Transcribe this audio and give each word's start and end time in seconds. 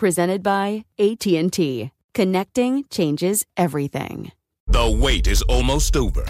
Presented 0.00 0.42
by 0.42 0.86
AT&T. 0.98 1.90
Connecting 2.14 2.84
changes 2.88 3.44
everything. 3.58 4.32
The 4.66 4.98
wait 4.98 5.26
is 5.26 5.42
almost 5.42 5.94
over. 5.94 6.24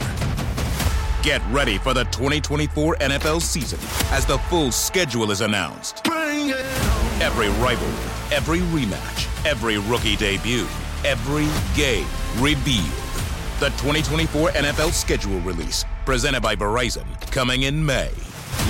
Get 1.23 1.41
ready 1.53 1.79
for 1.79 1.95
the 1.95 2.03
2024 2.07 2.97
NFL 2.97 3.41
season 3.41 3.79
as 4.13 4.27
the 4.27 4.39
full 4.49 4.73
schedule 4.73 5.31
is 5.31 5.41
announced. 5.41 6.05
Every 6.09 7.47
rivalry, 7.63 8.11
every 8.35 8.59
rematch, 8.77 9.47
every 9.49 9.79
rookie 9.79 10.17
debut, 10.17 10.67
every 11.05 11.47
game 11.77 12.09
revealed. 12.43 12.89
The 13.61 13.71
2024 13.79 14.51
NFL 14.51 14.91
schedule 14.91 15.39
release, 15.43 15.85
presented 16.05 16.41
by 16.41 16.57
Verizon, 16.57 17.07
coming 17.31 17.63
in 17.63 17.87
May. 17.87 18.11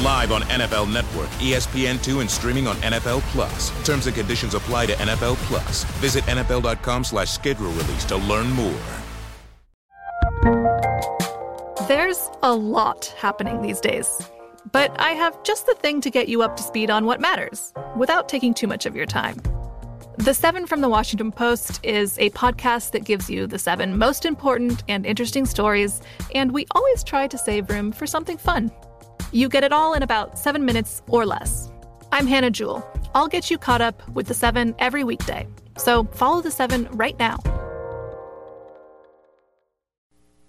Live 0.03 0.33
on 0.33 0.43
NFL 0.43 0.93
Network, 0.93 1.29
ESPN2, 1.41 2.21
and 2.21 2.31
streaming 2.31 2.67
on 2.67 2.77
NFL 2.77 3.21
Plus. 3.33 3.71
Terms 3.85 4.07
and 4.07 4.17
conditions 4.17 4.55
apply 4.55 4.87
to 4.87 4.95
NFL 4.95 5.37
Plus. 5.47 5.85
Visit 6.01 6.25
NFL.com 6.25 7.05
slash 7.05 7.31
schedule 7.31 7.71
release 7.73 8.05
to 8.07 8.17
learn 8.17 8.51
more. 8.53 8.81
There's 11.89 12.31
a 12.43 12.55
lot 12.55 13.07
happening 13.19 13.63
these 13.63 13.81
days. 13.81 14.21
But 14.73 14.99
I 15.01 15.11
have 15.11 15.43
just 15.43 15.67
the 15.67 15.75
thing 15.75 16.01
to 16.03 16.11
get 16.11 16.29
you 16.29 16.43
up 16.43 16.57
to 16.57 16.63
speed 16.63 16.91
on 16.91 17.05
what 17.05 17.21
matters 17.21 17.73
without 17.97 18.29
taking 18.29 18.55
too 18.55 18.67
much 18.67 18.87
of 18.87 18.95
your 18.95 19.07
time. 19.07 19.41
The 20.19 20.35
Seven 20.35 20.67
from 20.67 20.83
the 20.83 20.89
Washington 20.89 21.33
Post 21.33 21.81
is 21.83 22.19
a 22.19 22.31
podcast 22.31 22.93
that 22.93 23.05
gives 23.05 23.31
you 23.31 23.47
the 23.47 23.59
seven 23.59 23.97
most 23.97 24.27
important 24.27 24.85
and 24.87 25.07
interesting 25.07 25.47
stories, 25.47 26.03
and 26.35 26.53
we 26.53 26.67
always 26.73 27.03
try 27.03 27.27
to 27.27 27.39
save 27.39 27.71
room 27.71 27.91
for 27.91 28.07
something 28.07 28.37
fun. 28.37 28.71
You 29.33 29.49
get 29.49 29.63
it 29.63 29.73
all 29.73 29.95
in 29.95 30.03
about 30.03 30.39
seven 30.39 30.65
minutes 30.65 31.03
or 31.07 31.25
less. 31.25 31.71
I'm 32.11 32.27
Hannah 32.27 32.51
Jewell. 32.51 32.85
I'll 33.15 33.29
get 33.29 33.49
you 33.49 33.59
caught 33.59 33.81
up 33.81 34.09
with 34.09 34.27
the 34.27 34.35
seven 34.35 34.75
every 34.81 35.05
weekday. 35.05 35.47
So 35.79 36.05
follow 36.05 36.41
the 36.41 36.51
seven 36.51 36.89
right 36.91 37.17
now. 37.17 37.39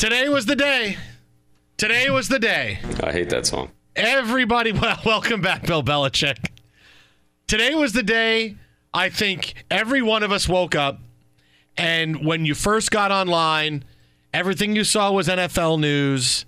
Today 0.00 0.30
was 0.30 0.46
the 0.46 0.56
day. 0.56 0.96
Today 1.76 2.08
was 2.08 2.28
the 2.28 2.38
day. 2.38 2.78
I 3.02 3.12
hate 3.12 3.28
that 3.28 3.44
song. 3.44 3.70
Everybody, 3.94 4.72
well, 4.80 4.98
welcome 5.04 5.42
back, 5.42 5.66
Bill 5.66 5.82
Belichick. 5.82 6.38
Today 7.46 7.74
was 7.74 7.92
the 7.92 8.02
day 8.02 8.56
I 8.94 9.10
think 9.10 9.66
every 9.70 10.00
one 10.00 10.22
of 10.22 10.32
us 10.32 10.48
woke 10.48 10.74
up, 10.74 11.00
and 11.76 12.24
when 12.24 12.46
you 12.46 12.54
first 12.54 12.90
got 12.90 13.12
online, 13.12 13.84
everything 14.32 14.74
you 14.74 14.84
saw 14.84 15.12
was 15.12 15.28
NFL 15.28 15.78
news. 15.78 16.46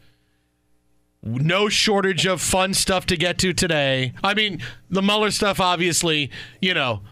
No 1.22 1.68
shortage 1.68 2.24
of 2.24 2.40
fun 2.40 2.72
stuff 2.72 3.04
to 3.04 3.18
get 3.18 3.36
to 3.40 3.52
today. 3.52 4.14
I 4.24 4.32
mean, 4.32 4.62
the 4.88 5.02
Mueller 5.02 5.30
stuff, 5.30 5.60
obviously, 5.60 6.30
you 6.62 6.72
know, 6.72 7.02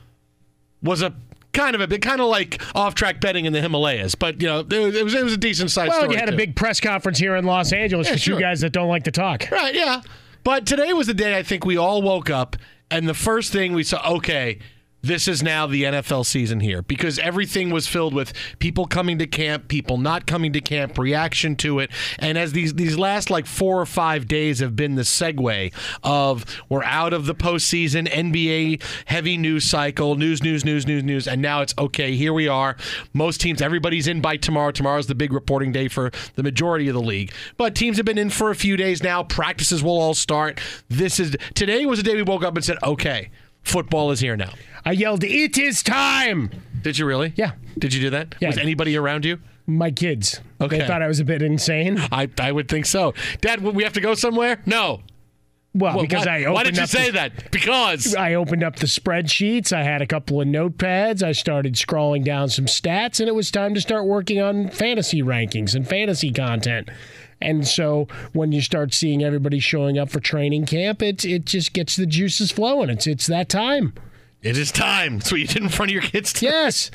was 0.82 1.02
a 1.02 1.12
kind 1.52 1.74
of 1.74 1.80
a 1.80 1.86
bit, 1.88 2.02
kind 2.02 2.20
of 2.20 2.28
like 2.28 2.60
off-track 2.74 3.20
betting 3.20 3.44
in 3.44 3.52
the 3.52 3.60
Himalayas. 3.60 4.14
But 4.14 4.40
you 4.40 4.48
know, 4.48 4.60
it 4.60 5.04
was 5.04 5.14
it 5.14 5.24
was 5.24 5.32
a 5.32 5.38
decent 5.38 5.70
size. 5.70 5.88
Well, 5.88 6.10
you 6.10 6.16
had 6.18 6.28
too. 6.28 6.34
a 6.34 6.36
big 6.36 6.56
press 6.56 6.80
conference 6.80 7.18
here 7.18 7.36
in 7.36 7.44
Los 7.44 7.72
Angeles 7.72 8.06
Yeah, 8.06 8.12
for 8.14 8.18
sure. 8.18 8.34
you 8.34 8.40
guys 8.40 8.60
that 8.60 8.70
don't 8.72 8.88
like 8.88 9.04
to 9.04 9.10
talk. 9.10 9.50
Right, 9.50 9.74
yeah. 9.74 10.02
But 10.44 10.66
today 10.66 10.92
was 10.92 11.06
the 11.06 11.14
day 11.14 11.36
I 11.36 11.42
think 11.42 11.64
we 11.66 11.76
all 11.76 12.00
woke 12.02 12.30
up, 12.30 12.56
and 12.90 13.08
the 13.08 13.14
first 13.14 13.52
thing 13.52 13.72
we 13.74 13.82
saw, 13.82 14.00
okay, 14.16 14.58
this 15.02 15.28
is 15.28 15.42
now 15.42 15.66
the 15.66 15.84
NFL 15.84 16.26
season 16.26 16.60
here 16.60 16.82
because 16.82 17.18
everything 17.18 17.70
was 17.70 17.86
filled 17.86 18.14
with 18.14 18.32
people 18.58 18.86
coming 18.86 19.18
to 19.18 19.26
camp, 19.26 19.68
people 19.68 19.98
not 19.98 20.26
coming 20.26 20.52
to 20.52 20.60
camp, 20.60 20.98
reaction 20.98 21.56
to 21.56 21.78
it. 21.78 21.90
And 22.18 22.36
as 22.36 22.52
these 22.52 22.74
these 22.74 22.98
last 22.98 23.30
like 23.30 23.46
four 23.46 23.80
or 23.80 23.86
five 23.86 24.28
days 24.28 24.58
have 24.60 24.76
been 24.76 24.94
the 24.94 25.02
segue 25.02 25.72
of 26.02 26.44
we're 26.68 26.84
out 26.84 27.12
of 27.12 27.26
the 27.26 27.34
postseason, 27.34 28.08
NBA 28.08 28.82
heavy 29.06 29.36
news 29.36 29.64
cycle, 29.64 30.16
news, 30.16 30.42
news, 30.42 30.64
news, 30.64 30.86
news, 30.86 31.02
news, 31.02 31.28
and 31.28 31.40
now 31.40 31.62
it's 31.62 31.74
okay, 31.78 32.14
here 32.16 32.32
we 32.32 32.48
are. 32.48 32.76
Most 33.12 33.40
teams, 33.40 33.62
everybody's 33.62 34.06
in 34.06 34.20
by 34.20 34.36
tomorrow. 34.36 34.70
Tomorrow's 34.70 35.06
the 35.06 35.14
big 35.14 35.32
reporting 35.32 35.72
day 35.72 35.88
for 35.88 36.10
the 36.34 36.42
majority 36.42 36.88
of 36.88 36.94
the 36.94 37.00
league. 37.00 37.32
But 37.56 37.74
teams 37.74 37.96
have 37.96 38.06
been 38.06 38.18
in 38.18 38.30
for 38.30 38.50
a 38.50 38.54
few 38.54 38.76
days 38.76 39.02
now. 39.02 39.22
Practices 39.22 39.82
will 39.82 39.98
all 39.98 40.14
start. 40.14 40.60
This 40.88 41.18
is 41.18 41.36
today 41.54 41.86
was 41.86 41.98
the 41.98 42.02
day 42.02 42.14
we 42.14 42.22
woke 42.22 42.44
up 42.44 42.56
and 42.56 42.64
said, 42.64 42.78
okay, 42.82 43.30
football 43.62 44.10
is 44.10 44.20
here 44.20 44.36
now. 44.36 44.52
I 44.84 44.92
yelled, 44.92 45.24
"It 45.24 45.58
is 45.58 45.82
time!" 45.82 46.50
Did 46.82 46.98
you 46.98 47.06
really? 47.06 47.32
Yeah. 47.36 47.52
Did 47.78 47.92
you 47.92 48.00
do 48.00 48.10
that? 48.10 48.34
Yeah. 48.40 48.48
Was 48.48 48.58
anybody 48.58 48.96
around 48.96 49.24
you? 49.24 49.38
My 49.66 49.90
kids. 49.90 50.40
Okay. 50.60 50.78
They 50.78 50.86
thought 50.86 51.02
I 51.02 51.06
was 51.06 51.20
a 51.20 51.24
bit 51.24 51.42
insane. 51.42 51.98
I, 52.10 52.28
I 52.40 52.50
would 52.52 52.68
think 52.68 52.86
so. 52.86 53.14
Dad, 53.40 53.60
we 53.62 53.84
have 53.84 53.92
to 53.92 54.00
go 54.00 54.14
somewhere? 54.14 54.60
No. 54.66 55.02
Well, 55.72 55.94
Well, 55.94 56.02
because 56.02 56.26
why, 56.26 56.38
I 56.38 56.40
opened 56.40 56.54
why 56.54 56.64
did 56.64 56.76
you 56.76 56.86
say 56.86 57.06
the, 57.06 57.12
that? 57.12 57.50
Because 57.52 58.16
I 58.16 58.34
opened 58.34 58.64
up 58.64 58.76
the 58.76 58.86
spreadsheets. 58.86 59.72
I 59.72 59.84
had 59.84 60.02
a 60.02 60.06
couple 60.06 60.40
of 60.40 60.48
notepads. 60.48 61.22
I 61.22 61.30
started 61.30 61.74
scrolling 61.74 62.24
down 62.24 62.48
some 62.48 62.64
stats, 62.64 63.20
and 63.20 63.28
it 63.28 63.34
was 63.36 63.52
time 63.52 63.74
to 63.74 63.80
start 63.80 64.06
working 64.06 64.40
on 64.40 64.70
fantasy 64.70 65.22
rankings 65.22 65.76
and 65.76 65.86
fantasy 65.86 66.32
content. 66.32 66.88
And 67.42 67.66
so 67.66 68.06
when 68.32 68.52
you 68.52 68.60
start 68.60 68.92
seeing 68.92 69.22
everybody 69.24 69.58
showing 69.60 69.98
up 69.98 70.10
for 70.10 70.20
training 70.20 70.66
camp, 70.66 71.02
it 71.02 71.24
it 71.24 71.44
just 71.46 71.72
gets 71.72 71.96
the 71.96 72.06
juices 72.06 72.52
flowing. 72.52 72.90
It's 72.90 73.06
it's 73.06 73.26
that 73.28 73.48
time. 73.48 73.94
it 74.42 74.56
is 74.58 74.70
time. 74.72 75.18
That's 75.18 75.30
what 75.32 75.40
you 75.40 75.46
did 75.46 75.62
in 75.62 75.68
front 75.68 75.90
of 75.90 75.94
your 75.94 76.02
kids. 76.02 76.32
today. 76.32 76.48
Yes. 76.48 76.90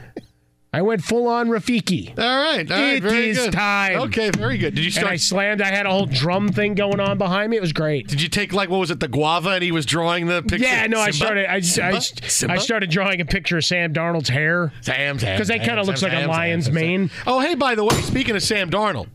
I 0.74 0.82
went 0.82 1.02
full 1.06 1.28
on 1.30 1.48
Rafiki. 1.48 2.10
All 2.10 2.24
right. 2.26 2.70
All 2.70 2.78
right. 2.78 2.98
It 2.98 3.02
very 3.04 3.30
is 3.30 3.38
good. 3.38 3.54
time. 3.54 3.98
Okay. 4.02 4.30
Very 4.32 4.58
good. 4.58 4.76
Did 4.76 4.82
you 4.82 4.88
And 4.88 4.94
start? 4.94 5.08
I 5.14 5.16
slammed. 5.16 5.62
I 5.62 5.68
had 5.74 5.86
a 5.86 5.90
whole 5.90 6.06
drum 6.06 6.50
thing 6.50 6.76
going 6.76 7.00
on 7.00 7.18
behind 7.18 7.52
me. 7.52 7.56
It 7.56 7.62
was 7.62 7.72
great. 7.72 8.08
did 8.10 8.22
you 8.22 8.28
take 8.28 8.52
like 8.52 8.70
what 8.70 8.80
was 8.80 8.92
it, 8.92 9.00
the 9.00 9.08
guava, 9.08 9.52
and 9.52 9.64
he 9.64 9.72
was 9.72 9.86
drawing 9.86 10.28
the 10.28 10.42
picture? 10.42 10.66
Yeah, 10.68 10.86
no, 10.88 11.00
I 11.00 11.12
Simba? 11.12 11.14
started. 11.26 11.50
I, 11.50 11.56
I, 11.56 12.00
Simba? 12.00 12.54
I 12.54 12.58
started 12.58 12.90
drawing 12.90 13.22
a 13.22 13.26
picture 13.26 13.58
of 13.58 13.64
Sam 13.64 13.94
Darnold's 13.94 14.28
hair. 14.28 14.74
Sam, 14.82 15.18
Sam, 15.18 15.36
Because 15.38 15.48
that 15.48 15.60
kinda 15.60 15.76
Sam, 15.82 15.86
looks 15.86 16.02
like 16.04 16.12
a 16.12 16.28
lion's 16.28 16.66
Sam, 16.66 16.74
Sam, 16.74 16.84
mane. 16.84 17.10
Sam. 17.10 17.24
Oh, 17.26 17.40
hey, 17.40 17.56
by 17.56 17.76
the 17.76 17.86
way, 17.86 17.96
speaking 18.02 18.36
of 18.36 18.44
Sam 18.44 18.70
Darnold, 18.70 19.08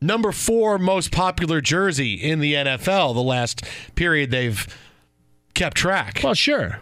number 0.00 0.32
four 0.32 0.78
most 0.78 1.10
popular 1.12 1.60
jersey 1.60 2.14
in 2.14 2.40
the 2.40 2.54
NFL. 2.54 3.14
The 3.14 3.22
last 3.22 3.64
period 3.94 4.30
they've 4.30 4.66
kept 5.54 5.76
track. 5.76 6.20
Well, 6.22 6.34
sure. 6.34 6.80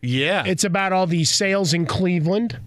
Yeah. 0.00 0.44
It's 0.46 0.64
about 0.64 0.92
all 0.92 1.06
these 1.06 1.30
sales 1.30 1.72
in 1.72 1.86
Cleveland, 1.86 2.58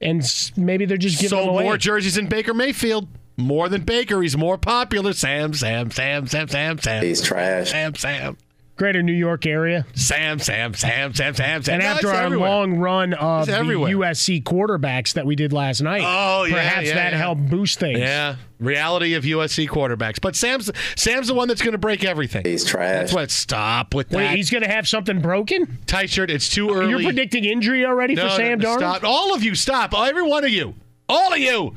and 0.00 0.22
maybe 0.56 0.84
they're 0.84 0.96
just 0.96 1.16
giving 1.18 1.30
Sold 1.30 1.48
them 1.48 1.54
away. 1.54 1.64
more 1.64 1.76
jerseys 1.76 2.16
than 2.16 2.26
Baker 2.26 2.52
Mayfield. 2.54 3.08
More 3.36 3.68
than 3.68 3.82
Baker. 3.82 4.22
He's 4.22 4.36
more 4.36 4.56
popular. 4.58 5.12
Sam, 5.12 5.52
Sam, 5.54 5.90
Sam, 5.90 6.26
Sam, 6.26 6.48
Sam, 6.48 6.78
Sam. 6.78 7.04
He's 7.04 7.20
trash. 7.20 7.70
Sam, 7.70 7.94
Sam. 7.94 8.36
Greater 8.76 9.02
New 9.02 9.12
York 9.14 9.46
area. 9.46 9.86
Sam, 9.94 10.38
Sam, 10.38 10.74
Sam, 10.74 11.14
Sam, 11.14 11.34
Sam, 11.34 11.62
Sam. 11.62 11.74
And 11.74 11.82
No, 11.82 11.88
after 11.88 12.08
our 12.10 12.24
everywhere. 12.24 12.48
long 12.50 12.74
run 12.78 13.14
of 13.14 13.48
It's 13.48 13.56
the. 13.56 13.64
USC 13.64 14.42
quarterbacks 14.42 15.14
that 15.14 15.24
we 15.24 15.34
did 15.34 15.54
last 15.54 15.80
night, 15.80 16.02
Oh, 16.04 16.44
yeah, 16.44 16.54
perhaps 16.54 16.88
yeah, 16.88 16.94
that 16.94 17.12
yeah. 17.12 17.18
helped 17.18 17.48
boost 17.48 17.78
things. 17.78 17.98
Yeah, 18.00 18.36
reality 18.60 19.14
of 19.14 19.24
USC 19.24 19.66
quarterbacks. 19.66 20.20
But 20.20 20.36
Sam's 20.36 20.70
Sam's 20.94 21.28
the 21.28 21.34
one 21.34 21.48
that's 21.48 21.62
going 21.62 21.72
to 21.72 21.78
break 21.78 22.04
everything. 22.04 22.44
He's 22.44 22.64
trash. 22.66 22.92
That's 23.00 23.12
what. 23.14 23.30
Stop 23.30 23.94
with 23.94 24.10
Wait, 24.10 24.24
that 24.24 24.36
he's 24.36 24.50
going 24.50 24.62
to 24.62 24.68
have 24.70 24.86
something 24.86 25.20
broken? 25.22 25.78
tight 25.86 26.10
shirt. 26.10 26.30
It's 26.30 26.48
too 26.50 26.70
early. 26.70 26.90
You're 26.90 27.02
predicting 27.02 27.44
injury 27.46 27.86
already 27.86 28.14
no, 28.14 28.28
for 28.28 28.36
Sam 28.36 28.58
no, 28.58 28.76
Darnold? 28.76 28.78
Stop. 28.78 29.04
All 29.04 29.34
of 29.34 29.42
you, 29.42 29.54
stop. 29.54 29.94
Every 29.94 30.22
one 30.22 30.44
of 30.44 30.50
you. 30.50 30.74
All 31.08 31.32
of 31.32 31.38
you. 31.38 31.74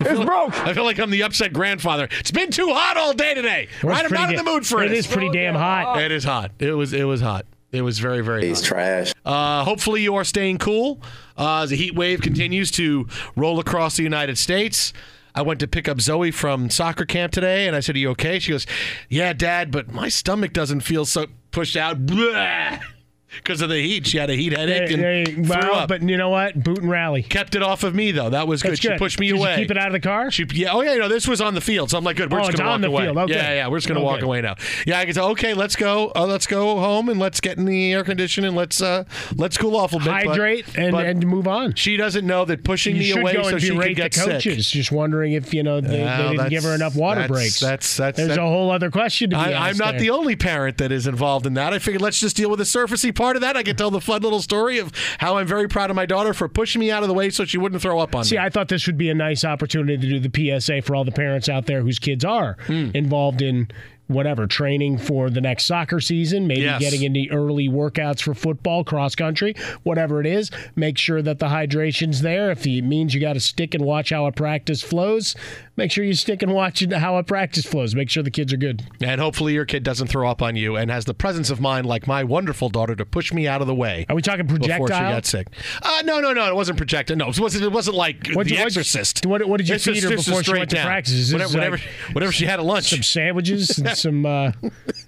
It's 0.00 0.24
broke. 0.24 0.58
I 0.66 0.74
feel 0.74 0.84
like 0.84 0.98
I'm 0.98 1.10
the 1.10 1.22
upset 1.24 1.52
grandfather. 1.52 2.08
It's 2.20 2.30
been 2.30 2.50
too 2.50 2.68
hot 2.72 2.96
all 2.96 3.12
day 3.12 3.34
today. 3.34 3.68
Right, 3.82 4.04
I'm 4.04 4.12
not 4.12 4.26
pretty 4.28 4.38
in 4.38 4.44
the 4.44 4.50
mood 4.50 4.66
for 4.66 4.82
it. 4.82 4.92
It 4.92 4.96
is 4.96 5.06
pretty 5.06 5.30
damn 5.30 5.54
hot. 5.54 6.00
It 6.00 6.12
is 6.12 6.24
hot. 6.24 6.52
It 6.58 6.72
was. 6.72 6.92
It 6.92 7.04
was 7.04 7.20
hot. 7.20 7.46
It 7.72 7.82
was 7.82 7.98
very, 7.98 8.22
very. 8.22 8.46
He's 8.46 8.60
hot. 8.60 8.66
trash. 8.66 9.12
Uh, 9.24 9.64
hopefully, 9.64 10.02
you 10.02 10.14
are 10.14 10.24
staying 10.24 10.58
cool 10.58 11.02
uh, 11.36 11.62
as 11.62 11.70
the 11.70 11.76
heat 11.76 11.94
wave 11.94 12.20
continues 12.20 12.70
to 12.72 13.06
roll 13.36 13.58
across 13.60 13.96
the 13.96 14.02
United 14.02 14.38
States. 14.38 14.92
I 15.34 15.42
went 15.42 15.60
to 15.60 15.68
pick 15.68 15.88
up 15.88 16.00
Zoe 16.00 16.30
from 16.30 16.70
soccer 16.70 17.04
camp 17.04 17.32
today, 17.32 17.66
and 17.66 17.76
I 17.76 17.80
said, 17.80 17.94
"Are 17.96 17.98
you 17.98 18.10
okay?" 18.10 18.38
She 18.38 18.52
goes, 18.52 18.66
"Yeah, 19.08 19.32
Dad, 19.32 19.70
but 19.70 19.92
my 19.92 20.08
stomach 20.08 20.52
doesn't 20.52 20.80
feel 20.80 21.04
so 21.04 21.26
pushed 21.50 21.76
out 21.76 21.98
because 23.42 23.62
of 23.62 23.68
the 23.68 23.80
heat. 23.80 24.06
She 24.06 24.18
had 24.18 24.30
a 24.30 24.34
heat 24.34 24.52
headache 24.52 24.90
and 24.90 25.02
Hey, 25.02 25.24
hey, 25.26 25.42
threw 25.42 25.72
up. 25.72 25.88
but 25.88 26.02
you 26.02 26.16
know 26.16 26.28
what? 26.28 26.62
Boot 26.62 26.78
and 26.78 26.90
rally. 26.90 27.22
Kept 27.22 27.54
it 27.54 27.62
off 27.62 27.82
of 27.84 27.94
me 27.94 28.10
though. 28.12 28.30
That 28.30 28.46
was 28.48 28.62
good. 28.62 28.72
That's 28.72 28.80
She 28.80 28.88
good. 28.88 28.98
pushed 28.98 29.18
me 29.20 29.28
Did 29.28 29.36
you 29.36 29.42
away. 29.42 29.56
keep 29.56 29.70
it 29.70 29.78
out 29.78 29.86
of 29.88 29.92
the 29.92 30.00
car? 30.00 30.30
She, 30.30 30.44
yeah. 30.52 30.72
Oh 30.72 30.80
yeah. 30.82 30.94
No, 30.96 31.08
this 31.08 31.26
was 31.28 31.40
on 31.40 31.54
the 31.54 31.60
field, 31.60 31.90
so 31.90 31.98
I'm 31.98 32.04
like, 32.04 32.16
good. 32.16 32.30
We're 32.32 32.40
Oh, 32.40 32.44
just 32.46 32.56
gonna 32.58 32.70
on 32.70 32.80
walk 32.80 32.82
the 32.82 32.88
away. 32.88 33.04
field. 33.04 33.18
Okay. 33.18 33.34
Yeah, 33.34 33.54
yeah. 33.54 33.68
We're 33.68 33.78
just 33.78 33.88
gonna 33.88 34.00
Oh, 34.00 34.04
walk 34.04 34.22
away 34.22 34.40
now. 34.40 34.54
Yeah. 34.86 34.98
I 34.98 35.04
can 35.04 35.14
say, 35.14 35.20
okay, 35.20 35.54
let's 35.54 35.76
go. 35.76 36.12
Uh, 36.14 36.26
let's 36.26 36.46
go 36.46 36.78
home 36.78 37.08
and 37.08 37.18
let's 37.20 37.40
get 37.40 37.58
in 37.58 37.64
the 37.64 37.92
air 37.92 38.04
conditioning. 38.04 38.48
And 38.48 38.56
let's 38.56 38.80
uh, 38.82 39.04
let's 39.36 39.56
cool 39.58 39.76
off 39.76 39.92
a 39.92 39.98
bit. 39.98 40.04
but- 40.06 40.14
Hydrate 40.28 40.76
and, 40.76 40.92
but 40.92 41.06
and 41.06 41.26
move 41.26 41.46
on. 41.48 41.74
she 41.74 41.96
doesn't 41.96 42.26
know 42.26 42.44
that 42.44 42.64
pushing 42.64 42.96
You 42.96 43.16
me 43.16 43.20
away 43.20 43.34
so 43.42 43.58
she 43.58 43.70
could 43.76 43.96
get 43.96 44.12
the 44.12 44.20
coaches. 44.20 44.68
sick. 44.68 44.74
Just 44.78 44.92
wondering 44.92 45.32
if 45.32 45.52
you 45.54 45.62
know 45.62 45.80
they, 45.80 46.02
Well, 46.02 46.30
they 46.30 46.36
didn't 46.36 46.50
give 46.50 46.62
her 46.64 46.74
enough 46.74 46.94
water 46.96 47.20
that's- 47.22 47.36
breaks. 47.38 47.60
that's- 47.60 47.96
that's- 47.96 48.16
There's 48.16 48.36
that- 48.36 48.42
a 48.42 48.46
whole 48.46 48.70
other 48.70 48.90
question 48.90 49.30
to 49.30 49.36
be 49.36 49.40
I, 49.42 49.52
asked 49.52 49.80
I'm 49.80 49.92
not 49.92 49.98
the 50.00 50.10
only 50.10 50.36
parent 50.36 50.78
that 50.78 50.92
is 50.92 51.06
involved 51.06 51.46
in 51.46 51.54
that. 51.54 51.72
I 51.72 51.78
figured 51.78 52.00
let's 52.02 52.20
just 52.20 52.36
deal 52.36 52.50
with 52.50 52.58
the 52.58 52.64
surfacey 52.64 53.14
part 53.14 53.27
of 53.36 53.42
that. 53.42 53.56
I 53.56 53.62
can 53.62 53.76
tell 53.76 53.90
the 53.90 54.00
fun 54.00 54.22
little 54.22 54.40
story 54.42 54.78
of 54.78 54.92
how 55.18 55.36
I'm 55.38 55.46
very 55.46 55.68
proud 55.68 55.90
of 55.90 55.96
my 55.96 56.06
daughter 56.06 56.34
for 56.34 56.48
pushing 56.48 56.80
me 56.80 56.90
out 56.90 57.02
of 57.02 57.08
the 57.08 57.14
way 57.14 57.30
so 57.30 57.44
she 57.44 57.58
wouldn't 57.58 57.80
throw 57.82 57.98
up 57.98 58.14
on 58.14 58.24
See, 58.24 58.36
me. 58.36 58.38
See, 58.40 58.44
I 58.44 58.50
thought 58.50 58.68
this 58.68 58.86
would 58.86 58.98
be 58.98 59.10
a 59.10 59.14
nice 59.14 59.44
opportunity 59.44 59.96
to 59.96 60.18
do 60.20 60.28
the 60.28 60.60
PSA 60.60 60.82
for 60.82 60.94
all 60.94 61.04
the 61.04 61.12
parents 61.12 61.48
out 61.48 61.66
there 61.66 61.82
whose 61.82 61.98
kids 61.98 62.24
are 62.24 62.56
Hmm. 62.66 62.90
involved 62.94 63.42
in 63.42 63.68
whatever 64.08 64.46
training 64.46 64.98
for 64.98 65.30
the 65.30 65.40
next 65.40 65.64
soccer 65.64 66.00
season, 66.00 66.46
maybe 66.46 66.62
Yes. 66.62 66.80
getting 66.80 67.02
into 67.02 67.30
early 67.30 67.68
workouts 67.68 68.20
for 68.22 68.34
football, 68.34 68.82
cross 68.84 69.14
country, 69.14 69.54
whatever 69.84 70.20
it 70.20 70.26
is. 70.26 70.50
Make 70.74 70.98
sure 70.98 71.22
that 71.22 71.38
the 71.38 71.48
hydration's 71.48 72.22
there. 72.22 72.50
If 72.50 72.66
it 72.66 72.82
means 72.82 73.14
you 73.14 73.20
got 73.20 73.34
to 73.34 73.40
stick 73.40 73.74
and 73.74 73.84
watch 73.84 74.10
how 74.10 74.26
a 74.26 74.32
practice 74.32 74.82
flows, 74.82 75.36
make 75.76 75.92
sure 75.92 76.04
you 76.04 76.14
stick 76.14 76.42
and 76.42 76.52
watch 76.52 76.84
how 76.90 77.16
a 77.16 77.22
practice 77.22 77.64
flows. 77.66 77.94
Make 77.94 78.10
sure 78.10 78.22
the 78.22 78.30
kids 78.30 78.52
are 78.52 78.56
good. 78.56 78.82
and 79.02 79.20
hopefully 79.20 79.52
your 79.54 79.64
kid 79.64 79.82
doesn't 79.82 80.06
throw 80.08 80.28
up 80.28 80.42
on 80.42 80.56
you 80.56 80.76
and 80.76 80.90
has 80.90 81.04
the 81.04 81.14
presence 81.14 81.50
of 81.50 81.60
mind 81.60 81.86
like 81.86 82.06
my 82.06 82.24
wonderful 82.24 82.68
daughter 82.68 82.96
to 82.96 83.04
push 83.04 83.32
me 83.32 83.46
out 83.46 83.60
of 83.60 83.66
the 83.66 83.74
way. 83.74 84.06
Are 84.08 84.16
we 84.16 84.22
talking 84.22 84.46
Before 84.46 84.62
she 84.62 84.68
projectile? 84.68 85.12
got 85.12 85.26
sick. 85.26 85.48
Uh, 85.82 86.02
no, 86.04 86.20
no, 86.20 86.32
no. 86.32 86.46
It 86.48 86.54
wasn't 86.54 86.78
projected. 86.78 87.18
No, 87.18 87.28
it 87.28 87.38
wasn't. 87.38 87.64
It 87.64 87.72
wasn't 87.72 87.96
like 87.96 88.28
What'd 88.32 88.50
The 88.50 88.56
you- 88.56 88.62
Exorcist. 88.64 89.26
what- 89.26 89.46
what 89.46 89.58
did 89.58 89.68
you 89.68 89.74
This 89.74 89.84
feed 89.84 89.96
is- 89.98 90.04
her 90.04 90.10
before 90.16 90.42
she 90.42 90.52
went 90.52 90.70
to 90.70 90.76
practice? 90.82 91.32
Whatever, 91.32 91.52
whatever, 91.54 91.76
like 91.76 92.14
whatever 92.14 92.32
she 92.32 92.46
had 92.46 92.58
at 92.58 92.64
lunch. 92.64 92.86
Some 92.90 93.02
sandwiches, 93.02 93.78
and 93.78 93.88
some 93.98 94.24
uh, 94.26 94.52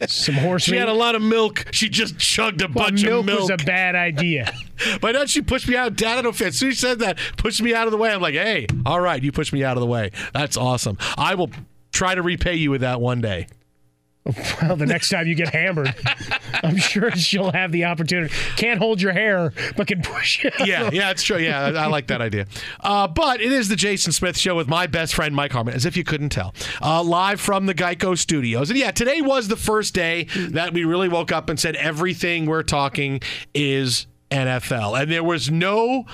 some 0.06 0.34
horse 0.37 0.62
she 0.64 0.72
meat. 0.72 0.78
had 0.78 0.88
a 0.88 0.92
lot 0.94 1.14
of 1.14 1.22
milk. 1.22 1.66
She 1.72 1.88
just 1.88 2.19
chugged 2.19 2.62
a 2.62 2.66
Well, 2.66 2.87
bunch 2.87 3.02
milk 3.04 3.20
of 3.20 3.26
milk. 3.26 3.40
was 3.40 3.50
a 3.50 3.56
bad 3.64 3.94
idea. 3.94 4.52
But 5.00 5.12
then 5.12 5.26
she 5.26 5.42
pushed 5.42 5.69
me 5.69 5.76
out. 5.76 5.94
Dad, 5.96 6.19
I 6.19 6.22
don't. 6.22 6.40
As 6.40 6.56
soon 6.58 6.70
she 6.70 6.76
said 6.76 7.00
that, 7.00 7.19
pushed 7.37 7.60
me 7.62 7.75
out 7.75 7.87
of 7.87 7.90
the 7.92 7.98
way. 7.98 8.10
I'm 8.12 8.20
like, 8.22 8.34
hey, 8.34 8.66
all 8.87 9.00
right, 9.00 9.22
you 9.22 9.31
pushed 9.32 9.52
me 9.52 9.62
out 9.62 9.76
of 9.76 9.81
the 9.82 9.87
way. 9.87 10.10
That's 10.32 10.56
awesome. 10.56 10.96
I 11.19 11.34
will 11.34 11.50
try 11.92 12.14
to 12.14 12.22
repay 12.22 12.54
you 12.54 12.70
with 12.70 12.81
that 12.81 13.00
one 13.00 13.20
day. 13.20 13.46
Well, 14.61 14.76
the 14.76 14.87
next 14.87 15.08
time 15.08 15.26
you 15.26 15.34
get 15.34 15.49
hammered, 15.49 15.94
I'm 16.62 16.76
sure 16.76 17.11
she'll 17.12 17.52
have 17.52 17.72
the 17.72 17.87
opportunity. 17.87 18.32
Can't 18.56 18.78
hold 18.78 19.00
your 19.00 19.12
hair, 19.12 19.52
but 19.76 19.87
can 19.87 20.02
push 20.02 20.44
it. 20.44 20.52
Yeah, 20.61 20.90
yeah, 20.93 21.11
it's 21.11 21.22
true. 21.22 21.38
Yeah, 21.38 21.64
I, 21.64 21.87
like 21.87 22.08
that 22.08 22.20
idea. 22.20 22.46
Uh, 22.81 23.08
but 23.08 23.40
it 23.40 23.50
is 23.50 23.69
the 23.69 23.76
Jason 23.76 24.12
Smith 24.12 24.37
Show 24.37 24.55
with 24.55 24.69
my 24.69 24.87
best 24.87 25.14
friend 25.14 25.34
Mike 25.34 25.52
Harmon, 25.52 25.75
as 25.75 25.87
if 25.87 25.96
you 25.96 26.05
couldn't 26.05 26.28
tell, 26.28 26.55
uh, 26.82 27.02
live 27.02 27.40
from 27.40 27.64
the 27.64 27.75
Geico 27.75 28.17
Studios. 28.17 28.69
And 28.69 28.78
yeah, 28.78 28.90
today 28.90 29.22
was 29.22 29.49
the 29.49 29.56
first 29.56 29.94
day 29.94 30.25
that 30.50 30.75
we 30.75 30.84
really 30.84 31.08
woke 31.08 31.32
up 31.32 31.49
and 31.49 31.58
said 31.58 31.75
everything 31.76 32.44
we're 32.44 32.62
talking 32.62 33.20
is 33.55 34.06
NFL, 34.31 35.00
and 35.00 35.11
there 35.11 35.25
was 35.25 35.50
no 35.50 36.05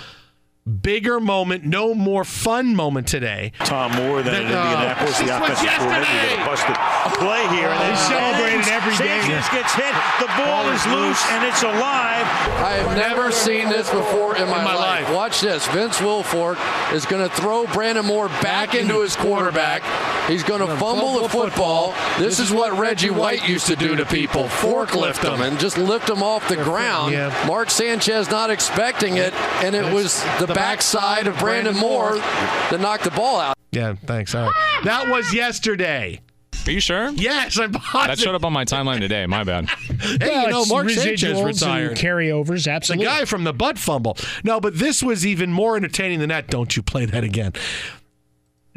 bigger 0.67 1.21
moment, 1.21 1.65
no 1.65 1.95
more 1.95 2.25
fun 2.25 2.75
moment 2.75 3.07
today. 3.07 3.53
Tom 3.61 3.93
Moore 3.93 4.23
than 4.23 4.35
in 4.35 4.49
That- 4.49 4.59
uh, 4.59 4.65
Indianapolis, 4.73 5.19
this 5.19 5.29
the 5.29 5.37
offensive 5.37 5.69
coordinator, 5.79 6.13
yesterday. 6.13 6.43
a 6.43 6.47
busted 6.47 6.77
play 7.19 7.47
here. 7.55 7.69
And 7.69 7.81
He 7.83 7.87
then 7.87 7.97
celebrated 7.97 8.69
every 8.69 8.97
game. 8.99 9.23
Sanchez 9.23 9.49
gets 9.51 9.73
hit. 9.75 9.95
The 10.19 10.27
ball 10.37 10.69
is 10.71 10.85
loose 10.87 11.23
and 11.31 11.45
it's 11.45 11.63
alive. 11.63 12.27
I 12.67 12.73
have 12.83 12.97
never 12.97 13.31
seen 13.31 13.69
this 13.69 13.89
before 13.91 14.37
in 14.37 14.49
my, 14.49 14.63
my 14.65 14.75
life. 14.75 15.07
life. 15.09 15.15
Watch 15.15 15.41
this. 15.41 15.67
Vince 15.69 15.99
Wilfork 16.01 16.59
is 16.93 17.07
going 17.07 17.27
to 17.27 17.35
throw 17.37 17.67
Brandon 17.67 18.05
Moore 18.05 18.29
back 18.43 18.75
into 18.75 19.01
his 19.03 19.15
quarterback. 19.17 19.83
He's 20.29 20.43
going 20.43 20.61
to 20.61 20.77
fumble 20.77 21.21
the 21.23 21.29
football. 21.29 21.95
This 22.19 22.41
is 22.41 22.51
what 22.51 22.77
Reggie 22.77 23.11
White 23.11 23.49
used 23.49 23.67
to 23.69 23.77
do 23.77 23.95
to 23.95 24.05
people 24.05 24.45
forklift 24.45 25.21
them 25.23 25.41
and 25.43 25.59
just 25.61 25.79
lift 25.79 26.09
them 26.09 26.23
off 26.23 26.49
the 26.49 26.57
ground. 26.57 27.13
Yeah. 27.13 27.33
Mark 27.47 27.71
Sanchez 27.71 28.29
not 28.31 28.51
expecting 28.51 29.17
it, 29.19 29.33
and 29.63 29.75
it 29.77 29.93
was 29.95 30.25
the 30.41 30.47
backside 30.57 31.27
of 31.27 31.39
Brandon 31.39 31.77
Moore 31.77 32.17
that 32.17 32.81
knocked 32.81 33.05
the 33.05 33.11
ball 33.11 33.39
out. 33.39 33.57
Yeah, 33.73 33.95
thanks. 34.07 34.35
All 34.35 34.47
right. 34.47 34.85
That 34.85 35.09
was 35.09 35.33
yesterday. 35.35 36.21
Are 36.67 36.71
you 36.73 36.81
sure? 36.81 37.11
Yes, 37.11 37.59
I'm 37.59 37.71
positive. 37.73 38.17
That 38.17 38.23
showed 38.25 38.35
up 38.35 38.45
on 38.45 38.53
my 38.53 38.65
timeline 38.65 38.99
today. 39.01 39.27
My 39.27 39.45
bad. 39.45 39.69
Hey, 39.97 40.19
Well, 40.29 40.43
you 40.45 40.51
know, 40.51 40.65
Mark 40.67 40.91
Sanchez 40.91 41.41
retired. 41.43 41.91
and 41.93 41.99
carryovers. 41.99 42.87
The 42.89 42.97
guy 42.97 43.25
from 43.25 43.45
the 43.45 43.53
butt 43.53 43.79
fumble. 43.79 44.17
No, 44.45 44.61
but 44.61 44.79
this 44.79 45.03
was 45.03 45.27
even 45.27 45.53
more 45.53 45.77
entertaining 45.77 46.19
than 46.21 46.29
that. 46.31 46.49
Don't 46.49 46.75
you 46.77 46.83
play 46.83 47.05
that 47.07 47.23
again. 47.25 47.53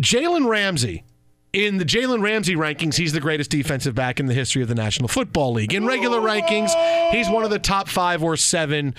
Jalen 0.02 0.48
Ramsey. 0.48 1.04
In 1.52 1.78
the 1.78 1.86
Jalen 1.86 2.22
Ramsey 2.22 2.56
rankings, 2.56 2.96
he's 2.96 3.12
the 3.12 3.20
greatest 3.20 3.50
defensive 3.50 3.96
back 3.96 4.20
in 4.20 4.28
the 4.28 4.36
history 4.36 4.62
of 4.62 4.68
the 4.68 4.76
National 4.76 5.08
Football 5.08 5.54
League. 5.54 5.74
In 5.74 5.86
regular 5.88 6.20
rankings, 6.20 6.70
he's 7.12 7.28
one 7.28 7.44
of 7.44 7.50
the 7.50 7.58
top 7.58 7.88
five 7.90 8.24
or 8.24 8.38
seven 8.38 8.94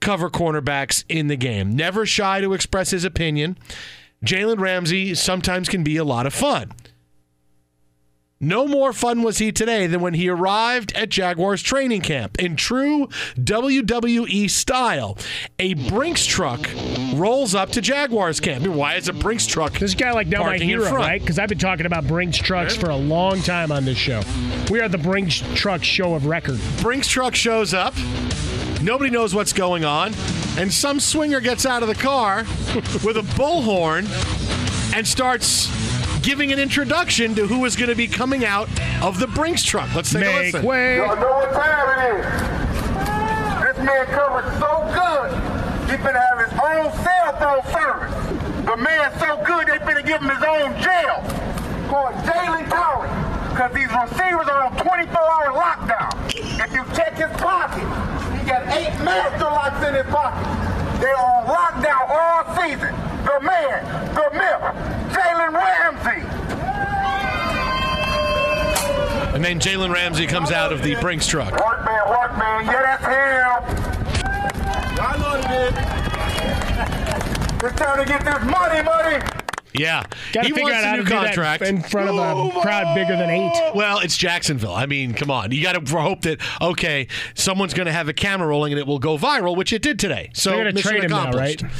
cover 0.00 0.30
cornerbacks 0.30 1.04
in 1.08 1.26
the 1.28 1.36
game. 1.36 1.74
Never 1.74 2.06
shy 2.06 2.40
to 2.40 2.52
express 2.52 2.90
his 2.90 3.04
opinion. 3.04 3.58
Jalen 4.24 4.58
Ramsey 4.58 5.14
sometimes 5.14 5.68
can 5.68 5.82
be 5.82 5.96
a 5.96 6.04
lot 6.04 6.26
of 6.26 6.34
fun. 6.34 6.72
No 8.38 8.68
more 8.68 8.92
fun 8.92 9.22
was 9.22 9.38
he 9.38 9.50
today 9.50 9.86
than 9.86 10.02
when 10.02 10.12
he 10.12 10.28
arrived 10.28 10.92
at 10.94 11.08
Jaguars 11.08 11.62
training 11.62 12.02
camp. 12.02 12.38
In 12.38 12.54
true 12.54 13.08
WWE 13.36 14.50
style, 14.50 15.16
a 15.58 15.72
Brinks 15.72 16.26
truck 16.26 16.68
rolls 17.14 17.54
up 17.54 17.70
to 17.70 17.80
Jaguars 17.80 18.38
camp. 18.38 18.66
Why 18.66 18.96
is 18.96 19.08
a 19.08 19.14
Brinks 19.14 19.46
truck? 19.46 19.78
This 19.78 19.94
guy 19.94 20.12
like 20.12 20.26
now 20.26 20.42
my 20.42 20.58
hero, 20.58 20.92
right? 20.92 21.18
Because 21.18 21.38
I've 21.38 21.48
been 21.48 21.56
talking 21.56 21.86
about 21.86 22.06
Brinks 22.06 22.36
trucks 22.36 22.76
for 22.76 22.90
a 22.90 22.96
long 22.96 23.40
time 23.40 23.72
on 23.72 23.86
this 23.86 23.96
show. 23.96 24.20
We 24.70 24.80
are 24.80 24.88
the 24.88 24.98
Brinks 24.98 25.42
truck 25.54 25.82
show 25.82 26.12
of 26.14 26.26
record. 26.26 26.60
Brinks 26.82 27.08
truck 27.08 27.34
shows 27.34 27.72
up. 27.72 27.94
Nobody 28.82 29.10
knows 29.10 29.34
what's 29.34 29.52
going 29.52 29.84
on. 29.84 30.12
And 30.58 30.72
some 30.72 31.00
swinger 31.00 31.40
gets 31.40 31.66
out 31.66 31.82
of 31.82 31.88
the 31.88 31.94
car 31.94 32.38
with 33.04 33.16
a 33.16 33.22
bullhorn 33.36 34.06
and 34.94 35.06
starts 35.06 35.68
giving 36.22 36.52
an 36.52 36.58
introduction 36.58 37.34
to 37.34 37.46
who 37.46 37.64
is 37.64 37.76
going 37.76 37.88
to 37.90 37.94
be 37.94 38.08
coming 38.08 38.44
out 38.44 38.68
of 39.02 39.18
the 39.20 39.26
Brinks 39.28 39.62
truck. 39.62 39.94
Let's 39.94 40.12
take 40.12 40.22
a 40.22 40.26
Make 40.26 40.52
listen. 40.54 40.66
way. 40.66 40.96
Y'all 40.96 41.16
know 41.16 41.32
what 41.32 41.52
time 41.52 41.88
it 41.98 42.20
is. 42.20 42.26
This 43.76 43.84
man 43.84 44.06
covered 44.06 44.48
so 44.58 44.70
good, 44.94 45.30
he 45.90 45.96
finna 46.02 46.20
have 46.20 46.38
his 46.48 46.52
own 46.58 47.04
cell 47.04 47.32
phone 47.38 47.62
service. 47.72 48.14
The 48.66 48.76
man 48.76 49.12
so 49.20 49.42
good, 49.44 49.66
they 49.68 49.78
finna 49.78 50.04
give 50.04 50.20
him 50.22 50.30
his 50.30 50.42
own 50.42 50.72
jail 50.82 51.22
called 51.88 52.14
Jalen 52.24 52.68
County. 52.70 53.12
Because 53.50 53.72
these 53.72 53.88
receivers 53.88 54.48
are 54.48 54.64
on 54.64 54.72
24-hour 54.76 55.52
lockdown. 55.54 56.12
If 56.64 56.72
you 56.72 56.84
check 56.96 57.14
his 57.16 57.30
pocket, 57.40 57.84
he 57.84 58.15
got 58.46 58.62
eight 58.68 58.94
master 59.04 59.44
locks 59.44 59.84
in 59.86 59.94
his 59.94 60.06
pocket. 60.06 60.46
They 61.00 61.10
are 61.10 61.16
on 61.16 61.46
lockdown 61.46 62.08
all 62.08 62.44
season. 62.56 62.94
The 63.24 63.40
man, 63.42 63.84
the 64.14 64.30
myth, 64.32 64.62
Jalen 65.12 65.52
Ramsey. 65.52 66.22
And 69.34 69.44
then 69.44 69.58
Jalen 69.60 69.92
Ramsey 69.92 70.26
comes 70.26 70.50
out 70.52 70.72
of 70.72 70.82
the 70.82 70.94
Brinks 70.96 71.26
truck. 71.26 71.52
Workman, 71.52 72.08
workman, 72.08 72.66
yeah, 72.66 72.82
that's 72.82 73.04
him. 73.04 73.60
I 74.98 75.16
know 75.18 75.34
it, 75.34 75.74
It's 77.64 77.76
time 77.78 77.98
to 77.98 78.04
get 78.06 78.24
this 78.24 78.44
money, 78.44 78.82
money. 78.82 79.45
Yeah, 79.78 80.04
Got 80.32 80.42
to 80.42 80.46
he 80.48 80.52
figure 80.52 80.64
wants 80.72 80.84
out 80.84 80.98
a 80.98 81.02
new 81.02 81.08
contract 81.08 81.62
in 81.62 81.82
front 81.82 82.08
of 82.10 82.16
a 82.16 82.60
crowd 82.60 82.94
bigger 82.94 83.16
than 83.16 83.30
eight. 83.30 83.72
Well, 83.74 83.98
it's 84.00 84.16
Jacksonville. 84.16 84.74
I 84.74 84.86
mean, 84.86 85.14
come 85.14 85.30
on. 85.30 85.52
You 85.52 85.62
got 85.62 85.72
to 85.72 85.98
hope 85.98 86.22
that 86.22 86.40
okay, 86.60 87.08
someone's 87.34 87.74
going 87.74 87.86
to 87.86 87.92
have 87.92 88.08
a 88.08 88.12
camera 88.12 88.48
rolling 88.48 88.72
and 88.72 88.80
it 88.80 88.86
will 88.86 88.98
go 88.98 89.16
viral, 89.18 89.56
which 89.56 89.72
it 89.72 89.82
did 89.82 89.98
today. 89.98 90.30
So 90.34 90.50
They're 90.50 90.72
mission 90.72 90.90
trade 90.90 91.04
him 91.04 91.10
now, 91.10 91.28
accomplished. 91.28 91.62
right? 91.62 91.72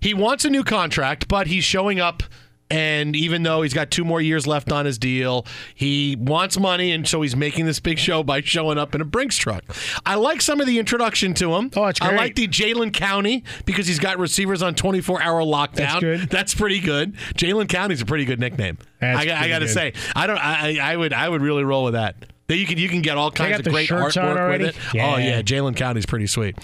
He 0.00 0.14
wants 0.14 0.44
a 0.44 0.50
new 0.50 0.64
contract, 0.64 1.28
but 1.28 1.46
he's 1.46 1.64
showing 1.64 2.00
up. 2.00 2.22
And 2.70 3.16
even 3.16 3.42
though 3.42 3.62
he's 3.62 3.74
got 3.74 3.90
two 3.90 4.04
more 4.04 4.20
years 4.20 4.46
left 4.46 4.70
on 4.70 4.86
his 4.86 4.96
deal, 4.98 5.44
he 5.74 6.16
wants 6.18 6.58
money, 6.58 6.92
and 6.92 7.06
so 7.06 7.22
he's 7.22 7.34
making 7.34 7.66
this 7.66 7.80
big 7.80 7.98
show 7.98 8.22
by 8.22 8.40
showing 8.42 8.78
up 8.78 8.94
in 8.94 9.00
a 9.00 9.04
Brinks 9.04 9.36
truck. 9.36 9.64
I 10.06 10.14
like 10.14 10.40
some 10.40 10.60
of 10.60 10.66
the 10.66 10.78
introduction 10.78 11.34
to 11.34 11.54
him. 11.56 11.70
Oh, 11.76 11.86
that's 11.86 12.00
I 12.00 12.14
like 12.14 12.36
the 12.36 12.46
Jalen 12.46 12.92
County 12.92 13.42
because 13.64 13.86
he's 13.86 13.98
got 13.98 14.18
receivers 14.18 14.62
on 14.62 14.74
24 14.74 15.20
hour 15.22 15.42
lockdown. 15.42 15.74
That's 15.74 16.00
good. 16.00 16.20
That's 16.30 16.54
pretty 16.54 16.78
good. 16.80 17.14
Jalen 17.34 17.68
County's 17.68 18.02
a 18.02 18.06
pretty 18.06 18.24
good 18.24 18.38
nickname. 18.38 18.78
That's 19.00 19.20
I, 19.20 19.24
got- 19.26 19.42
I 19.42 19.48
got 19.48 19.58
to 19.60 19.68
say, 19.68 19.92
I 20.14 20.26
don't. 20.26 20.38
I, 20.38 20.78
I 20.80 20.96
would. 20.96 21.12
I 21.12 21.28
would 21.28 21.42
really 21.42 21.64
roll 21.64 21.84
with 21.84 21.94
that. 21.94 22.14
That 22.50 22.56
you 22.56 22.66
can 22.66 22.78
you 22.78 22.88
can 22.88 23.00
get 23.00 23.16
all 23.16 23.30
kinds 23.30 23.60
of 23.60 23.64
great 23.72 23.88
artwork 23.90 24.50
with 24.58 24.62
it. 24.70 24.76
Yeah. 24.92 25.14
Oh 25.14 25.18
yeah, 25.18 25.40
Jalen 25.40 25.76
County's 25.76 26.04
pretty 26.04 26.26
sweet. 26.26 26.56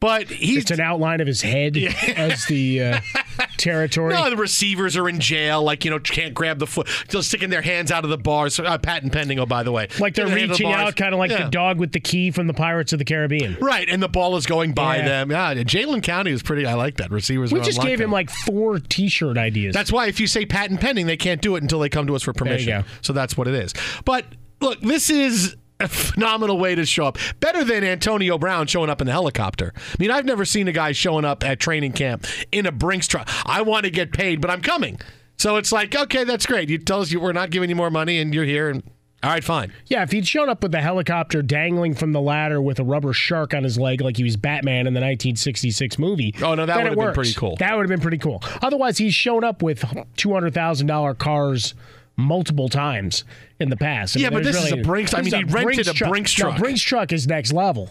But 0.00 0.28
he's 0.28 0.62
It's 0.62 0.72
an 0.72 0.80
outline 0.80 1.20
of 1.20 1.28
his 1.28 1.42
head 1.42 1.76
as 1.76 2.44
the 2.46 2.82
uh, 2.82 3.00
territory. 3.56 4.14
no, 4.14 4.28
the 4.30 4.36
receivers 4.36 4.96
are 4.96 5.08
in 5.08 5.20
jail, 5.20 5.62
like 5.62 5.84
you 5.84 5.92
know, 5.92 6.00
can't 6.00 6.34
grab 6.34 6.58
the 6.58 6.66
foot, 6.66 6.88
still 7.08 7.22
sticking 7.22 7.50
their 7.50 7.62
hands 7.62 7.92
out 7.92 8.02
of 8.02 8.10
the 8.10 8.18
bars. 8.18 8.58
Uh, 8.58 8.78
patent 8.78 9.12
pending, 9.12 9.38
oh 9.38 9.46
by 9.46 9.62
the 9.62 9.70
way, 9.70 9.86
like 10.00 10.14
they're 10.14 10.26
reaching 10.26 10.68
the 10.70 10.74
out, 10.74 10.96
kind 10.96 11.14
of 11.14 11.18
like 11.20 11.30
Yeah. 11.30 11.44
the 11.44 11.50
dog 11.50 11.78
with 11.78 11.92
the 11.92 12.00
key 12.00 12.32
from 12.32 12.48
the 12.48 12.54
Pirates 12.54 12.92
of 12.92 12.98
the 12.98 13.04
Caribbean. 13.04 13.56
Right, 13.60 13.88
and 13.88 14.02
the 14.02 14.08
ball 14.08 14.36
is 14.36 14.44
going 14.44 14.72
by 14.72 14.96
Yeah. 14.96 15.04
them. 15.06 15.30
Yeah, 15.30 15.54
Jalen 15.54 16.02
County 16.02 16.32
is 16.32 16.42
pretty. 16.42 16.66
I 16.66 16.74
like 16.74 16.96
that. 16.96 17.12
Receivers. 17.12 17.52
We 17.52 17.60
just 17.60 17.80
gave 17.80 18.00
him 18.00 18.10
like 18.10 18.28
four 18.28 18.80
T-shirt 18.80 19.38
ideas. 19.38 19.72
That's 19.72 19.92
why 19.92 20.06
if 20.08 20.18
you 20.18 20.26
say 20.26 20.46
patent 20.46 20.80
pending, 20.80 21.06
they 21.06 21.16
can't 21.16 21.40
do 21.40 21.54
it 21.54 21.62
until 21.62 21.78
they 21.78 21.88
come 21.88 22.08
to 22.08 22.16
us 22.16 22.24
for 22.24 22.32
permission. 22.32 22.84
So 23.02 23.12
that's 23.12 23.36
what 23.36 23.46
it 23.46 23.54
is. 23.54 23.72
But 24.04 24.24
look, 24.60 24.80
this 24.80 25.10
is 25.10 25.56
a 25.80 25.88
phenomenal 25.88 26.58
way 26.58 26.74
to 26.74 26.84
show 26.84 27.06
up. 27.06 27.18
Better 27.40 27.64
than 27.64 27.84
Antonio 27.84 28.38
Brown 28.38 28.66
showing 28.66 28.90
up 28.90 29.00
in 29.00 29.06
the 29.06 29.12
helicopter. 29.12 29.72
I 29.76 29.96
mean, 29.98 30.10
I've 30.10 30.24
never 30.24 30.44
seen 30.44 30.68
a 30.68 30.72
guy 30.72 30.92
showing 30.92 31.24
up 31.24 31.44
at 31.44 31.60
training 31.60 31.92
camp 31.92 32.26
in 32.50 32.66
a 32.66 32.72
Brinks 32.72 33.06
truck. 33.06 33.28
I 33.46 33.62
want 33.62 33.84
to 33.84 33.90
get 33.90 34.12
paid, 34.12 34.40
but 34.40 34.50
I'm 34.50 34.62
coming. 34.62 35.00
So 35.36 35.56
it's 35.56 35.70
like, 35.70 35.94
okay, 35.94 36.24
that's 36.24 36.46
great. 36.46 36.68
You 36.68 36.78
tell 36.78 37.00
us 37.00 37.12
you 37.12 37.20
we're 37.20 37.32
not 37.32 37.50
giving 37.50 37.70
you 37.70 37.76
more 37.76 37.90
money, 37.90 38.18
and 38.18 38.34
you're 38.34 38.44
here, 38.44 38.70
and 38.70 38.82
all 39.22 39.30
right, 39.30 39.42
fine. 39.42 39.72
Yeah, 39.86 40.02
if 40.02 40.12
he'd 40.12 40.26
shown 40.28 40.48
up 40.48 40.62
with 40.62 40.70
the 40.70 40.80
helicopter 40.80 41.42
dangling 41.42 41.94
from 41.94 42.12
the 42.12 42.20
ladder 42.20 42.62
with 42.62 42.78
a 42.78 42.84
rubber 42.84 43.12
shark 43.12 43.52
on 43.52 43.64
his 43.64 43.78
leg 43.78 44.00
like 44.00 44.16
he 44.16 44.22
was 44.22 44.36
Batman 44.36 44.86
in 44.86 44.94
the 44.94 45.00
1966 45.00 45.98
movie. 45.98 46.34
Oh, 46.42 46.54
no, 46.54 46.66
that 46.66 46.76
would 46.76 46.86
have 46.86 46.94
been 46.94 47.04
works. 47.04 47.14
pretty 47.16 47.34
cool. 47.34 47.56
That 47.56 47.76
would 47.76 47.82
have 47.82 47.88
been 47.88 48.00
pretty 48.00 48.18
cool. 48.18 48.42
Otherwise, 48.62 48.98
he's 48.98 49.14
shown 49.14 49.42
up 49.42 49.60
with 49.60 49.80
$200,000 49.80 51.18
cars 51.18 51.74
multiple 52.18 52.68
times 52.68 53.24
in 53.60 53.70
the 53.70 53.76
past. 53.76 54.16
Yeah, 54.16 54.28
but 54.28 54.42
there's 54.42 54.56
this 54.56 54.66
is 54.66 54.72
a 54.72 54.76
Brinks- 54.78 55.14
I 55.14 55.22
mean, 55.22 55.32
he 55.32 55.44
rented 55.44 55.88
a 55.88 55.94
Brinks 55.94 56.32
truck. 56.32 56.54
No, 56.56 56.60
Brinks 56.60 56.82
truck 56.82 57.12
is 57.12 57.26
next 57.26 57.52
level. 57.54 57.86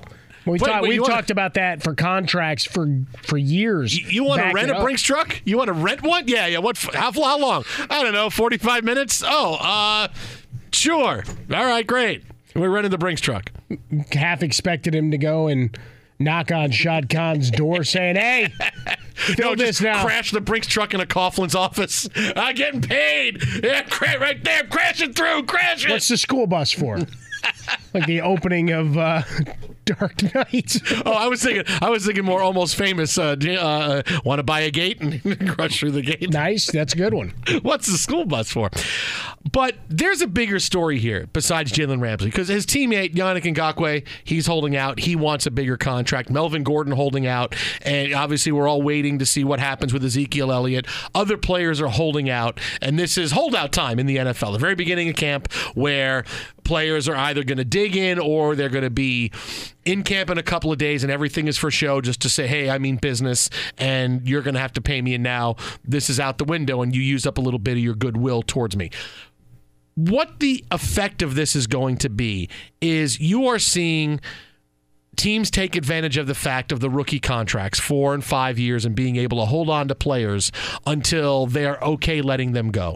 Talked, 0.45 0.61
wait, 0.83 0.89
we've 0.89 1.01
wanna- 1.01 1.13
talked 1.13 1.31
about 1.31 1.55
that 1.55 1.83
for 1.83 1.93
contracts 1.93 2.63
for 2.63 2.87
for 3.23 3.37
years. 3.37 3.97
You 4.13 4.23
want 4.23 4.41
to 4.41 4.51
rent 4.53 4.71
a. 4.71 4.81
Brinks 4.81 5.01
truck? 5.01 5.41
You 5.43 5.57
want 5.57 5.67
to 5.67 5.73
rent 5.73 6.03
one? 6.03 6.27
Yeah, 6.27 6.45
yeah. 6.47 6.59
What? 6.59 6.77
How, 6.77 7.11
how 7.11 7.37
long? 7.39 7.65
I 7.89 8.03
don't 8.03 8.13
know. 8.13 8.29
Forty-five 8.29 8.83
minutes. 8.85 9.21
Oh, 9.25 9.55
uh, 9.55 10.07
sure. 10.71 11.23
All 11.53 11.65
right, 11.65 11.85
great. 11.85 12.23
We're 12.55 12.69
renting 12.69 12.91
the 12.91 12.97
Brinks 12.97 13.19
truck. 13.21 13.51
half 14.13 14.41
expected 14.41 14.95
him 14.95 15.11
to 15.11 15.17
go 15.17 15.47
and 15.47 15.77
knock 16.19 16.51
on 16.51 16.71
Shad 16.71 17.09
Khan's 17.09 17.51
door 17.51 17.83
saying, 17.83 18.15
"Hey, 18.15 18.53
fill 19.13 19.49
no, 19.51 19.55
this 19.55 19.79
just 19.79 19.81
now." 19.83 20.03
crash 20.03 20.31
the 20.31 20.41
Brinks 20.41 20.67
truck 20.67 20.93
into 20.93 21.05
Coughlin's 21.05 21.55
office. 21.55 22.07
I'm 22.15 22.55
getting 22.55 22.81
paid. 22.81 23.43
Yeah, 23.63 23.83
cra- 23.83 24.19
right 24.19 24.43
there, 24.43 24.63
crashing 24.63 25.13
through, 25.13 25.43
crashing. 25.43 25.91
What's 25.91 26.07
the 26.07 26.17
school 26.17 26.47
bus 26.47 26.71
for? 26.71 26.99
like 27.93 28.05
the 28.05 28.21
opening 28.21 28.71
of 28.71 28.97
uh, 28.97 29.21
Dark 29.87 30.21
Knight. 30.35 30.81
oh, 31.05 31.13
I 31.13 31.27
was 31.27 31.41
thinking. 31.41 31.63
I 31.81 31.89
was 31.89 32.05
thinking 32.05 32.25
more 32.25 32.41
almost 32.41 32.75
famous. 32.75 33.17
Uh, 33.17 33.35
uh, 33.59 34.03
Want 34.23 34.39
to 34.39 34.43
buy 34.43 34.61
a 34.61 34.71
gate 34.71 35.01
and 35.01 35.49
crush 35.55 35.79
through 35.79 35.91
the 35.91 36.01
gate? 36.01 36.29
Nice. 36.29 36.69
That's 36.71 36.93
a 36.93 36.97
good 36.97 37.13
one. 37.13 37.33
What's 37.61 37.87
the 37.87 37.97
school 37.97 38.25
bus 38.25 38.51
for? 38.51 38.69
But 39.51 39.75
there's 39.87 40.21
a 40.21 40.27
bigger 40.27 40.59
story 40.59 40.99
here 40.99 41.27
besides 41.31 41.71
Jalen 41.71 42.01
Ramsey 42.01 42.25
because 42.25 42.47
his 42.47 42.65
teammate 42.65 43.15
Yannick 43.15 43.43
Ngakoue, 43.43 44.05
he's 44.23 44.45
holding 44.45 44.75
out. 44.75 44.99
He 44.99 45.15
wants 45.15 45.45
a 45.45 45.51
bigger 45.51 45.77
contract. 45.77 46.29
Melvin 46.29 46.63
Gordon 46.63 46.93
holding 46.93 47.25
out, 47.25 47.55
and 47.83 48.13
obviously 48.13 48.51
we're 48.51 48.67
all 48.67 48.81
waiting 48.81 49.19
to 49.19 49.25
see 49.25 49.43
what 49.43 49.59
happens 49.59 49.93
with 49.93 50.03
Ezekiel 50.03 50.51
Elliott. 50.51 50.85
Other 51.15 51.37
players 51.37 51.79
are 51.79 51.87
holding 51.87 52.29
out, 52.29 52.59
and 52.81 52.99
this 52.99 53.17
is 53.17 53.31
holdout 53.31 53.71
time 53.71 53.99
in 53.99 54.05
the 54.05 54.17
NFL. 54.17 54.51
The 54.53 54.59
very 54.59 54.75
beginning 54.75 55.09
of 55.09 55.15
camp 55.15 55.51
where 55.75 56.25
players 56.67 57.07
are 57.07 57.15
either 57.15 57.43
going 57.43 57.57
to 57.57 57.65
dig 57.65 57.95
in 57.95 58.19
or 58.19 58.55
they're 58.55 58.69
going 58.69 58.83
to 58.83 58.89
be 58.89 59.31
in 59.85 60.03
camp 60.03 60.29
in 60.29 60.37
a 60.37 60.43
couple 60.43 60.71
of 60.71 60.77
days 60.77 61.01
and 61.01 61.11
everything 61.11 61.47
is 61.47 61.57
for 61.57 61.71
show 61.71 62.01
just 62.01 62.21
to 62.21 62.29
say 62.29 62.45
hey 62.45 62.69
i 62.69 62.77
mean 62.77 62.97
business 62.97 63.49
and 63.77 64.27
you're 64.27 64.41
going 64.41 64.53
to 64.53 64.59
have 64.59 64.73
to 64.73 64.81
pay 64.81 65.01
me 65.01 65.13
and 65.13 65.23
now 65.23 65.55
this 65.85 66.09
is 66.09 66.19
out 66.19 66.37
the 66.37 66.43
window 66.43 66.81
and 66.81 66.93
you 66.93 67.01
use 67.01 67.25
up 67.25 67.37
a 67.37 67.41
little 67.41 67.59
bit 67.59 67.71
of 67.71 67.79
your 67.79 67.95
goodwill 67.95 68.41
towards 68.41 68.75
me 68.75 68.91
what 69.95 70.39
the 70.41 70.63
effect 70.69 71.21
of 71.21 71.35
this 71.35 71.55
is 71.55 71.65
going 71.65 71.97
to 71.97 72.09
be 72.09 72.49
is 72.81 73.19
you 73.19 73.47
are 73.47 73.57
seeing 73.57 74.19
teams 75.15 75.49
take 75.49 75.75
advantage 75.75 76.17
of 76.17 76.27
the 76.27 76.35
fact 76.35 76.71
of 76.71 76.79
the 76.79 76.89
rookie 76.89 77.19
contracts, 77.19 77.79
four 77.79 78.13
and 78.13 78.23
five 78.23 78.59
years, 78.59 78.85
and 78.85 78.95
being 78.95 79.15
able 79.15 79.39
to 79.39 79.45
hold 79.45 79.69
on 79.69 79.87
to 79.87 79.95
players 79.95 80.51
until 80.85 81.47
they're 81.47 81.79
okay 81.79 82.21
letting 82.21 82.51
them 82.51 82.71
go. 82.71 82.95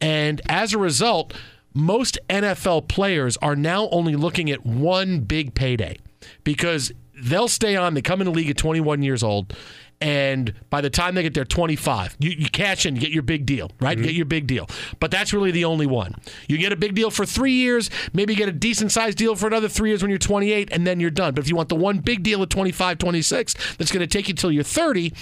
And 0.00 0.40
as 0.48 0.72
a 0.72 0.78
result, 0.78 1.34
most 1.74 2.18
NFL 2.28 2.88
players 2.88 3.36
are 3.38 3.56
now 3.56 3.88
only 3.90 4.16
looking 4.16 4.50
at 4.50 4.64
one 4.64 5.20
big 5.20 5.54
payday 5.54 5.98
because 6.44 6.92
they'll 7.22 7.48
stay 7.48 7.76
on, 7.76 7.94
they 7.94 8.02
come 8.02 8.20
in 8.20 8.26
the 8.26 8.30
league 8.32 8.50
at 8.50 8.56
21 8.56 9.02
years 9.02 9.22
old. 9.22 9.54
And 10.00 10.54
by 10.70 10.80
the 10.80 10.90
time 10.90 11.16
they 11.16 11.24
get 11.24 11.34
there, 11.34 11.44
25, 11.44 12.16
you, 12.20 12.30
you 12.30 12.48
cash 12.48 12.86
in, 12.86 12.94
you 12.94 13.00
get 13.00 13.10
your 13.10 13.22
big 13.22 13.46
deal, 13.46 13.72
right? 13.80 13.96
Mm-hmm. 13.96 14.06
Get 14.06 14.14
your 14.14 14.26
big 14.26 14.46
deal. 14.46 14.68
But 15.00 15.10
that's 15.10 15.32
really 15.32 15.50
the 15.50 15.64
only 15.64 15.86
one. 15.86 16.14
You 16.46 16.56
get 16.56 16.72
a 16.72 16.76
big 16.76 16.94
deal 16.94 17.10
for 17.10 17.26
three 17.26 17.52
years, 17.52 17.90
maybe 18.12 18.36
get 18.36 18.48
a 18.48 18.52
decent 18.52 18.92
sized 18.92 19.18
deal 19.18 19.34
for 19.34 19.48
another 19.48 19.68
three 19.68 19.90
years 19.90 20.00
when 20.00 20.10
you're 20.10 20.18
28, 20.18 20.68
and 20.72 20.86
then 20.86 21.00
you're 21.00 21.10
done. 21.10 21.34
But 21.34 21.42
if 21.42 21.50
you 21.50 21.56
want 21.56 21.68
the 21.68 21.74
one 21.74 21.98
big 21.98 22.22
deal 22.22 22.42
at 22.42 22.50
25, 22.50 22.98
26, 22.98 23.76
that's 23.76 23.90
going 23.90 24.00
to 24.00 24.06
take 24.06 24.28
you 24.28 24.34
till 24.34 24.52
you're 24.52 24.62
30, 24.62 25.12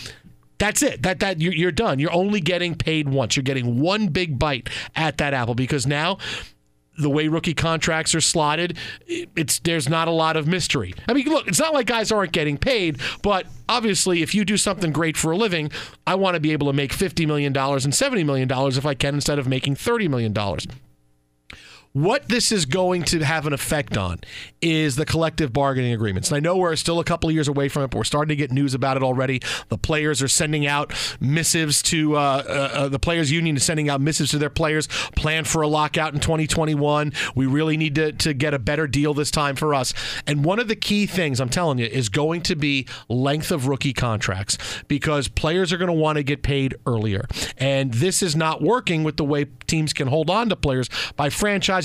that's 0.58 0.82
it. 0.82 1.02
That 1.02 1.20
that 1.20 1.40
you're, 1.40 1.72
done. 1.72 1.98
You're 1.98 2.12
only 2.12 2.40
getting 2.40 2.74
paid 2.74 3.08
once. 3.08 3.36
You're 3.36 3.42
getting 3.42 3.80
one 3.80 4.08
big 4.08 4.38
bite 4.38 4.68
at 4.94 5.18
that 5.18 5.34
apple 5.34 5.54
because 5.54 5.86
now 5.86 6.18
the 6.98 7.10
way 7.10 7.28
rookie 7.28 7.54
contracts 7.54 8.14
are 8.14 8.20
slotted, 8.20 8.78
it's 9.06 9.58
there's 9.60 9.88
not 9.88 10.08
a 10.08 10.12
lot 10.12 10.36
of 10.36 10.46
mystery. 10.46 10.94
I 11.08 11.12
mean, 11.12 11.26
look, 11.28 11.46
it's 11.46 11.58
not 11.60 11.74
like 11.74 11.86
guys 11.86 12.10
aren't 12.10 12.32
getting 12.32 12.56
paid, 12.56 12.98
but 13.22 13.46
obviously, 13.68 14.22
if 14.22 14.34
you 14.34 14.44
do 14.44 14.56
something 14.56 14.92
great 14.92 15.16
for 15.16 15.32
a 15.32 15.36
living, 15.36 15.70
I 16.06 16.14
want 16.14 16.34
to 16.34 16.40
be 16.40 16.52
able 16.52 16.68
to 16.68 16.72
make 16.72 16.92
fifty 16.92 17.26
million 17.26 17.52
dollars 17.52 17.84
and 17.84 17.94
seventy 17.94 18.24
million 18.24 18.48
dollars 18.48 18.78
if 18.78 18.86
I 18.86 18.94
can, 18.94 19.14
instead 19.14 19.38
of 19.38 19.46
making 19.46 19.76
thirty 19.76 20.08
million 20.08 20.32
dollars. 20.32 20.66
What 21.96 22.28
this 22.28 22.52
is 22.52 22.66
going 22.66 23.04
to 23.04 23.24
have 23.24 23.46
an 23.46 23.54
effect 23.54 23.96
on 23.96 24.20
is 24.60 24.96
the 24.96 25.06
collective 25.06 25.50
bargaining 25.54 25.94
agreements. 25.94 26.28
And 26.28 26.36
I 26.36 26.40
know 26.40 26.58
we're 26.58 26.76
still 26.76 27.00
a 27.00 27.04
couple 27.04 27.30
of 27.30 27.34
years 27.34 27.48
away 27.48 27.70
from 27.70 27.84
it, 27.84 27.86
but 27.88 27.96
we're 27.96 28.04
starting 28.04 28.28
to 28.28 28.36
get 28.36 28.52
news 28.52 28.74
about 28.74 28.98
it 28.98 29.02
already. 29.02 29.40
The 29.70 29.78
players 29.78 30.20
are 30.20 30.28
sending 30.28 30.66
out 30.66 30.92
missives 31.20 31.80
to 31.84 32.18
uh, 32.18 32.18
uh, 32.20 32.52
uh, 32.52 32.88
the 32.88 32.98
players' 32.98 33.32
union 33.32 33.56
is 33.56 33.64
sending 33.64 33.88
out 33.88 34.02
missives 34.02 34.30
to 34.32 34.38
their 34.38 34.50
players. 34.50 34.88
Plan 35.16 35.44
for 35.44 35.62
a 35.62 35.68
lockout 35.68 36.12
in 36.12 36.20
2021. 36.20 37.14
We 37.34 37.46
really 37.46 37.78
need 37.78 37.94
to, 37.94 38.12
to 38.12 38.34
get 38.34 38.52
a 38.52 38.58
better 38.58 38.86
deal 38.86 39.14
this 39.14 39.30
time 39.30 39.56
for 39.56 39.72
us. 39.72 39.94
And 40.26 40.44
one 40.44 40.58
of 40.58 40.68
the 40.68 40.76
key 40.76 41.06
things 41.06 41.40
I'm 41.40 41.48
telling 41.48 41.78
you 41.78 41.86
is 41.86 42.10
going 42.10 42.42
to 42.42 42.56
be 42.56 42.86
length 43.08 43.50
of 43.50 43.68
rookie 43.68 43.94
contracts 43.94 44.58
because 44.86 45.28
players 45.28 45.72
are 45.72 45.78
going 45.78 45.88
to 45.88 45.94
want 45.94 46.16
to 46.16 46.22
get 46.22 46.42
paid 46.42 46.74
earlier. 46.86 47.24
And 47.56 47.94
this 47.94 48.20
is 48.20 48.36
not 48.36 48.60
working 48.60 49.02
with 49.02 49.16
the 49.16 49.24
way 49.24 49.46
teams 49.66 49.94
can 49.94 50.08
hold 50.08 50.28
on 50.28 50.50
to 50.50 50.56
players 50.56 50.90
by 51.16 51.30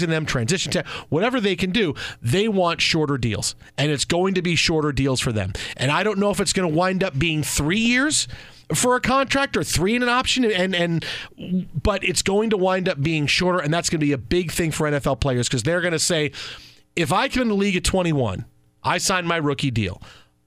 them, 0.09 0.25
transition 0.25 0.71
to 0.73 0.83
whatever 1.09 1.39
they 1.39 1.55
can 1.55 1.71
do. 1.71 1.93
They 2.21 2.47
want 2.47 2.81
shorter 2.81 3.17
deals, 3.17 3.55
and 3.77 3.91
it's 3.91 4.05
going 4.05 4.33
to 4.35 4.41
be 4.41 4.55
shorter 4.55 4.91
deals 4.91 5.19
for 5.19 5.31
them. 5.31 5.53
And 5.77 5.91
I 5.91 6.03
don't 6.03 6.19
know 6.19 6.31
if 6.31 6.39
it's 6.39 6.53
going 6.53 6.69
to 6.69 6.75
wind 6.75 7.03
up 7.03 7.17
being 7.17 7.43
three 7.43 7.79
years 7.79 8.27
for 8.73 8.95
a 8.95 9.01
contract 9.01 9.57
or 9.57 9.63
three 9.63 9.95
in 9.95 10.03
an 10.03 10.07
option 10.07 10.45
and 10.45 10.73
and 10.73 11.05
but 11.83 12.03
it's 12.05 12.21
going 12.21 12.49
to 12.49 12.55
wind 12.55 12.87
up 12.87 13.01
being 13.01 13.27
shorter 13.27 13.59
and 13.59 13.73
that's 13.73 13.89
going 13.89 13.99
to 13.99 14.05
be 14.05 14.13
a 14.13 14.17
big 14.17 14.49
thing 14.49 14.71
for 14.71 14.89
NFL 14.89 15.19
players 15.19 15.49
because 15.49 15.63
they're 15.63 15.81
going 15.81 15.91
to 15.91 15.99
say 15.99 16.31
if 16.95 17.11
I 17.11 17.27
come 17.27 17.43
in 17.43 17.47
the 17.49 17.53
league 17.53 17.75
at 17.75 17.83
21 17.83 18.45
I 18.81 18.97
sign 18.97 19.27
my 19.27 19.35
rookie 19.35 19.71
deal 19.71 20.01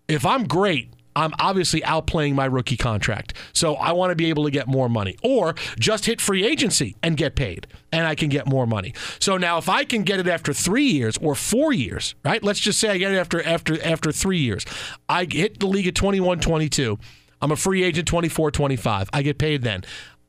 if 0.08 0.24
I'm 0.24 0.46
great 0.46 0.93
I'm 1.16 1.32
obviously 1.38 1.80
outplaying 1.82 2.34
my 2.34 2.46
rookie 2.46 2.76
contract. 2.76 3.34
So 3.52 3.74
I 3.74 3.92
want 3.92 4.10
to 4.10 4.16
be 4.16 4.28
able 4.30 4.44
to 4.44 4.50
get 4.50 4.66
more 4.66 4.88
money 4.88 5.16
or 5.22 5.54
just 5.78 6.06
hit 6.06 6.20
free 6.20 6.44
agency 6.44 6.96
and 7.02 7.16
get 7.16 7.36
paid 7.36 7.66
and 7.92 8.06
I 8.06 8.14
can 8.14 8.28
get 8.28 8.46
more 8.46 8.66
money. 8.66 8.94
So 9.20 9.36
now 9.36 9.58
if 9.58 9.68
I 9.68 9.84
can 9.84 10.02
get 10.02 10.20
it 10.20 10.26
after 10.26 10.52
3 10.52 10.84
years 10.84 11.16
or 11.18 11.34
4 11.34 11.72
years, 11.72 12.14
right? 12.24 12.42
Let's 12.42 12.60
just 12.60 12.78
say 12.78 12.90
I 12.90 12.98
get 12.98 13.12
it 13.12 13.16
after 13.16 13.42
after 13.42 13.82
after 13.82 14.12
3 14.12 14.38
years. 14.38 14.64
I 15.08 15.26
hit 15.30 15.60
the 15.60 15.66
league 15.66 15.86
at 15.86 15.94
21 15.94 16.40
22. 16.40 16.98
I'm 17.40 17.50
a 17.50 17.56
free 17.56 17.84
agent 17.84 18.08
24, 18.08 18.50
25. 18.50 19.10
I 19.12 19.22
get 19.22 19.38
paid 19.38 19.62
then. 19.62 19.84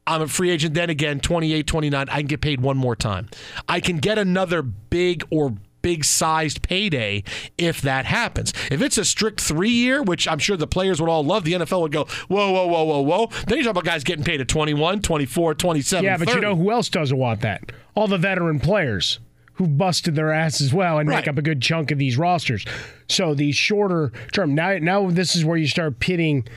I'm 0.08 0.22
a 0.22 0.28
free 0.28 0.52
agent 0.52 0.76
then 0.76 0.90
again 0.90 1.20
28, 1.20 1.66
29. 1.66 2.10
I 2.10 2.18
can 2.18 2.28
get 2.28 2.42
paid 2.42 2.62
one 2.62 2.78
more 2.78 2.96
time. 2.96 3.30
I 3.68 3.80
can 3.80 3.98
get 3.98 4.20
another 4.20 4.62
big 4.62 5.24
or 5.32 5.56
big 5.86 6.04
sized 6.04 6.64
payday 6.64 7.24
if 7.60 7.80
that 7.80 8.06
happens. 8.06 8.52
If 8.72 8.82
it's 8.82 8.98
a 8.98 9.06
strict 9.06 9.40
three 9.40 9.70
year, 9.70 10.02
which 10.02 10.28
I'm 10.28 10.40
sure 10.40 10.58
the 10.58 10.66
players 10.66 11.00
would 11.00 11.08
all 11.12 11.24
love, 11.24 11.44
the 11.44 11.54
NFL 11.54 11.82
would 11.82 11.92
go, 11.92 12.06
whoa, 12.28 12.52
whoa, 12.52 12.66
whoa, 12.66 12.84
whoa, 12.86 13.02
whoa. 13.02 13.30
Then 13.46 13.60
you 13.60 13.64
talk 13.64 13.70
about 13.72 13.84
guys 13.86 14.04
getting 14.04 14.26
paid 14.26 14.42
at 14.42 14.48
21, 14.48 15.04
24, 15.04 15.54
27. 15.54 16.04
Yeah, 16.04 16.18
but 16.18 16.28
30. 16.30 16.38
you 16.38 16.42
know 16.42 16.56
who 16.56 16.72
else 16.72 16.90
doesn't 16.90 17.16
want 17.16 17.42
that? 17.42 17.72
All 17.94 18.08
the 18.08 18.18
veteran 18.18 18.60
players 18.60 19.20
who 19.54 19.68
busted 19.68 20.16
their 20.16 20.32
ass 20.34 20.60
as 20.60 20.74
well 20.74 20.98
and 20.98 21.08
Right. 21.08 21.18
make 21.18 21.28
up 21.28 21.38
a 21.38 21.44
good 21.44 21.62
chunk 21.62 21.92
of 21.92 22.00
these 22.00 22.18
rosters. 22.18 22.66
So 23.08 23.36
the 23.36 23.52
shorter 23.52 24.12
term 24.34 24.56
now 24.56 24.76
now 24.80 25.12
this 25.12 25.36
is 25.36 25.46
where 25.46 25.56
you 25.56 25.68
start 25.68 26.00
pitting 26.00 26.48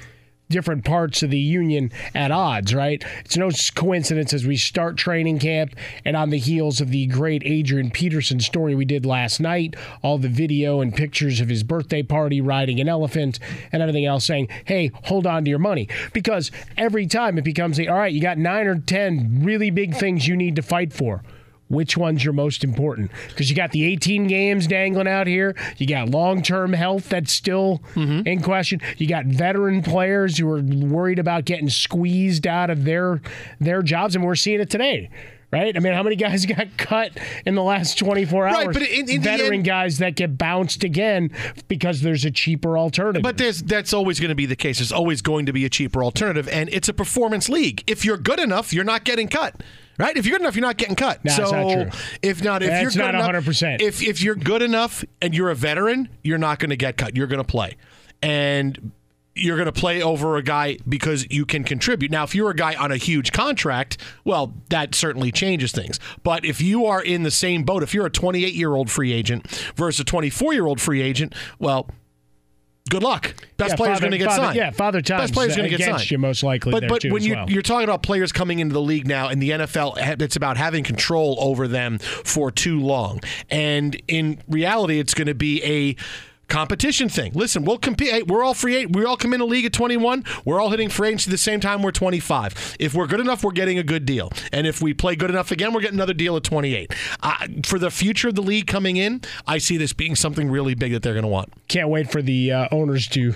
different 0.49 0.85
parts 0.85 1.23
of 1.23 1.31
the 1.31 1.39
union 1.39 1.91
at 2.15 2.31
odds, 2.31 2.75
right? 2.75 3.05
It's 3.25 3.37
no 3.37 3.51
coincidence 3.75 4.33
as 4.33 4.47
we 4.47 4.57
start 4.57 4.97
training 4.97 5.39
camp 5.39 5.75
and 6.05 6.17
on 6.17 6.31
the 6.31 6.39
heels 6.39 6.81
of 6.81 6.91
the 6.91 7.07
great 7.07 7.43
Adrian 7.45 7.91
Peterson 7.91 8.41
story 8.41 8.75
we 8.75 8.85
did 8.85 9.07
last 9.07 9.41
night, 9.41 9.77
all 10.03 10.19
the 10.19 10.29
video 10.29 10.81
and 10.81 10.95
pictures 10.95 11.41
of 11.41 11.49
his 11.49 11.63
birthday 11.63 12.03
party 12.03 12.41
riding 12.41 12.81
an 12.81 12.89
elephant 12.89 13.39
and 13.73 13.83
everything 13.83 14.07
else 14.07 14.25
saying, 14.25 14.49
hey, 14.65 14.91
hold 15.05 15.27
on 15.27 15.45
to 15.45 15.51
your 15.51 15.59
money. 15.59 15.89
Because 16.13 16.51
every 16.77 17.07
time 17.07 17.39
it 17.39 17.45
becomes 17.45 17.79
all 17.79 17.87
right, 17.95 18.13
you 18.13 18.21
got 18.21 18.39
nine 18.39 18.67
or 18.67 18.79
10 18.79 19.41
really 19.43 19.71
big 19.71 19.95
things 19.95 20.27
you 20.27 20.37
need 20.37 20.57
to 20.57 20.63
fight 20.63 20.93
for 20.93 21.23
which 21.69 21.97
one's 21.97 22.25
your 22.25 22.33
most 22.33 22.65
important? 22.65 23.11
Because 23.29 23.51
you 23.51 23.57
got 23.57 23.73
the 23.73 23.85
18 23.85 24.27
games 24.27 24.67
dangling 24.67 25.09
out 25.09 25.27
here. 25.27 25.55
You 25.77 25.87
got 25.87 26.09
long 26.09 26.43
term 26.43 26.73
health 26.73 27.09
that's 27.09 27.33
still 27.33 27.83
mm-hmm. 27.95 28.27
in 28.27 28.43
question. 28.43 28.81
You 28.97 29.07
got 29.07 29.27
veteran 29.27 29.83
players 29.83 30.39
who 30.39 30.51
are 30.51 30.61
worried 30.63 31.19
about 31.19 31.45
getting 31.45 31.69
squeezed 31.69 32.47
out 32.47 32.71
of 32.71 32.85
their 32.85 33.21
their 33.61 33.83
jobs, 33.83 34.15
and 34.15 34.25
we're 34.25 34.35
seeing 34.35 34.61
it 34.61 34.71
today. 34.71 35.11
Right? 35.51 35.75
I 35.75 35.81
mean, 35.81 35.95
how 35.95 36.03
many 36.03 36.17
guys 36.17 36.45
got 36.57 36.77
cut 36.77 37.13
in 37.47 37.55
the 37.55 37.63
last 37.63 37.99
24 37.99 38.49
hours? 38.49 38.67
Right, 38.67 38.73
but 38.75 38.83
in- 38.83 39.01
in 39.01 39.07
the 39.07 39.19
veteran 39.19 39.55
end- 39.55 39.65
guys 39.65 39.99
that 39.99 40.15
get 40.15 40.37
bounced 40.37 40.85
again 40.85 41.31
because 41.69 42.03
there's 42.03 42.27
a 42.27 42.31
cheaper 42.31 42.77
alternative. 42.77 43.23
But 43.23 43.39
there's 43.39 43.63
that's 43.63 43.95
always 43.95 44.21
going 44.21 44.29
to 44.29 44.35
be 44.35 44.47
the 44.47 44.57
case. 44.57 44.79
There's 44.79 44.93
always 44.93 45.23
going 45.23 45.47
to 45.47 45.53
be 45.53 45.65
a 45.65 45.71
cheaper 45.71 46.05
alternative, 46.05 46.49
and 46.49 46.69
it's 46.71 46.89
a 46.89 46.95
performance 46.95 47.49
league. 47.49 47.83
If 47.87 48.05
you're 48.05 48.19
good 48.19 48.41
enough, 48.41 48.75
you're 48.75 48.85
not 48.85 49.05
getting 49.05 49.29
cut. 49.29 49.63
Right? 49.99 50.17
If 50.17 50.27
you're 50.27 50.39
good 50.39 50.43
enough, 50.43 50.55
you're 50.55 50.63
not 50.63 50.77
getting 50.77 50.95
cut. 50.95 51.25
No, 51.25 51.33
so 51.33 51.51
not 51.51 51.73
true. 51.73 52.01
if 52.23 52.43
not, 52.43 52.63
if 52.63 52.71
That's 52.71 52.83
you're 52.83 52.91
good 53.07 53.13
not 53.13 53.31
enough, 53.31 53.45
100%. 53.45 53.81
If 53.81 54.01
if 54.01 54.23
you're 54.23 54.37
good 54.37 54.63
enough 54.63 55.05
and 55.21 55.35
you're 55.35 55.51
a 55.51 55.55
veteran, 55.55 56.09
you're 56.23 56.39
not 56.39 56.61
going 56.61 56.71
to 56.71 56.77
get 56.77 56.97
cut. 56.97 57.17
You're 57.17 57.27
going 57.27 57.43
to 57.43 57.51
play, 57.51 57.77
and 58.23 58.93
you're 59.35 59.57
going 59.57 59.67
to 59.67 59.73
play 59.73 60.03
over 60.03 60.37
a 60.37 60.43
guy 60.43 60.79
because 60.89 61.27
you 61.31 61.47
can 61.47 61.65
contribute. 61.65 62.11
Now, 62.11 62.25
if 62.25 62.35
you're 62.35 62.51
a 62.51 62.57
guy 62.57 62.75
on 62.75 62.91
a 62.93 62.97
huge 62.97 63.33
contract, 63.33 63.99
well, 64.25 64.55
that 64.71 64.95
certainly 64.95 65.31
changes 65.33 65.73
things. 65.73 65.99
But 66.23 66.45
if 66.45 66.61
you 66.61 66.87
are 66.87 67.03
in 67.03 67.23
the 67.23 67.31
same 67.31 67.63
boat, 67.65 67.83
if 67.83 67.95
you're 67.95 68.07
a 68.07 68.11
28 68.11 68.53
year 68.55 68.75
old 68.75 68.91
free 68.91 69.13
agent 69.13 69.47
versus 69.77 70.01
a 70.01 70.05
24 70.05 70.53
year 70.53 70.67
old 70.67 70.81
free 70.81 71.03
agent, 71.03 71.35
well. 71.59 71.89
Good 72.89 73.03
luck. 73.03 73.35
Best 73.57 73.71
Yeah, 73.71 73.77
player's 73.77 73.95
Father- 73.97 74.01
going 74.01 74.13
to 74.13 74.19
get 74.19 74.29
Father- 74.29 74.43
signed. 74.45 74.57
yeah, 74.57 74.71
Father 74.71 75.01
Time's 75.03 75.23
Best 75.23 75.35
player's 75.35 75.57
going 75.57 75.71
to 75.71 75.77
get 75.77 75.85
signed. 75.85 76.11
you 76.11 76.19
most 76.19 76.43
likely 76.43 76.73
But 76.73 76.81
there 76.81 76.89
but 76.89 77.05
when 77.05 77.23
you, 77.23 77.35
well. 77.35 77.51
you're 77.51 77.63
talking 77.63 77.85
about 77.85 78.03
players 78.03 78.33
coming 78.33 78.61
into 78.61 78.73
the 78.73 78.81
league 78.81 79.07
now, 79.07 79.29
and 79.29 79.43
the 79.43 79.51
NFL, 79.51 79.95
it's 80.23 80.37
about 80.37 80.57
having 80.57 80.85
control 80.85 81.37
over 81.41 81.67
them 81.69 81.99
for 81.99 82.51
too 82.51 82.81
long. 82.81 83.21
And 83.51 84.01
in 84.09 84.41
reality, 84.49 84.99
it's 85.01 85.15
going 85.15 85.27
to 85.27 85.35
be 85.35 85.63
a 85.65 85.97
competition 86.49 87.09
thing. 87.09 87.33
Listen, 87.35 87.65
we'll 87.65 87.79
compete. 87.79 88.09
hey, 88.11 88.23
We're 88.23 88.43
all 88.43 88.55
free. 88.55 88.77
agent- 88.77 88.97
We 88.97 89.05
all 89.05 89.17
come 89.17 89.33
in 89.35 89.41
a 89.41 89.45
league 89.45 89.65
at 89.67 89.73
21. 89.73 90.25
We're 90.45 90.61
all 90.61 90.71
hitting 90.71 90.89
free 90.89 91.09
agency 91.09 91.31
the 91.31 91.39
same 91.39 91.61
time 91.61 91.83
we're 91.83 91.93
25. 91.93 92.77
If 92.81 92.95
we're 92.95 93.07
good 93.07 93.21
enough, 93.21 93.45
we're 93.45 93.53
getting 93.53 93.79
a 93.79 93.83
good 93.83 94.05
deal. 94.07 94.33
And 94.53 94.67
if 94.67 94.81
we 94.83 94.95
play 94.95 95.15
good 95.17 95.31
enough 95.31 95.51
again, 95.51 95.73
we're 95.73 95.81
getting 95.81 95.97
another 95.99 96.15
deal 96.15 96.37
at 96.37 96.45
28. 96.45 96.93
Uh, 97.23 97.47
for 97.65 97.79
the 97.79 97.91
future 97.91 98.29
of 98.29 98.35
the 98.35 98.43
league 98.43 98.67
coming 98.67 98.97
in, 98.97 99.21
I 99.47 99.59
see 99.59 99.77
this 99.77 99.93
being 99.93 100.17
something 100.17 100.51
really 100.51 100.75
big 100.75 100.93
that 100.93 101.03
they're 101.03 101.13
going 101.15 101.23
to 101.23 101.29
want. 101.29 101.53
Can't 101.69 101.89
wait 101.89 102.11
for 102.11 102.23
the 102.23 102.51
uh, 102.53 102.69
owners 102.73 103.07
to 103.09 103.35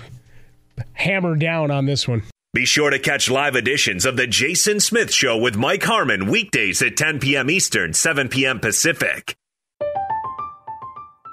hammer 0.93 1.35
down 1.35 1.71
on 1.71 1.85
this 1.85 2.07
one. 2.07 2.23
Be 2.53 2.65
sure 2.65 2.91
to 2.91 2.99
catch 2.99 3.31
live 3.31 3.55
editions 3.55 4.05
of 4.05 4.15
The 4.15 4.27
Jason 4.27 4.79
Smith 4.79 5.11
Show 5.11 5.37
with 5.37 5.55
Mike 5.55 5.83
Harmon 5.83 6.27
weekdays 6.27 6.81
at 6.83 6.95
10 6.97 7.19
p.m. 7.19 7.49
Eastern, 7.49 7.93
7 7.93 8.29
p.m. 8.29 8.59
Pacific. 8.59 9.35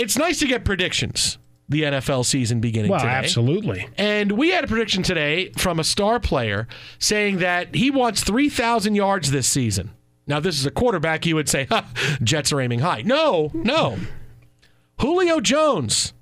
It's 0.00 0.16
nice 0.16 0.38
to 0.38 0.46
get 0.46 0.64
predictions, 0.64 1.36
the 1.68 1.82
NFL 1.82 2.24
season 2.24 2.60
beginning 2.60 2.90
Well, 2.90 3.00
today. 3.00 3.12
absolutely. 3.12 3.86
And 3.98 4.32
we 4.32 4.48
had 4.50 4.64
a 4.64 4.66
prediction 4.66 5.02
today 5.02 5.50
from 5.58 5.78
a 5.78 5.84
star 5.84 6.18
player 6.18 6.66
saying 6.98 7.38
that 7.38 7.74
he 7.74 7.90
wants 7.90 8.24
3,000 8.24 8.94
yards 8.94 9.30
this 9.30 9.46
season. 9.46 9.90
Now, 10.26 10.40
this 10.40 10.58
is 10.58 10.64
a 10.64 10.70
quarterback, 10.70 11.26
you 11.26 11.34
would 11.34 11.48
say, 11.50 11.66
huh, 11.70 11.82
Jets 12.22 12.50
are 12.52 12.60
aiming 12.62 12.78
high. 12.78 13.02
No, 13.02 13.50
no. 13.52 13.98
Julio 15.00 15.38
Jones, 15.40 16.14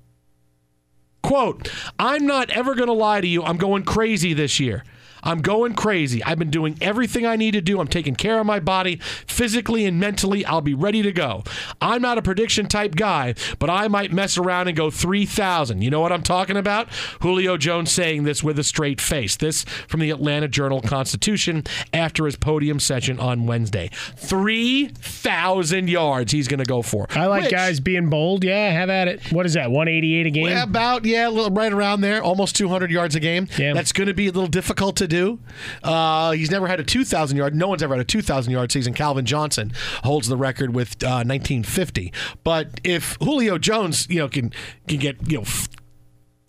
quote, 1.23 1.71
I'm 1.97 2.25
not 2.25 2.49
ever 2.49 2.75
going 2.75 2.87
to 2.87 2.93
lie 2.93 3.21
to 3.21 3.27
you. 3.27 3.43
I'm 3.43 3.57
going 3.57 3.83
crazy 3.83 4.33
this 4.33 4.59
year. 4.59 4.83
I'm 5.23 5.41
going 5.41 5.75
crazy. 5.75 6.23
I've 6.23 6.39
been 6.39 6.49
doing 6.49 6.77
everything 6.81 7.25
I 7.25 7.35
need 7.35 7.51
to 7.51 7.61
do. 7.61 7.79
I'm 7.79 7.87
taking 7.87 8.15
care 8.15 8.39
of 8.39 8.45
my 8.45 8.59
body 8.59 8.97
physically 9.27 9.85
and 9.85 9.99
mentally. 9.99 10.45
I'll 10.45 10.61
be 10.61 10.73
ready 10.73 11.01
to 11.01 11.11
go. 11.11 11.43
I'm 11.81 12.01
not 12.01 12.17
a 12.17 12.21
prediction 12.21 12.67
type 12.67 12.95
guy, 12.95 13.35
but 13.59 13.69
I 13.69 13.87
might 13.87 14.11
mess 14.11 14.37
around 14.37 14.67
and 14.67 14.77
go 14.77 14.89
3,000. 14.89 15.81
You 15.81 15.89
know 15.89 16.01
what 16.01 16.11
I'm 16.11 16.23
talking 16.23 16.57
about? 16.57 16.89
Julio 17.21 17.57
Jones 17.57 17.91
saying 17.91 18.23
this 18.23 18.43
with 18.43 18.59
a 18.59 18.63
straight 18.63 19.01
face. 19.01 19.35
This 19.35 19.63
from 19.87 19.99
the 19.99 20.09
Atlanta 20.11 20.47
Journal 20.47 20.81
Constitution 20.81 21.63
after 21.93 22.25
his 22.25 22.35
podium 22.35 22.79
session 22.79 23.19
on 23.19 23.45
Wednesday. 23.45 23.89
3,000 24.17 25.89
yards 25.89 26.31
he's 26.31 26.47
going 26.47 26.59
to 26.59 26.65
go 26.65 26.81
for. 26.81 27.07
I 27.15 27.25
like 27.27 27.43
Which- 27.43 27.51
guys 27.51 27.79
being 27.79 28.09
bold. 28.09 28.43
Yeah, 28.43 28.71
have 28.71 28.89
at 28.89 29.07
it. 29.07 29.31
What 29.31 29.45
is 29.45 29.53
that? 29.53 29.71
188 29.71 30.25
a 30.25 30.29
game? 30.29 30.57
About 30.57 31.05
yeah, 31.05 31.27
a 31.27 31.29
little, 31.29 31.51
right 31.51 31.71
around 31.71 32.01
there, 32.01 32.21
almost 32.23 32.55
200 32.55 32.91
yards 32.91 33.15
a 33.15 33.19
game. 33.19 33.47
Yeah. 33.57 33.73
That's 33.73 33.91
going 33.91 34.07
to 34.07 34.13
be 34.13 34.27
a 34.27 34.31
little 34.31 34.47
difficult 34.47 34.95
to 34.97 35.07
do. 35.09 35.39
Uh, 35.83 36.31
he's 36.31 36.51
never 36.51 36.67
had 36.67 36.79
a 36.79 36.83
2,000 36.83 37.37
yard. 37.37 37.55
No 37.55 37.67
one's 37.67 37.83
ever 37.83 37.95
had 37.95 38.01
a 38.01 38.05
2,000 38.05 38.51
yard 38.51 38.71
season. 38.71 38.93
Calvin 38.93 39.25
Johnson 39.25 39.73
holds 40.03 40.27
the 40.27 40.37
record 40.37 40.73
with 40.73 41.03
uh, 41.03 41.25
1950. 41.25 42.13
But 42.43 42.79
if 42.83 43.17
Julio 43.21 43.57
Jones, 43.57 44.07
you 44.09 44.19
know, 44.19 44.29
can 44.29 44.53
can 44.87 44.99
get 44.99 45.29
you 45.29 45.39
know. 45.39 45.45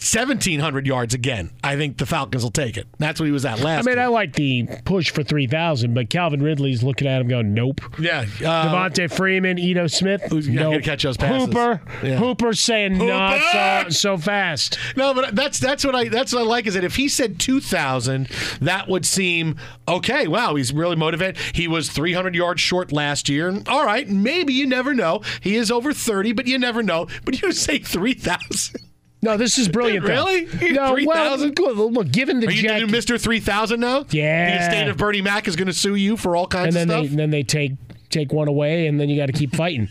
1700 0.01 0.87
yards 0.87 1.13
again. 1.13 1.51
I 1.63 1.77
think 1.77 1.99
the 1.99 2.07
Falcons 2.07 2.43
will 2.43 2.51
take 2.51 2.77
it. 2.79 2.87
That's 2.99 3.21
what 3.21 3.27
he 3.27 3.33
was 3.33 3.45
at 3.45 3.61
last. 3.61 3.87
I 3.87 3.91
mean, 3.91 3.99
I 3.99 4.07
like 4.07 4.33
the 4.35 4.67
push 4.87 5.11
for 5.11 5.23
3,000, 5.23 5.93
but 5.93 6.09
Calvin 6.09 6.43
Ridley's 6.43 6.83
looking 6.83 7.07
at 7.07 7.21
him 7.21 7.29
going, 7.29 7.53
nope. 7.53 7.81
yeah, 7.99 8.21
uh, 8.21 8.91
Devonta 8.91 9.13
Freeman, 9.13 9.59
Ito 9.59 9.87
Smith, 9.89 10.23
not 10.33 10.45
nope. 10.47 10.73
gonna 10.73 10.81
catch 10.83 11.03
those 11.03 11.19
passes. 11.19 11.47
Hooper, 11.49 11.83
Yeah. 12.03 12.17
Hooper's 12.17 12.61
saying 12.61 12.97
not 12.97 13.91
so, 13.91 13.91
so 13.91 14.19
fast. 14.19 14.79
No, 14.97 15.13
but 15.13 15.35
that's 15.35 15.59
that's 15.59 15.85
what 15.85 15.95
I 15.95 16.09
that's 16.09 16.33
what 16.33 16.41
I 16.41 16.45
like 16.47 16.67
is 16.67 16.75
that 16.75 16.85
if 16.85 16.97
he 16.97 17.09
said 17.09 17.39
two 17.39 17.61
thousand, 17.61 18.29
that 18.61 18.89
would 18.89 19.05
seem 19.05 19.57
okay. 19.87 20.27
Wow, 20.27 20.55
he's 20.55 20.73
really 20.73 20.97
motivated. 20.97 21.37
He 21.55 21.69
was 21.69 21.91
three 21.91 22.15
hundred 22.15 22.35
yards 22.35 22.61
short 22.61 22.91
last 22.91 23.29
year. 23.29 23.55
All 23.69 23.85
right, 23.85 24.09
maybe 24.09 24.55
you 24.55 24.67
never 24.67 24.95
know. 24.95 25.21
He 25.43 25.57
is 25.57 25.71
over 25.71 25.93
thirty, 25.93 26.33
but 26.33 26.47
you 26.47 26.59
never 26.59 26.83
know. 26.83 27.07
But 27.25 27.43
you 27.43 27.53
say 27.53 27.79
three 27.79 28.15
thousand. 28.15 28.81
No, 29.23 29.37
this 29.37 29.59
is 29.59 29.69
brilliant. 29.69 30.07
though. 30.07 30.13
Really? 30.13 30.47
No, 30.73 30.93
Three 30.93 31.07
well, 31.07 31.17
thousand? 31.37 31.59
look, 31.59 32.11
given 32.11 32.41
the 32.41 32.47
Are 32.47 32.51
you 32.51 32.63
Jack, 32.63 32.89
Mister 32.89 33.19
Three 33.19 33.41
Thousand 33.41 33.81
now? 33.81 34.05
Yeah. 34.11 34.57
The 34.59 34.65
estate 34.65 34.89
of 34.89 34.97
Bernie 34.97 35.21
Mac 35.23 35.47
is 35.49 35.57
going 35.57 35.67
to 35.67 35.73
sue 35.75 35.95
you 35.95 36.17
for 36.17 36.37
all 36.37 36.47
kinds 36.47 36.75
and 36.77 36.91
then 36.91 36.99
of 36.99 37.05
they 37.05 37.09
and 37.11 37.19
then 37.19 37.31
they 37.31 37.43
take 37.43 37.73
take 38.09 38.33
one 38.33 38.49
away, 38.49 38.87
and 38.87 38.99
then 39.01 39.09
you 39.09 39.17
got 39.17 39.27
to 39.27 39.33
keep 39.33 39.55
fighting. 39.55 39.89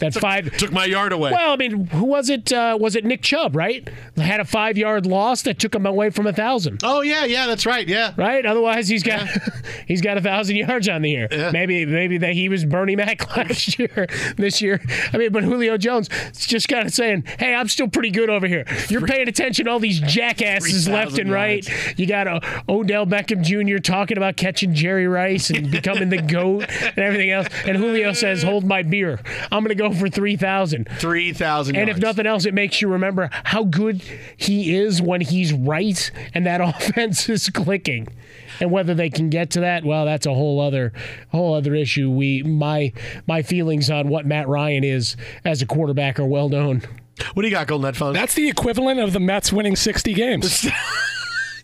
That 0.00 0.14
five 0.14 0.56
Took 0.56 0.72
my 0.72 0.84
yard 0.84 1.12
away. 1.12 1.30
Well, 1.32 1.52
I 1.52 1.56
mean, 1.56 1.86
who 1.86 2.04
was 2.04 2.28
it? 2.28 2.52
Uh, 2.52 2.76
was 2.80 2.96
it 2.96 3.04
Nick 3.04 3.22
Chubb? 3.22 3.54
Right, 3.56 3.88
had 4.16 4.40
a 4.40 4.44
five 4.44 4.76
yard 4.76 5.06
loss 5.06 5.42
that 5.42 5.58
took 5.58 5.74
him 5.74 5.86
away 5.86 6.10
from 6.10 6.26
a 6.26 6.32
thousand. 6.32 6.80
oh 6.84 7.02
yeah, 7.02 7.24
yeah, 7.24 7.46
that's 7.46 7.66
right. 7.66 7.86
Yeah. 7.86 8.12
Right. 8.16 8.44
Otherwise, 8.44 8.88
he's 8.88 9.02
got 9.02 9.28
he's 9.86 10.00
got 10.00 10.18
a 10.18 10.20
thousand 10.20 10.56
yards 10.56 10.88
on 10.88 11.02
the 11.02 11.10
year. 11.10 11.28
Maybe 11.52 11.86
maybe 11.86 12.18
that 12.18 12.32
he 12.32 12.48
was 12.48 12.64
Bernie 12.64 12.96
Mac 12.96 13.36
last 13.36 13.78
year. 13.78 14.06
This 14.36 14.60
year, 14.60 14.80
I 15.12 15.18
mean, 15.18 15.32
but 15.32 15.44
Julio 15.44 15.76
Jones 15.76 16.08
is 16.32 16.46
just 16.46 16.68
kind 16.68 16.86
of 16.86 16.92
saying, 16.92 17.24
"Hey, 17.38 17.54
I'm 17.54 17.68
still 17.68 17.88
pretty 17.88 18.10
good 18.10 18.30
over 18.30 18.46
here. 18.46 18.64
You're 18.88 19.06
paying 19.06 19.28
attention 19.28 19.66
to 19.66 19.70
all 19.70 19.78
these 19.78 20.00
jackasses 20.00 20.86
3,000 20.86 20.92
left 20.92 21.18
and 21.18 21.30
right. 21.30 21.66
yards. 21.66 21.98
You 21.98 22.06
got 22.06 22.26
uh, 22.26 22.40
Odell 22.68 23.06
Beckham 23.06 23.42
Jr. 23.42 23.78
talking 23.78 24.16
about 24.16 24.36
catching 24.36 24.74
Jerry 24.74 25.06
Rice 25.06 25.50
and 25.50 25.70
becoming 25.70 26.08
the 26.08 26.22
goat 26.30 26.64
and 26.68 26.98
everything 26.98 27.30
else. 27.30 27.48
And 27.66 27.76
Julio 27.76 28.12
says, 28.12 28.42
"Hold 28.42 28.64
my 28.64 28.82
beer. 28.82 29.20
I'm 29.52 29.64
going 29.64 29.76
to 29.76 29.82
go 29.82 29.89
for 29.92 30.08
three 30.08 30.36
thousand. 30.36 30.88
Three 30.98 31.32
thousand. 31.32 31.76
And 31.76 31.88
if 31.88 31.98
nothing 31.98 32.26
else, 32.26 32.44
it 32.44 32.54
makes 32.54 32.80
you 32.80 32.88
remember 32.88 33.30
how 33.44 33.64
good 33.64 34.02
he 34.36 34.74
is 34.76 35.00
when 35.02 35.20
he's 35.20 35.52
right 35.52 36.10
and 36.34 36.46
that 36.46 36.60
offense 36.62 37.28
is 37.28 37.48
clicking. 37.50 38.08
And 38.60 38.70
whether 38.70 38.94
they 38.94 39.08
can 39.08 39.30
get 39.30 39.50
to 39.52 39.60
that, 39.60 39.84
well, 39.84 40.04
that's 40.04 40.26
a 40.26 40.34
whole 40.34 40.60
other 40.60 40.92
whole 41.30 41.54
other 41.54 41.74
issue. 41.74 42.10
We 42.10 42.42
my 42.42 42.92
my 43.26 43.42
feelings 43.42 43.90
on 43.90 44.08
what 44.08 44.26
Matt 44.26 44.48
Ryan 44.48 44.84
is 44.84 45.16
as 45.44 45.62
a 45.62 45.66
quarterback 45.66 46.18
are 46.18 46.26
well 46.26 46.48
known. 46.48 46.82
What 47.34 47.42
do 47.42 47.48
you 47.48 47.54
got, 47.54 47.66
Golden 47.66 47.84
Headphones? 47.84 48.16
That's 48.16 48.34
the 48.34 48.48
equivalent 48.48 48.98
of 48.98 49.12
the 49.12 49.20
Mets 49.20 49.52
winning 49.52 49.76
60 49.76 50.14
games. 50.14 50.66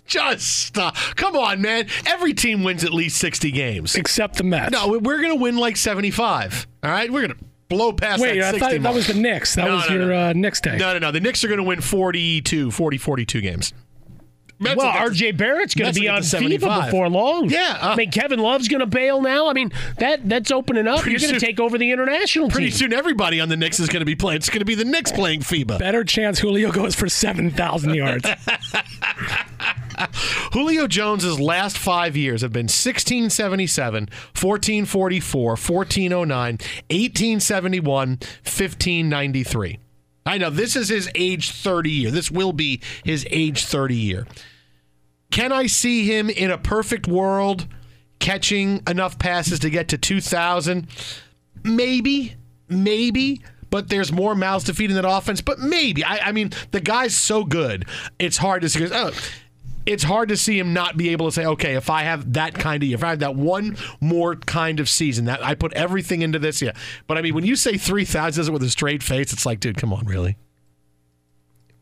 Just 0.07 0.79
uh, 0.79 0.93
come 1.17 1.37
on, 1.37 1.61
man. 1.61 1.89
Every 2.07 2.33
team 2.33 2.63
wins 2.63 2.85
at 2.85 2.93
least 2.93 3.19
sixty 3.19 3.51
games, 3.51 3.97
except 3.97 4.37
the 4.37 4.45
Mets. 4.45 4.71
No, 4.71 4.89
we're 4.99 5.21
going 5.21 5.37
to 5.37 5.43
win 5.43 5.57
like 5.57 5.77
seventy-five. 5.77 6.67
All 6.85 6.91
right, 6.91 7.11
we're 7.11 7.27
going 7.27 7.39
to 7.39 7.45
blow 7.69 7.93
past 7.93 8.21
Wait, 8.23 8.39
that 8.39 8.55
I 8.55 8.59
60 8.59 8.59
thought 8.77 8.83
that 8.83 8.95
was 8.95 9.07
the 9.07 9.15
Knicks. 9.15 9.55
That 9.55 9.67
No, 9.67 9.77
was 9.77 9.89
no, 9.89 9.95
your 9.97 10.07
no. 10.07 10.29
Uh, 10.29 10.33
Knicks 10.35 10.61
take. 10.61 10.79
No, 10.79 10.93
no, 10.93 10.99
no. 10.99 11.11
The 11.11 11.21
Knicks 11.21 11.43
are 11.45 11.49
going 11.49 11.59
to 11.59 11.65
win 11.65 11.81
42, 11.81 12.71
40, 12.71 12.99
42 12.99 13.41
games. 13.41 13.73
Mets 14.59 14.77
well, 14.77 14.87
will 14.87 15.11
get 15.11 15.17
to- 15.19 15.25
RJ 15.25 15.37
Barrett's 15.37 15.75
going 15.75 15.93
to 15.93 16.01
be 16.01 16.09
on 16.09 16.23
to 16.23 16.37
FIBA 16.37 16.87
before 16.87 17.09
long. 17.09 17.51
Yeah, 17.51 17.79
uh, 17.81 17.89
I 17.91 17.97
mean 17.97 18.11
Kevin 18.11 18.39
Love's 18.39 18.69
going 18.69 18.81
to 18.81 18.87
bail 18.87 19.21
now. 19.21 19.49
I 19.49 19.53
mean 19.53 19.73
that 19.99 20.29
that's 20.29 20.51
opening 20.51 20.87
up. 20.87 21.05
You're 21.07 21.19
going 21.19 21.35
to 21.35 21.41
take 21.41 21.61
over 21.61 21.77
the 21.79 21.91
international 21.91 22.49
Pretty 22.49 22.69
team. 22.71 22.77
soon, 22.77 22.93
everybody 22.93 23.41
on 23.41 23.49
the 23.49 23.57
Knicks 23.57 23.81
is 23.81 23.89
going 23.89 24.01
to 24.01 24.07
be 24.07 24.15
playing. 24.17 24.37
It's 24.37 24.49
going 24.49 24.61
to 24.61 24.65
be 24.65 24.75
the 24.75 24.85
Knicks 24.85 25.13
playing 25.13 25.41
FIBA. 25.41 25.79
Better 25.79 26.05
chance 26.05 26.39
Julio 26.39 26.71
goes 26.73 26.95
for 26.95 27.09
7,000 27.09 27.95
yards. 27.95 28.27
Julio 30.53 30.87
Jones's 30.87 31.41
last 31.41 31.79
five 31.79 32.17
years 32.17 32.43
have 32.43 32.53
been 32.53 32.65
1677, 32.65 34.05
1444, 34.35 35.43
1409, 35.51 36.53
1871, 36.53 38.09
1593. 38.09 39.79
I 40.27 40.39
know 40.39 40.51
this 40.51 40.77
is 40.77 40.89
his 40.89 41.09
age 41.15 41.53
30 41.53 41.91
year. 41.91 42.11
This 42.11 42.31
will 42.31 42.53
be 42.53 42.81
his 43.05 43.27
age 43.31 43.65
30 43.65 43.95
year. 43.95 44.27
Can 45.31 45.53
I 45.53 45.67
see 45.67 46.05
him 46.07 46.29
in 46.31 46.51
a 46.51 46.59
perfect 46.59 47.07
world 47.07 47.67
catching 48.19 48.83
enough 48.89 49.19
passes 49.19 49.61
to 49.61 49.71
get 49.71 49.89
to 49.89 49.99
2,000? 49.99 50.87
Maybe, 51.65 52.35
maybe. 52.69 53.43
But 53.69 53.89
there's 53.89 54.13
more 54.13 54.35
mouths 54.35 54.65
to 54.67 54.75
feed 54.75 54.91
in 54.91 54.97
that 54.97 55.09
offense. 55.09 55.41
But 55.41 55.59
maybe. 55.59 56.05
I, 56.05 56.29
I 56.29 56.33
mean, 56.33 56.53
the 56.71 56.81
guy's 56.81 57.17
so 57.17 57.43
good. 57.45 57.85
It's 58.19 58.37
hard 58.37 58.63
to. 58.63 58.79
'cause, 58.79 58.93
Oh, 58.93 59.11
it's 59.87 60.03
hard 60.03 60.29
to 60.29 60.37
see 60.37 60.59
him 60.59 60.73
not 60.73 60.97
be 60.97 61.11
able 61.11 61.27
to 61.27 61.33
say, 61.33 61.47
okay, 61.47 61.75
if 61.75 61.89
I 61.89 62.03
have 62.03 62.35
that 62.35 62.55
kind 62.55 62.83
of, 62.83 62.89
year, 62.89 62.97
if 62.97 63.05
I 63.05 63.11
have 63.11 63.21
that 63.21 63.37
one 63.37 63.77
more 64.01 64.35
kind 64.35 64.81
of 64.81 64.89
season, 64.89 65.27
that 65.27 65.43
I 65.45 65.55
put 65.55 65.73
everything 65.75 66.23
into 66.23 66.39
this, 66.39 66.61
yeah. 66.61 66.73
But 67.07 67.17
I 67.17 67.23
mean, 67.23 67.35
when 67.35 67.47
you 67.47 67.57
say 67.57 67.79
three 67.79 68.05
thousand 68.05 68.53
with 68.53 68.63
a 68.63 68.69
straight 68.69 69.03
face, 69.03 69.33
it's 69.33 69.47
like, 69.47 69.61
dude, 69.61 69.77
come 69.77 69.93
on, 69.93 70.05
really? 70.05 70.37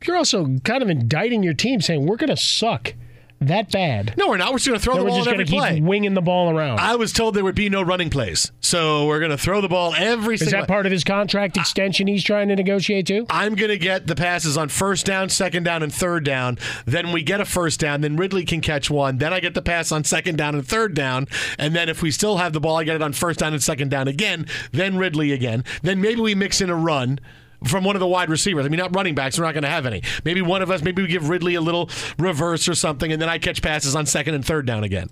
You're 0.07 0.17
also 0.17 0.59
kind 0.64 0.83
of 0.83 0.90
indicting 0.90 1.43
your 1.43 1.55
team, 1.55 1.81
saying 1.81 2.07
we're 2.07 2.17
going 2.17 2.29
to 2.29 2.37
suck 2.37 2.95
that 3.40 3.70
bad. 3.70 4.14
No, 4.16 4.29
we're 4.29 4.37
not. 4.37 4.53
We're 4.53 4.59
just 4.59 4.68
going 4.68 4.79
to 4.79 4.85
throw 4.85 4.97
the 4.97 5.05
we're 5.05 5.11
ball 5.11 5.18
just 5.18 5.29
every 5.29 5.44
play. 5.44 5.81
winging 5.81 6.14
the 6.14 6.23
ball 6.23 6.51
around. 6.51 6.81
I 6.81 6.97
was 6.97 7.12
told 7.12 7.35
there 7.35 7.44
would 7.44 7.55
be 7.55 7.68
no 7.68 7.83
running 7.83 8.11
plays, 8.11 8.53
so 8.61 9.07
we're 9.07 9.18
going 9.18 9.31
to 9.31 9.38
throw 9.38 9.61
the 9.61 9.68
ball 9.68 9.94
every 9.97 10.35
Is 10.35 10.51
that 10.51 10.68
part 10.68 10.87
of 10.87 10.92
his 10.92 11.05
contract 11.05 11.57
extension 11.57 12.07
he's 12.07 12.25
trying 12.25 12.49
to 12.49 12.57
negotiate 12.57 13.07
too? 13.07 13.27
I'm 13.31 13.55
going 13.55 13.70
to 13.70 13.79
get 13.79 14.07
the 14.07 14.14
passes 14.14 14.57
on 14.57 14.68
first 14.68 15.07
down, 15.07 15.29
second 15.29 15.64
down, 15.64 15.83
and 15.83 15.92
third 15.92 16.25
down. 16.25 16.59
Then 16.87 17.12
we 17.12 17.23
get 17.23 17.40
a 17.40 17.44
first 17.44 17.81
down. 17.81 18.01
Then 18.01 18.16
Ridley 18.16 18.44
can 18.44 18.61
catch 18.61 18.90
one. 18.90 19.18
Then 19.18 19.33
I 19.33 19.40
get 19.40 19.55
the 19.55 19.62
pass 19.62 19.92
on 19.92 20.05
second 20.05 20.37
down 20.37 20.55
and 20.55 20.66
third 20.66 20.94
down. 20.94 21.27
And 21.59 21.75
then 21.75 21.88
if 21.88 22.03
we 22.03 22.11
still 22.11 22.38
have 22.38 22.53
the 22.53 22.61
ball, 22.61 22.77
I 22.77 22.85
get 22.85 22.97
it 22.97 23.03
on 23.03 23.12
first 23.12 23.40
down 23.40 23.53
and 23.53 23.62
second 23.62 23.90
down 23.90 24.09
again. 24.09 24.47
Then 24.73 24.97
Ridley 24.97 25.33
again. 25.33 25.64
Then 25.83 26.01
maybe 26.01 26.20
we 26.20 26.35
mix 26.35 26.61
in 26.61 26.70
a 26.70 26.77
run. 26.77 27.20
From 27.66 27.85
one 27.85 27.96
of 27.96 28.00
the 28.00 28.07
wide 28.07 28.29
receivers. 28.29 28.66
I 28.66 28.68
mean, 28.68 28.79
not 28.79 28.94
running 28.94 29.14
backs. 29.14 29.38
We're 29.38 29.44
not 29.44 29.55
going 29.55 29.62
to 29.62 29.70
have 29.70 29.87
any. 29.87 30.03
Maybe 30.24 30.42
one 30.42 30.62
of 30.62 30.70
us, 30.70 30.83
maybe 30.83 31.03
we 31.03 31.09
give 31.09 31.29
Ridley 31.29 31.55
a 31.55 31.61
little 31.61 31.88
reverse 32.18 32.68
or 32.68 32.74
something, 32.74 33.12
and 33.12 33.20
then 33.20 33.29
I 33.29 33.38
catch 33.38 33.62
passes 33.62 33.94
on 33.94 34.07
second 34.07 34.35
and 34.35 34.44
third 34.44 34.66
down 34.66 34.85
again. 34.85 35.09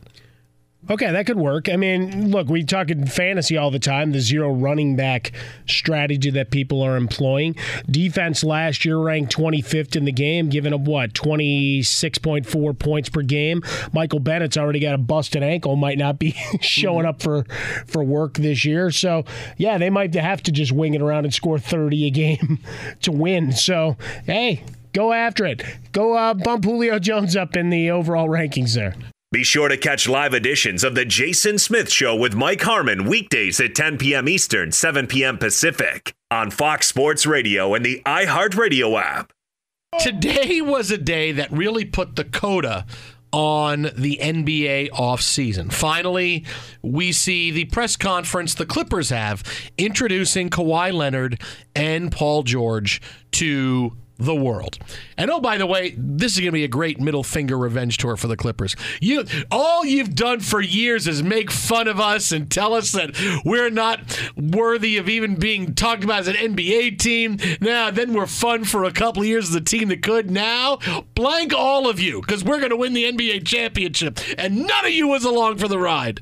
Okay, 0.91 1.13
that 1.13 1.27
could 1.27 1.39
work. 1.39 1.69
I 1.69 1.77
mean, 1.77 2.33
look, 2.33 2.49
we 2.49 2.65
talk 2.65 2.91
in 2.91 3.07
fantasy 3.07 3.57
all 3.57 3.71
the 3.71 3.79
time, 3.79 4.11
the 4.11 4.21
zero 4.21 4.53
running 4.53 4.97
back 4.97 5.31
strategy 5.65 6.31
that 6.31 6.51
people 6.51 6.83
are 6.83 6.97
employing. 6.97 7.55
Defense 7.89 8.43
last 8.43 8.85
year 8.85 8.99
ranked 8.99 9.35
25th 9.35 9.95
in 9.95 10.07
the 10.07 10.13
game, 10.13 10.49
giving 10.49 10.73
up 10.73 10.81
what, 10.81 11.13
26.4 11.13 12.79
points 12.79 13.09
per 13.09 13.23
game. 13.23 13.63
Michael 13.93 14.19
Bennett's 14.19 14.57
already 14.57 14.81
got 14.81 14.95
a 14.95 14.99
busted 14.99 15.45
ankle, 15.45 15.77
might 15.77 15.99
not 15.99 16.19
be 16.19 16.33
showing 16.61 17.07
up 17.07 17.23
for, 17.23 17.45
for 17.87 18.03
work 18.03 18.35
this 18.35 18.65
year. 18.65 18.91
So, 18.91 19.25
yeah, 19.57 19.79
they 19.79 19.89
might 19.89 20.13
have 20.15 20.43
to 20.43 20.53
just 20.53 20.73
wing 20.73 20.95
it 20.95 21.01
around 21.01 21.25
and 21.25 21.33
score 21.33 21.61
30 21.61 22.07
a 22.07 22.11
game 22.11 22.59
to 23.03 23.13
win. 23.13 23.53
So, 23.53 23.97
hey, 24.27 24.65
go 24.93 25.13
after 25.13 25.47
it. 25.47 25.63
Go 25.93 26.17
uh, 26.17 26.35
bump 26.35 26.65
Julio 26.65 26.99
Jones 26.99 27.37
up 27.37 27.57
in 27.57 27.71
the 27.71 27.93
overall 27.93 28.29
rankings 28.29 28.75
there. 28.75 28.97
Be 29.33 29.45
sure 29.45 29.69
to 29.69 29.79
catch 29.79 30.11
live 30.11 30.35
editions 30.35 30.85
of 30.85 30.95
The 30.95 31.07
Jason 31.07 31.59
Smith 31.59 31.91
Show 31.91 32.15
with 32.15 32.35
Mike 32.35 32.61
Harmon 32.61 33.07
weekdays 33.07 33.59
at 33.61 33.75
10 33.75 33.97
p.m. 33.97 34.29
Eastern, 34.29 34.73
7 34.73 35.07
p.m. 35.07 35.39
Pacific 35.39 36.15
on 36.31 36.51
Fox 36.51 36.87
Sports 36.87 37.25
Radio 37.25 37.73
and 37.73 37.83
the 37.83 38.03
iHeartRadio 38.05 39.01
app. 39.03 39.33
Today 40.01 40.61
was 40.61 40.91
a 40.91 40.99
day 40.99 41.33
that 41.33 41.51
really 41.51 41.87
put 41.87 42.15
the 42.17 42.25
coda 42.25 42.85
on 43.33 43.89
the 43.97 44.19
NBA 44.21 44.91
offseason. 44.91 45.73
Finally, 45.73 46.45
we 46.83 47.11
see 47.11 47.51
the 47.51 47.65
press 47.65 47.97
conference 47.97 48.53
the 48.53 48.67
Clippers 48.67 49.09
have 49.09 49.43
introducing 49.79 50.51
Kawhi 50.51 50.93
Leonard 50.93 51.41
and 51.75 52.13
Paul 52.13 52.43
George 52.43 53.01
to 53.33 53.97
the 54.25 54.35
world. 54.35 54.79
And 55.17 55.31
oh, 55.31 55.41
by 55.41 55.59
the 55.59 55.67
way, 55.67 55.95
this 55.97 56.33
is 56.35 56.39
going 56.39 56.47
to 56.47 56.53
be 56.53 56.65
a 56.65 56.69
great 56.69 57.01
middle 57.01 57.23
finger 57.23 57.57
revenge 57.57 57.99
tour 57.99 58.17
for 58.17 58.29
the 58.29 58.37
Clippers. 58.37 58.77
You, 59.01 59.25
all 59.51 59.85
you've 59.85 60.15
done 60.15 60.41
for 60.41 60.61
years 60.61 61.07
is 61.07 61.23
make 61.23 61.51
fun 61.51 61.89
of 61.89 62.01
us 62.01 62.33
and 62.33 62.51
tell 62.51 62.75
us 62.75 62.93
that 62.93 63.17
we're 63.45 63.71
not 63.71 64.21
worthy 64.37 64.97
of 64.97 65.09
even 65.09 65.37
being 65.37 65.75
talked 65.75 66.05
about 66.05 66.21
as 66.21 66.29
an 66.29 66.37
NBA 66.37 66.99
team. 66.99 67.39
Now, 67.61 67.91
then 67.91 68.15
we're 68.15 68.27
fun 68.27 68.65
for 68.65 68.85
a 68.85 68.93
couple 68.93 69.25
years 69.25 69.51
as 69.51 69.55
a 69.55 69.61
team 69.61 69.89
that 69.89 70.03
could. 70.03 70.31
Now, 70.31 70.79
blank 71.15 71.53
all 71.55 71.89
of 71.89 72.01
you 72.01 72.21
because 72.21 72.45
we're 72.45 72.59
going 72.59 72.71
to 72.71 72.77
win 72.77 72.93
the 72.93 73.11
NBA 73.11 73.47
championship, 73.47 74.19
and 74.39 74.67
none 74.67 74.85
of 74.85 74.93
you 74.93 75.09
was 75.09 75.25
along 75.25 75.59
for 75.59 75.69
the 75.69 75.79
ride. 75.79 76.21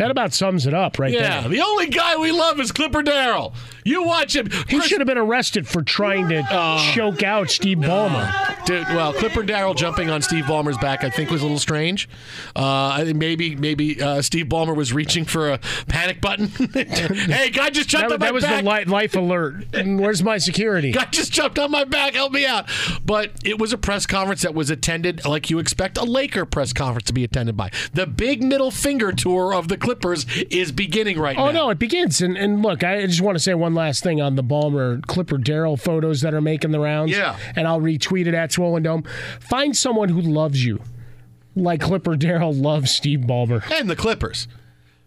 That 0.00 0.10
about 0.10 0.32
sums 0.32 0.66
it 0.66 0.72
up 0.72 0.98
right 0.98 1.12
yeah, 1.12 1.42
there. 1.42 1.50
the 1.50 1.60
only 1.60 1.86
guy 1.88 2.16
we 2.16 2.32
love 2.32 2.58
is 2.58 2.72
Clipper 2.72 3.02
Darrell. 3.02 3.52
You 3.84 4.02
watch 4.02 4.34
him. 4.34 4.48
He 4.66 4.80
should 4.80 4.98
have 4.98 5.06
been 5.06 5.18
arrested 5.18 5.68
for 5.68 5.82
trying 5.82 6.30
to 6.30 6.42
oh. 6.50 6.90
choke 6.94 7.22
out 7.22 7.50
Steve 7.50 7.76
Ballmer. 7.76 8.49
Dude, 8.70 8.86
well, 8.90 9.12
Clipper 9.12 9.42
Darrell 9.42 9.74
jumping 9.74 10.10
on 10.10 10.22
Steve 10.22 10.44
Ballmer's 10.44 10.78
back, 10.78 11.02
I 11.02 11.10
think, 11.10 11.28
was 11.28 11.40
a 11.40 11.44
little 11.44 11.58
strange. 11.58 12.08
Uh, 12.54 12.90
I 12.94 13.02
think 13.04 13.16
maybe 13.16 13.56
maybe 13.56 14.00
uh, 14.00 14.22
Steve 14.22 14.46
Ballmer 14.46 14.76
was 14.76 14.92
reaching 14.92 15.24
for 15.24 15.50
a 15.50 15.58
panic 15.88 16.20
button. 16.20 16.46
hey, 16.74 17.50
guy 17.50 17.70
just 17.70 17.88
jumped 17.88 18.10
That, 18.10 18.14
on 18.14 18.20
my 18.20 18.26
back. 18.26 18.28
that 18.28 18.34
was 18.34 18.44
back. 18.44 18.62
the 18.64 18.70
li- 18.70 18.84
life 18.84 19.16
alert. 19.16 19.64
Where's 19.74 20.22
my 20.22 20.38
security? 20.38 20.92
Guy 20.92 21.06
just 21.06 21.32
jumped 21.32 21.58
on 21.58 21.72
my 21.72 21.82
back. 21.82 22.14
Help 22.14 22.30
me 22.32 22.46
out. 22.46 22.70
But 23.04 23.32
it 23.44 23.58
was 23.58 23.72
a 23.72 23.78
press 23.78 24.06
conference 24.06 24.42
that 24.42 24.54
was 24.54 24.70
attended 24.70 25.24
like 25.24 25.50
you 25.50 25.58
expect 25.58 25.98
a 25.98 26.04
Laker 26.04 26.44
press 26.46 26.72
conference 26.72 27.06
to 27.08 27.12
be 27.12 27.24
attended 27.24 27.56
by. 27.56 27.70
The 27.92 28.06
big 28.06 28.40
middle 28.40 28.70
finger 28.70 29.10
tour 29.10 29.52
of 29.52 29.66
the 29.66 29.76
Clippers 29.78 30.26
is 30.48 30.70
beginning 30.70 31.18
right 31.18 31.36
Oh 31.36 31.46
now. 31.46 31.48
Oh, 31.48 31.52
no, 31.52 31.70
it 31.70 31.80
begins. 31.80 32.20
And 32.20 32.36
and 32.36 32.62
look, 32.62 32.84
I 32.84 33.04
just 33.06 33.20
want 33.20 33.34
to 33.36 33.42
say 33.42 33.52
one 33.54 33.74
last 33.74 34.04
thing 34.04 34.20
on 34.20 34.36
the 34.36 34.44
Ballmer 34.44 35.04
Clipper 35.06 35.38
Darrell 35.38 35.76
photos 35.76 36.20
that 36.20 36.34
are 36.34 36.40
making 36.40 36.70
the 36.70 36.78
rounds. 36.80 37.10
Yeah. 37.10 37.36
And 37.56 37.66
I'll 37.66 37.80
retweet 37.80 38.26
it 38.28 38.34
at 38.34 38.52
Swollen 38.60 38.82
Dome. 38.82 39.04
Find 39.40 39.74
someone 39.74 40.10
who 40.10 40.20
loves 40.20 40.64
you, 40.64 40.82
like 41.56 41.80
Clipper 41.80 42.14
Darrell 42.14 42.52
loves 42.52 42.90
Steve 42.90 43.20
Ballmer. 43.20 43.68
and 43.72 43.88
the 43.88 43.96
Clippers. 43.96 44.46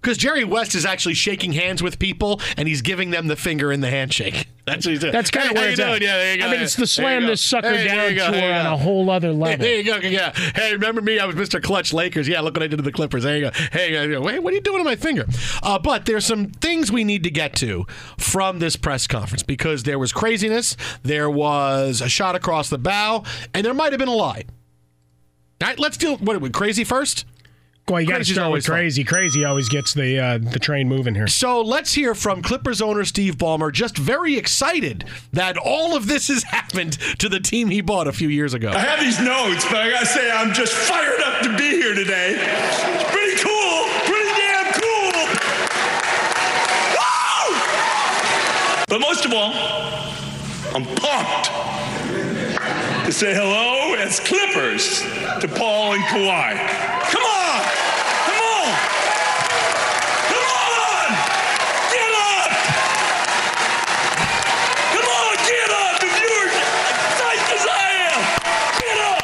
Because 0.04 0.18
Jerry 0.18 0.44
West 0.44 0.76
is 0.76 0.86
actually 0.86 1.14
shaking 1.14 1.54
hands 1.54 1.82
with 1.82 1.98
people 1.98 2.42
and 2.58 2.68
he's 2.68 2.82
giving 2.82 3.12
them 3.12 3.28
the 3.28 3.38
finger 3.38 3.72
in 3.72 3.80
the 3.80 3.90
handshake. 3.90 4.48
That's 4.66 4.86
what 4.86 4.92
he's 4.92 5.00
doing. 5.00 5.14
That's 5.14 5.32
kind 5.32 5.50
of 5.50 5.56
how 5.56 5.62
where 5.62 5.72
it's 5.72 5.80
at. 5.80 6.02
Yeah, 6.02 6.18
there 6.18 6.34
you 6.34 6.40
go. 6.42 6.48
I 6.48 6.52
mean, 6.52 6.62
it's 6.62 6.76
the 6.76 6.88
slam 6.88 7.26
this 7.26 7.42
sucker 7.42 7.74
Hey, 7.74 7.88
down 7.88 8.16
go, 8.16 8.32
tour 8.38 8.54
on 8.54 8.66
a 8.66 8.78
whole 8.78 9.10
other 9.10 9.32
level. 9.34 9.66
There 9.66 9.78
you 9.78 9.84
go. 9.86 9.96
Yeah. 9.98 10.34
Hey, 10.56 10.74
remember 10.74 11.02
me? 11.02 11.20
I 11.20 11.26
was 11.26 11.36
Mr. 11.36 11.64
Clutch 11.64 11.94
Lakers. 11.94 12.28
Yeah, 12.28 12.42
look 12.42 12.54
what 12.56 12.64
I 12.64 12.68
did 12.68 12.78
to 12.78 12.84
the 12.84 12.92
Clippers. 12.92 13.24
There 13.24 13.38
you 13.38 13.50
go. 13.50 13.52
Hey, 13.72 14.18
wait, 14.18 14.40
what 14.44 14.52
are 14.52 14.56
you 14.56 14.62
doing 14.62 14.80
to 14.80 14.84
my 14.84 14.98
finger? 14.98 15.26
Uh, 15.62 15.80
but 15.80 16.06
there's 16.06 16.26
some 16.26 16.48
things 16.48 16.92
we 16.92 17.06
need 17.06 17.24
to 17.24 17.32
get 17.32 17.56
to 17.58 17.86
from 18.18 18.60
this 18.60 18.76
press 18.76 19.08
conference 19.08 19.44
because 19.44 19.84
there 19.84 20.00
was 20.00 20.12
craziness, 20.12 20.76
there 21.04 21.30
was 21.30 22.02
a 22.02 22.10
shot 22.10 22.36
across 22.36 22.70
the 22.70 22.78
bow, 22.78 23.24
and 23.54 23.66
there 23.66 23.74
might 23.74 23.94
have 23.94 24.00
been 24.00 24.10
a 24.10 24.14
lie. 24.16 24.44
All 25.62 25.70
right, 25.70 25.80
let's 25.80 25.96
deal. 25.96 26.18
What 26.18 26.36
are 26.36 26.40
we 26.40 26.50
crazy 26.50 26.84
first? 26.84 27.26
Well, 27.90 28.00
you 28.00 28.08
got 28.08 28.14
to 28.14 28.18
Crazy's 28.20 28.36
start 28.36 28.46
with 28.46 28.48
always 28.48 28.66
fun. 28.66 28.76
crazy. 28.78 29.04
Crazy 29.04 29.44
always 29.46 29.68
gets 29.68 29.94
the 29.94 30.18
uh, 30.18 30.38
the 30.38 30.58
train 30.60 30.88
moving 30.88 31.16
here. 31.16 31.28
So 31.28 31.62
let's 31.62 31.94
hear 31.94 32.16
from 32.16 32.42
Clippers 32.42 32.82
owner 32.82 33.04
Steve 33.04 33.36
Ballmer, 33.36 33.74
just 33.74 33.98
very 33.98 34.38
excited 34.38 35.04
that 35.34 35.58
all 35.58 35.94
of 35.94 36.08
this 36.08 36.30
has 36.30 36.44
happened 36.56 36.94
to 37.20 37.28
the 37.28 37.42
team 37.42 37.68
he 37.70 37.82
bought 37.82 38.08
a 38.08 38.14
few 38.14 38.30
years 38.30 38.54
ago. 38.54 38.70
I 38.70 38.80
have 38.80 39.02
these 39.02 39.20
notes, 39.20 39.66
but 39.66 39.76
I 39.78 39.90
gotta 39.92 40.06
say 40.06 40.32
I'm 40.32 40.54
just 40.54 40.72
fired 40.74 41.20
up 41.22 41.42
to 41.44 41.50
be 41.58 41.72
here 41.72 41.94
today. 41.94 42.36
It's 42.40 43.04
pretty 43.12 43.36
cool, 43.44 43.88
pretty 44.08 44.32
damn 44.40 44.72
cool. 44.80 45.28
Woo! 46.96 47.60
But 48.88 49.00
most 49.02 49.26
of 49.26 49.34
all, 49.34 49.52
I'm 50.74 50.86
pumped 50.96 51.52
to 53.06 53.12
say 53.12 53.34
hello 53.36 53.96
as 53.96 54.22
Clippers 54.22 55.02
to 55.42 55.48
Paul 55.50 55.94
and 55.96 56.04
Kawhi. 56.06 56.56
Come 57.12 57.22
on, 57.22 57.62
come 58.26 58.42
on, 58.42 58.74
come 60.32 60.46
on, 60.50 61.08
get 61.92 62.14
up! 62.16 62.50
Come 64.96 65.06
on, 65.06 65.36
get 65.46 65.70
up! 65.70 66.02
If 66.02 66.14
you're 66.24 66.50
psyched 67.20 67.50
as 67.54 67.66
I 67.70 67.86
am, 68.08 68.20
get 68.80 68.98
up! 69.14 69.22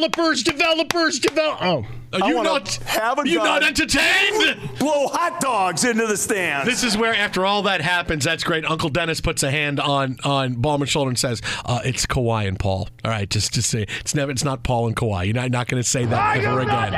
Developers, 0.00 0.42
developers, 0.42 1.18
develop. 1.18 1.58
Oh, 1.62 1.86
Are 2.14 2.28
you 2.28 2.42
not 2.42 2.68
have 2.86 3.18
a 3.18 3.28
you 3.28 3.36
gun. 3.36 3.44
not 3.44 3.62
entertained? 3.64 4.78
Blow 4.78 5.08
hot 5.08 5.40
dogs 5.40 5.84
into 5.84 6.06
the 6.06 6.16
stands. 6.16 6.66
This 6.66 6.82
is 6.82 6.96
where, 6.96 7.14
after 7.14 7.44
all 7.44 7.62
that 7.64 7.82
happens, 7.82 8.24
that's 8.24 8.42
great. 8.42 8.64
Uncle 8.64 8.88
Dennis 8.88 9.20
puts 9.20 9.42
a 9.42 9.50
hand 9.50 9.78
on 9.78 10.16
on 10.24 10.54
Ballmer's 10.54 10.88
shoulder 10.88 11.10
and 11.10 11.18
says, 11.18 11.42
uh, 11.66 11.80
"It's 11.84 12.06
Kawhi 12.06 12.48
and 12.48 12.58
Paul." 12.58 12.88
All 13.04 13.10
right, 13.10 13.28
just 13.28 13.52
to 13.54 13.62
say, 13.62 13.86
it's 14.00 14.14
never, 14.14 14.30
it's 14.32 14.42
not 14.44 14.62
Paul 14.64 14.86
and 14.86 14.96
Kawhi. 14.96 15.26
You're 15.26 15.34
not, 15.34 15.50
not 15.50 15.68
going 15.68 15.82
to 15.82 15.88
say 15.88 16.06
that 16.06 16.38
ever 16.38 16.60
again. 16.60 16.94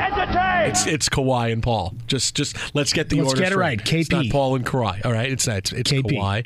It's 0.69 0.87
it's 0.87 1.09
Kawhi 1.09 1.51
and 1.51 1.61
Paul. 1.61 1.93
Just 2.07 2.35
just 2.35 2.55
let's 2.73 2.93
get 2.93 3.09
the 3.09 3.17
Let's 3.17 3.29
order 3.31 3.41
get 3.41 3.47
it 3.51 3.53
straight. 3.55 3.59
right. 3.91 3.93
It's 3.93 4.11
not 4.11 4.25
KP. 4.25 4.31
Paul 4.31 4.55
and 4.55 4.65
Kawhi. 4.65 5.05
All 5.05 5.11
right, 5.11 5.29
it's 5.29 5.45
not. 5.45 5.57
It's, 5.57 5.73
it's 5.73 5.91
KP. 5.91 6.03
Kawhi 6.13 6.45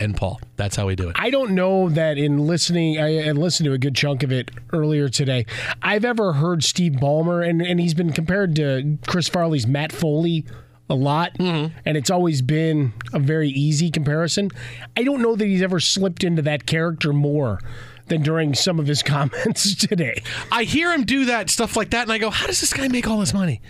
and 0.00 0.16
Paul. 0.16 0.40
That's 0.56 0.76
how 0.76 0.86
we 0.86 0.96
do 0.96 1.08
it. 1.08 1.16
I 1.18 1.30
don't 1.30 1.52
know 1.52 1.88
that 1.90 2.18
in 2.18 2.46
listening, 2.46 2.98
I, 2.98 3.28
I 3.28 3.32
listened 3.32 3.66
to 3.66 3.72
a 3.72 3.78
good 3.78 3.94
chunk 3.94 4.22
of 4.22 4.30
it 4.30 4.50
earlier 4.72 5.08
today. 5.08 5.46
I've 5.82 6.04
ever 6.04 6.34
heard 6.34 6.62
Steve 6.62 6.92
Ballmer, 6.92 7.48
and, 7.48 7.60
and 7.60 7.80
he's 7.80 7.94
been 7.94 8.12
compared 8.12 8.54
to 8.56 8.98
Chris 9.06 9.28
Farley's 9.28 9.66
Matt 9.66 9.92
Foley 9.92 10.44
a 10.88 10.94
lot, 10.94 11.34
mm-hmm. 11.34 11.76
and 11.84 11.96
it's 11.96 12.10
always 12.10 12.42
been 12.42 12.92
a 13.12 13.18
very 13.18 13.50
easy 13.50 13.90
comparison. 13.90 14.50
I 14.96 15.02
don't 15.02 15.20
know 15.20 15.36
that 15.36 15.44
he's 15.44 15.62
ever 15.62 15.80
slipped 15.80 16.24
into 16.24 16.42
that 16.42 16.66
character 16.66 17.12
more 17.12 17.60
than 18.06 18.22
during 18.22 18.54
some 18.54 18.78
of 18.78 18.86
his 18.86 19.02
comments 19.04 19.74
today. 19.74 20.22
I 20.50 20.64
hear 20.64 20.92
him 20.92 21.04
do 21.04 21.26
that 21.26 21.50
stuff 21.50 21.76
like 21.76 21.90
that, 21.90 22.02
and 22.02 22.12
I 22.12 22.18
go, 22.18 22.30
"How 22.30 22.46
does 22.46 22.60
this 22.60 22.72
guy 22.72 22.88
make 22.88 23.06
all 23.06 23.18
this 23.18 23.34
money?" 23.34 23.60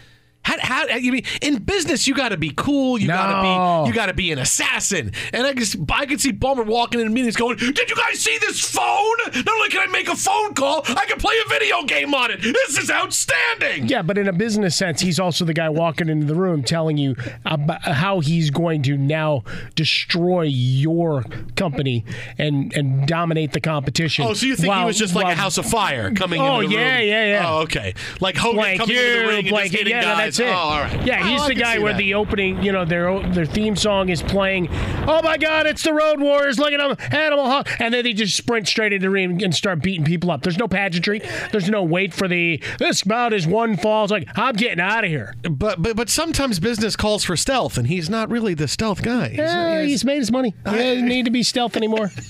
How, 0.56 0.88
how 0.88 0.96
you 0.96 1.12
mean 1.12 1.24
in 1.42 1.62
business? 1.62 2.06
You 2.06 2.14
got 2.14 2.30
to 2.30 2.36
be 2.36 2.52
cool. 2.56 2.98
You 2.98 3.08
got 3.08 3.36
to 3.36 3.42
be 3.42 3.88
you 3.88 3.94
got 3.94 4.06
to 4.06 4.14
be 4.14 4.32
an 4.32 4.38
assassin. 4.38 5.12
And 5.32 5.46
I 5.46 5.52
just 5.52 5.76
I 5.90 6.06
could 6.06 6.20
see 6.20 6.32
Ballmer 6.32 6.64
walking 6.66 7.00
in 7.00 7.12
meetings 7.12 7.36
going, 7.36 7.56
"Did 7.56 7.90
you 7.90 7.96
guys 7.96 8.20
see 8.20 8.36
this 8.38 8.60
phone? 8.60 9.16
Not 9.34 9.48
only 9.48 9.68
can 9.68 9.88
I 9.88 9.92
make 9.92 10.08
a 10.08 10.16
phone 10.16 10.54
call, 10.54 10.82
I 10.86 11.04
can 11.06 11.18
play 11.18 11.34
a 11.46 11.48
video 11.48 11.82
game 11.84 12.14
on 12.14 12.30
it. 12.30 12.40
This 12.42 12.78
is 12.78 12.90
outstanding." 12.90 13.88
Yeah, 13.88 14.02
but 14.02 14.18
in 14.18 14.28
a 14.28 14.32
business 14.32 14.76
sense, 14.76 15.00
he's 15.00 15.18
also 15.20 15.44
the 15.44 15.54
guy 15.54 15.68
walking 15.68 16.08
into 16.08 16.26
the 16.26 16.34
room 16.34 16.62
telling 16.62 16.96
you 16.98 17.16
about 17.44 17.82
how 17.82 18.20
he's 18.20 18.50
going 18.50 18.82
to 18.84 18.96
now 18.96 19.42
destroy 19.74 20.42
your 20.42 21.24
company 21.56 22.04
and 22.38 22.72
and 22.74 23.06
dominate 23.06 23.52
the 23.52 23.60
competition. 23.60 24.24
Oh, 24.26 24.34
so 24.34 24.46
you 24.46 24.56
think 24.56 24.72
he 24.74 24.84
was 24.84 24.98
just 24.98 25.14
like 25.14 25.26
a 25.26 25.34
house 25.36 25.58
of 25.58 25.66
fire 25.66 26.12
coming 26.14 26.40
Oh, 26.40 26.60
in 26.60 26.70
the 26.70 26.76
room? 26.76 26.84
yeah, 26.84 26.98
yeah, 27.00 27.24
yeah. 27.26 27.50
Oh, 27.50 27.58
okay. 27.62 27.94
Like 28.20 28.36
Hogan 28.36 28.56
blank 28.56 28.80
coming 28.80 28.96
you, 28.96 29.02
into 29.02 29.18
the 29.22 29.26
ring 29.28 29.38
and 29.40 29.48
blank 29.50 29.70
just 29.70 29.78
hitting 29.78 29.92
yeah, 29.94 30.00
no, 30.00 30.06
guys. 30.16 30.37
That's 30.38 30.50
it. 30.50 30.54
Oh, 30.54 30.58
all 30.58 30.80
right. 30.80 31.06
Yeah, 31.06 31.20
Oh, 31.22 31.26
he's 31.26 31.40
I 31.42 31.48
the 31.48 31.54
guy 31.54 31.78
where 31.78 31.92
that. 31.92 31.98
the 31.98 32.14
opening, 32.14 32.62
you 32.62 32.72
know, 32.72 32.84
their 32.84 33.20
their 33.30 33.44
theme 33.46 33.76
song 33.76 34.08
is 34.08 34.22
playing. 34.22 34.68
Oh 35.06 35.20
my 35.22 35.36
God, 35.36 35.66
it's 35.66 35.82
the 35.82 35.92
Road 35.92 36.20
Warriors! 36.20 36.58
Look 36.58 36.72
at 36.72 36.78
them, 36.78 36.96
Animal 37.12 37.46
Hawk, 37.46 37.68
and 37.80 37.92
then 37.92 38.04
they 38.04 38.12
just 38.12 38.36
sprint 38.36 38.66
straight 38.68 38.92
into 38.92 39.04
the 39.06 39.10
ring 39.10 39.42
and 39.42 39.54
start 39.54 39.82
beating 39.82 40.04
people 40.04 40.30
up. 40.30 40.42
There's 40.42 40.58
no 40.58 40.68
pageantry. 40.68 41.20
There's 41.52 41.68
no 41.68 41.82
wait 41.82 42.12
for 42.14 42.28
the 42.28 42.62
this 42.78 43.02
bout 43.02 43.32
is 43.32 43.46
one 43.46 43.76
fall. 43.76 44.04
It's 44.04 44.10
like 44.10 44.28
I'm 44.36 44.54
getting 44.54 44.80
out 44.80 45.04
of 45.04 45.10
here. 45.10 45.34
But 45.50 45.82
but 45.82 45.96
but 45.96 46.08
sometimes 46.08 46.58
business 46.60 46.96
calls 46.96 47.24
for 47.24 47.36
stealth, 47.36 47.76
and 47.78 47.86
he's 47.86 48.08
not 48.10 48.30
really 48.30 48.54
the 48.54 48.68
stealth 48.68 49.02
guy. 49.02 49.28
He's- 49.30 49.38
Yeah, 49.38 49.82
he's 49.82 50.04
made 50.04 50.18
his 50.18 50.30
money. 50.32 50.54
He 50.68 50.76
doesn't 50.76 51.06
need 51.08 51.24
to 51.24 51.30
be 51.30 51.42
stealth 51.42 51.76
anymore. 51.76 52.10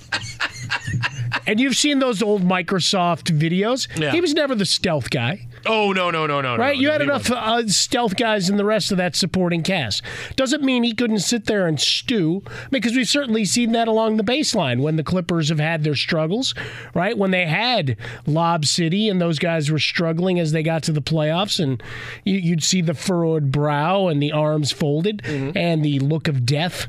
and 1.49 1.59
you've 1.59 1.75
seen 1.75 1.99
those 1.99 2.23
old 2.23 2.43
Microsoft 2.43 3.37
videos. 3.37 3.89
Yeah. 3.99 4.13
He 4.13 4.21
was 4.21 4.35
never 4.35 4.55
the 4.55 4.65
stealth 4.67 5.11
guy. 5.11 5.49
Oh 5.67 5.93
no 5.93 6.11
no 6.13 6.27
no 6.29 6.41
no 6.41 6.57
right? 6.57 6.77
no, 6.77 6.81
you 6.81 6.87
no, 6.87 6.93
had 6.93 7.03
enough 7.03 7.31
uh, 7.31 7.67
stealth 7.67 8.17
guys 8.17 8.49
in 8.49 8.57
the 8.57 8.65
rest 8.65 8.93
of 8.93 8.99
that 8.99 9.17
supporting 9.17 9.63
cast. 9.65 10.03
Doesn't 10.37 10.63
mean 10.63 10.85
he 10.85 10.95
couldn't 10.95 11.19
sit 11.19 11.47
there 11.47 11.67
and 11.67 11.81
stew, 11.81 12.43
because 12.71 12.95
we've 12.95 13.09
certainly 13.09 13.45
seen 13.45 13.73
that 13.73 13.89
along 13.89 14.17
the 14.19 14.23
baseline 14.25 14.83
when 14.83 14.95
the 14.97 15.03
Clippers 15.03 15.49
have 15.49 15.59
had 15.59 15.83
their 15.83 15.97
struggles, 15.97 16.55
right? 16.95 17.19
When 17.19 17.33
they 17.33 17.47
had 17.47 17.97
Lob 18.27 18.65
City 18.67 19.09
and 19.09 19.21
those 19.21 19.39
guys 19.41 19.71
were 19.71 19.79
struggling 19.81 20.39
as 20.39 20.53
they 20.53 20.63
got 20.63 20.85
to 20.85 20.93
the 20.93 21.03
playoffs, 21.03 21.59
and 21.59 21.83
you, 22.25 22.37
you'd 22.37 22.63
see 22.63 22.81
the 22.83 22.95
furrowed 22.95 23.51
brow 23.51 24.07
and 24.09 24.23
the 24.23 24.31
arms 24.33 24.71
folded 24.71 25.23
Mm-hmm. 25.25 25.57
and 25.57 25.85
the 25.85 25.99
look 26.01 26.29
of 26.29 26.45
death. 26.47 26.87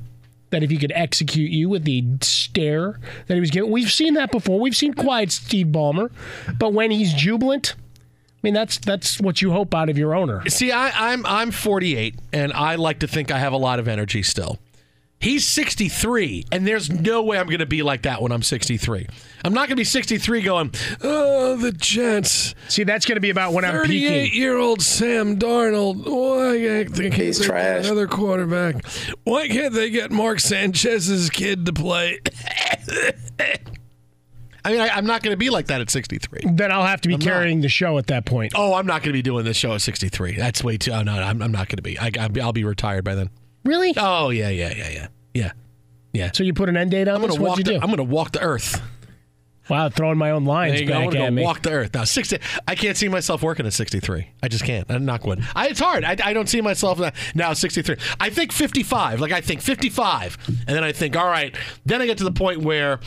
That 0.51 0.63
if 0.63 0.71
he 0.71 0.77
could 0.77 0.91
execute 0.95 1.51
you 1.51 1.69
with 1.69 1.83
the 1.83 2.03
stare 2.21 2.99
that 3.27 3.35
he 3.35 3.39
was 3.39 3.51
giving, 3.51 3.69
we've 3.69 3.91
seen 3.91 4.15
that 4.15 4.31
before. 4.31 4.59
We've 4.59 4.75
seen 4.75 4.93
quiet 4.93 5.31
Steve 5.31 5.67
Ballmer, 5.67 6.11
but 6.57 6.73
when 6.73 6.89
he's 6.89 7.13
jubilant, 7.13 7.75
I 7.77 8.41
mean, 8.41 8.53
that's 8.53 8.77
that's 8.77 9.19
what 9.19 9.41
you 9.41 9.51
hope 9.51 9.75
out 9.75 9.89
of 9.89 9.97
your 9.97 10.15
owner. 10.15 10.47
See, 10.49 10.71
I, 10.71 11.11
I'm 11.11 11.25
I'm 11.25 11.51
48, 11.51 12.15
and 12.33 12.53
I 12.53 12.75
like 12.75 12.99
to 12.99 13.07
think 13.07 13.31
I 13.31 13.37
have 13.37 13.53
a 13.53 13.57
lot 13.57 13.79
of 13.79 13.87
energy 13.87 14.23
still. 14.23 14.59
He's 15.21 15.45
63, 15.45 16.45
and 16.49 16.65
there's 16.65 16.89
no 16.89 17.21
way 17.23 17.37
I'm 17.37 17.47
going 17.47 17.59
to 17.59 17.65
be 17.65 17.83
like 17.83 18.03
that 18.03 18.21
when 18.21 18.31
I'm 18.31 18.41
63. 18.41 19.05
I'm 19.43 19.53
not 19.53 19.61
going 19.67 19.71
to 19.71 19.75
be 19.75 19.83
63 19.83 20.41
going, 20.41 20.71
oh, 21.03 21.57
the 21.57 21.73
Jets. 21.73 22.55
See, 22.69 22.83
that's 22.85 23.05
going 23.05 23.17
to 23.17 23.21
be 23.21 23.29
about 23.29 23.51
when 23.51 23.65
I'm 23.65 23.85
peaking. 23.85 24.07
38 24.07 24.33
year 24.33 24.57
old 24.57 24.81
Sam 24.81 25.37
Darnold. 25.37 26.05
Why 26.05 26.57
can't 26.57 26.95
they 26.95 27.09
He's 27.09 27.37
they 27.39 27.43
get 27.43 27.49
trash. 27.51 27.85
another 27.85 28.07
quarterback? 28.07 28.85
Why 29.25 29.49
can't 29.49 29.73
they 29.73 29.89
get 29.89 30.09
Mark 30.09 30.39
Sanchez's 30.39 31.29
kid 31.29 31.65
to 31.65 31.73
play? 31.73 32.19
I 34.65 34.71
mean, 34.71 34.81
I, 34.81 34.89
I'm 34.89 35.05
not 35.05 35.21
going 35.23 35.33
to 35.33 35.37
be 35.37 35.49
like 35.49 35.67
that 35.67 35.81
at 35.81 35.89
63. 35.89 36.41
Then 36.53 36.71
I'll 36.71 36.85
have 36.85 37.01
to 37.01 37.07
be 37.07 37.15
I'm 37.15 37.19
not. 37.19 37.25
carrying 37.25 37.61
the 37.61 37.69
show 37.69 37.97
at 37.97 38.07
that 38.07 38.25
point. 38.25 38.53
Oh, 38.55 38.73
I'm 38.73 38.85
not 38.85 39.01
going 39.01 39.09
to 39.09 39.17
be 39.17 39.21
doing 39.21 39.43
this 39.45 39.57
show 39.57 39.73
at 39.73 39.81
63. 39.81 40.35
That's 40.37 40.63
way 40.63 40.77
too. 40.77 40.91
Oh, 40.91 41.01
no, 41.03 41.13
I'm, 41.13 41.41
I'm 41.41 41.51
not 41.51 41.67
going 41.67 41.77
to 41.77 41.81
be. 41.81 41.97
I, 41.97 42.09
be- 42.09 42.41
I'll 42.41 42.53
be 42.53 42.63
retired 42.65 43.03
by 43.03 43.15
then. 43.15 43.29
Really? 43.65 43.93
Oh, 43.97 44.29
yeah, 44.29 44.49
yeah, 44.49 44.73
yeah, 44.75 44.89
yeah. 44.89 45.07
Yeah. 45.33 45.51
Yeah. 46.13 46.31
So 46.33 46.43
you 46.43 46.53
put 46.53 46.69
an 46.69 46.77
end 46.77 46.91
date 46.91 47.07
on 47.07 47.15
I'm 47.17 47.21
this? 47.21 47.31
gonna 47.37 47.49
What'd 47.49 47.67
you 47.67 47.73
The, 47.73 47.79
do? 47.79 47.83
I'm 47.83 47.87
going 47.93 47.97
to 47.97 48.03
walk 48.03 48.31
the 48.31 48.41
earth. 48.41 48.81
Wow, 49.69 49.87
throwing 49.89 50.17
my 50.17 50.31
own 50.31 50.45
lines 50.45 50.71
There 50.73 50.81
you 50.81 50.87
go. 50.87 50.95
I'm 50.95 51.03
back 51.05 51.13
gonna 51.13 51.25
at 51.25 51.33
me. 51.33 51.43
walk 51.43 51.61
the 51.61 51.69
earth 51.69 51.93
now. 51.93 52.03
Sixty. 52.03 52.39
I 52.67 52.73
can't 52.73 52.97
see 52.97 53.07
myself 53.07 53.43
working 53.43 53.67
at 53.67 53.73
63. 53.73 54.27
I 54.41 54.47
just 54.47 54.63
can't. 54.63 54.89
I'm 54.89 55.05
not 55.05 55.21
going. 55.21 55.43
I, 55.55 55.67
it's 55.67 55.79
hard. 55.79 56.03
I, 56.03 56.15
I 56.23 56.33
don't 56.33 56.49
see 56.49 56.59
myself 56.59 56.99
now 57.35 57.51
at 57.51 57.57
63. 57.57 57.95
I 58.19 58.31
think 58.31 58.51
55. 58.51 59.21
Like 59.21 59.31
I 59.31 59.41
think 59.41 59.61
55, 59.61 60.37
and 60.47 60.75
then 60.75 60.83
I 60.83 60.91
think, 60.91 61.15
all 61.15 61.27
right. 61.27 61.55
Then 61.85 62.01
I 62.01 62.07
get 62.07 62.17
to 62.17 62.23
the 62.23 62.31
point 62.31 62.61
where. 62.63 62.99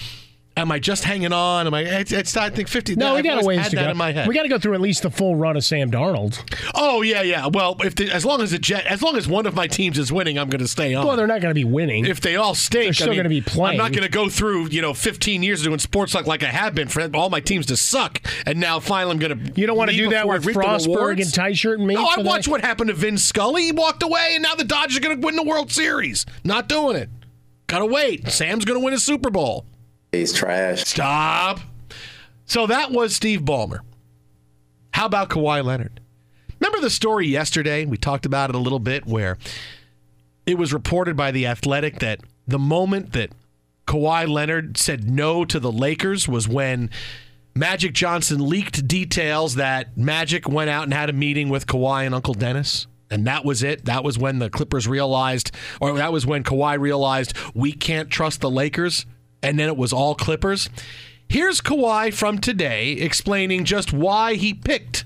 Am 0.55 0.71
I 0.71 0.79
just 0.79 1.05
hanging 1.05 1.33
on? 1.33 1.67
Am 1.67 1.73
I? 1.73 1.81
It's, 1.81 2.13
it's 2.13 2.37
I 2.37 2.51
think 2.51 2.69
fifty. 2.69 2.95
No, 2.95 3.15
we 3.15 3.23
got 3.23 3.43
a 3.43 3.47
ways 3.47 3.71
to 3.71 3.77
that 3.77 3.85
go. 3.87 3.91
in 3.91 3.97
my 3.97 4.13
head. 4.13 4.29
We 4.29 4.35
got 4.35 4.43
to 4.43 4.51
go 4.51 4.59
through 4.59 4.75
at 4.75 4.83
least 4.83 5.03
the 5.03 5.11
full 5.11 5.35
run 5.35 5.57
of 5.57 5.65
Sam 5.65 5.91
Darnold. 5.91 6.43
oh 6.75 7.01
yeah, 7.01 7.23
yeah. 7.23 7.47
Well, 7.47 7.77
if 7.81 7.95
the, 7.95 8.11
as 8.11 8.27
long 8.27 8.43
as 8.43 8.51
the 8.51 8.59
Jet, 8.59 8.85
as 8.85 9.03
long 9.03 9.17
as 9.17 9.27
one 9.27 9.47
of 9.47 9.55
my 9.55 9.67
teams 9.67 9.99
is 9.99 10.13
winning, 10.13 10.39
I'm 10.39 10.51
going 10.51 10.61
to 10.61 10.69
stay 10.69 10.95
on. 10.95 11.07
Well, 11.07 11.17
they're 11.17 11.27
not 11.27 11.41
going 11.41 11.55
to 11.55 11.59
be 11.59 11.65
winning. 11.65 12.05
if 12.05 12.21
they 12.21 12.37
all 12.37 12.55
stink, 12.55 12.85
They're 12.85 12.93
still 12.93 13.09
mean, 13.09 13.17
gonna 13.17 13.29
be 13.31 13.41
playing. 13.41 13.81
I'm 13.81 13.85
not 13.85 13.93
going 13.93 14.05
to 14.05 14.11
go 14.11 14.29
through 14.29 14.69
you 14.69 14.83
know 14.83 14.93
15 14.93 15.43
years 15.43 15.61
of 15.63 15.65
doing 15.65 15.79
sports 15.79 16.15
like 16.15 16.27
like 16.27 16.43
I 16.43 16.49
have 16.49 16.75
been 16.75 16.89
for 16.89 17.03
all 17.15 17.31
my 17.31 17.41
teams 17.41 17.65
to 17.67 17.77
suck, 17.79 18.21
and 18.45 18.61
now 18.61 18.79
finally 18.79 19.13
I'm 19.13 19.19
going 19.19 19.45
to. 19.45 19.61
You 19.61 19.67
don't 19.67 19.79
want 19.79 19.91
to 19.91 19.97
do 19.97 20.11
that 20.11 20.29
with 20.29 20.45
Frostberg 20.45 21.13
and 21.13 21.31
Tyshirt 21.31 21.77
and 21.77 21.87
me. 21.87 21.95
No, 21.95 22.05
I 22.05 22.21
watched 22.21 22.49
what 22.49 22.61
happened 22.61 22.89
to 22.89 22.95
Vin 22.95 23.17
Scully. 23.17 23.63
He 23.65 23.73
walked 23.73 24.03
away, 24.03 24.33
and 24.35 24.43
now 24.43 24.55
the 24.55 24.65
Dodgers 24.65 24.99
are 24.99 25.01
going 25.01 25.19
to 25.19 25.27
win 25.27 25.35
the 25.35 25.43
World 25.43 25.73
Series. 25.73 26.27
Not 26.45 26.69
doing 26.69 26.97
it. 26.97 27.09
Gotta 27.69 27.87
wait. 27.87 28.29
Sam's 28.29 28.67
going 28.67 28.79
to 28.79 28.85
win 28.85 28.93
a 28.93 28.99
Super 28.99 29.31
Bowl. 29.31 29.65
He's 30.13 30.35
trash. 30.35 30.85
Stop. 30.85 31.61
So 32.45 32.67
that 32.67 32.91
was 32.91 33.17
Steve 33.17 33.41
Ballmer. 33.41 33.81
How 34.93 35.07
about 35.07 35.31
Kawhi 35.31 35.65
Leonard? 35.65 36.01
Remember 36.61 36.81
the 36.81 36.91
story 36.91 37.27
yesterday? 37.27 37.87
We 37.87 37.97
talked 37.97 38.27
about 38.27 38.51
it 38.51 38.55
a 38.55 38.59
little 38.59 38.79
bit 38.79 39.07
where 39.07 39.39
it 40.45 40.59
was 40.59 40.73
reported 40.73 41.17
by 41.17 41.31
The 41.31 41.47
Athletic 41.47 42.01
that 42.01 42.21
the 42.47 42.59
moment 42.59 43.15
that 43.15 43.31
Kawhi 43.87 44.29
Leonard 44.29 44.77
said 44.77 45.11
no 45.11 45.47
to 45.47 45.59
the 45.59 45.73
Lakers 45.73 46.29
was 46.29 46.47
when 46.47 46.91
Magic 47.55 47.95
Johnson 47.95 48.47
leaked 48.47 48.87
details 48.87 49.55
that 49.55 49.97
Magic 49.97 50.47
went 50.47 50.69
out 50.69 50.85
and 50.85 50.93
had 50.93 51.09
a 51.09 51.15
meeting 51.15 51.49
with 51.49 51.67
Kawhi 51.67 52.05
and 52.05 52.15
Uncle 52.15 52.35
Dennis. 52.35 52.87
And 53.11 53.27
that 53.27 53.47
was 53.47 53.63
it. 53.63 53.87
That 53.87 54.05
was 54.05 54.19
when 54.19 54.41
the 54.41 54.51
Clippers 54.51 54.87
realized, 54.87 55.53
or 55.81 55.95
that 55.95 56.13
was 56.13 56.27
when 56.27 56.45
Kawhi 56.45 56.79
realized 56.79 57.35
we 57.55 57.73
can't 57.73 58.11
trust 58.11 58.41
the 58.43 58.51
Lakers. 58.51 59.07
And 59.43 59.59
then 59.59 59.69
it 59.69 59.77
was 59.77 59.93
all 59.93 60.15
Clippers. 60.15 60.71
Here's 61.29 61.61
Kawhi 61.61 62.13
from 62.13 62.39
today 62.39 62.93
explaining 62.93 63.65
just 63.65 63.93
why 63.93 64.35
he 64.35 64.53
picked 64.55 65.05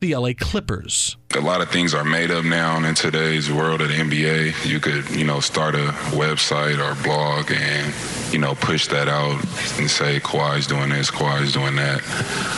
the 0.00 0.16
LA 0.16 0.30
Clippers. 0.38 1.16
A 1.36 1.40
lot 1.40 1.60
of 1.60 1.70
things 1.70 1.92
are 1.92 2.04
made 2.04 2.30
up 2.30 2.44
now 2.44 2.82
in 2.82 2.94
today's 2.94 3.52
world 3.52 3.82
of 3.82 3.88
the 3.88 3.94
NBA. 3.94 4.66
You 4.66 4.80
could, 4.80 5.08
you 5.10 5.24
know, 5.24 5.40
start 5.40 5.74
a 5.74 5.88
website 6.12 6.78
or 6.78 7.00
blog 7.02 7.52
and, 7.52 7.94
you 8.32 8.38
know, 8.38 8.54
push 8.54 8.86
that 8.88 9.08
out 9.08 9.34
and 9.78 9.90
say 9.90 10.18
Kawhi's 10.20 10.66
doing 10.66 10.88
this, 10.88 11.10
Kawhi's 11.10 11.52
doing 11.52 11.76
that. 11.76 12.00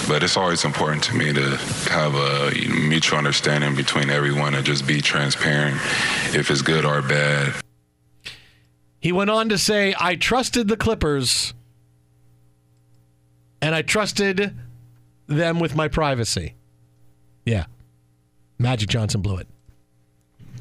But 0.09 0.23
it's 0.23 0.37
always 0.37 0.65
important 0.65 1.03
to 1.05 1.17
me 1.17 1.33
to 1.33 1.57
have 1.91 2.15
a 2.15 2.53
mutual 2.69 3.19
understanding 3.19 3.75
between 3.75 4.09
everyone 4.09 4.55
and 4.55 4.65
just 4.65 4.87
be 4.87 5.01
transparent 5.01 5.77
if 6.35 6.49
it's 6.51 6.63
good 6.63 6.85
or 6.85 7.03
bad. 7.03 7.55
He 9.03 9.11
went 9.11 9.31
on 9.31 9.49
to 9.49 9.59
say, 9.59 9.95
I 9.99 10.15
trusted 10.15 10.69
the 10.69 10.77
Clippers 10.77 11.55
and 13.61 13.75
I 13.75 13.83
trusted 13.83 14.55
them 15.27 15.59
with 15.59 15.75
my 15.75 15.89
privacy. 15.89 16.55
Yeah. 17.45 17.67
Magic 18.61 18.89
Johnson 18.89 19.21
blew 19.21 19.39
it. 19.39 19.49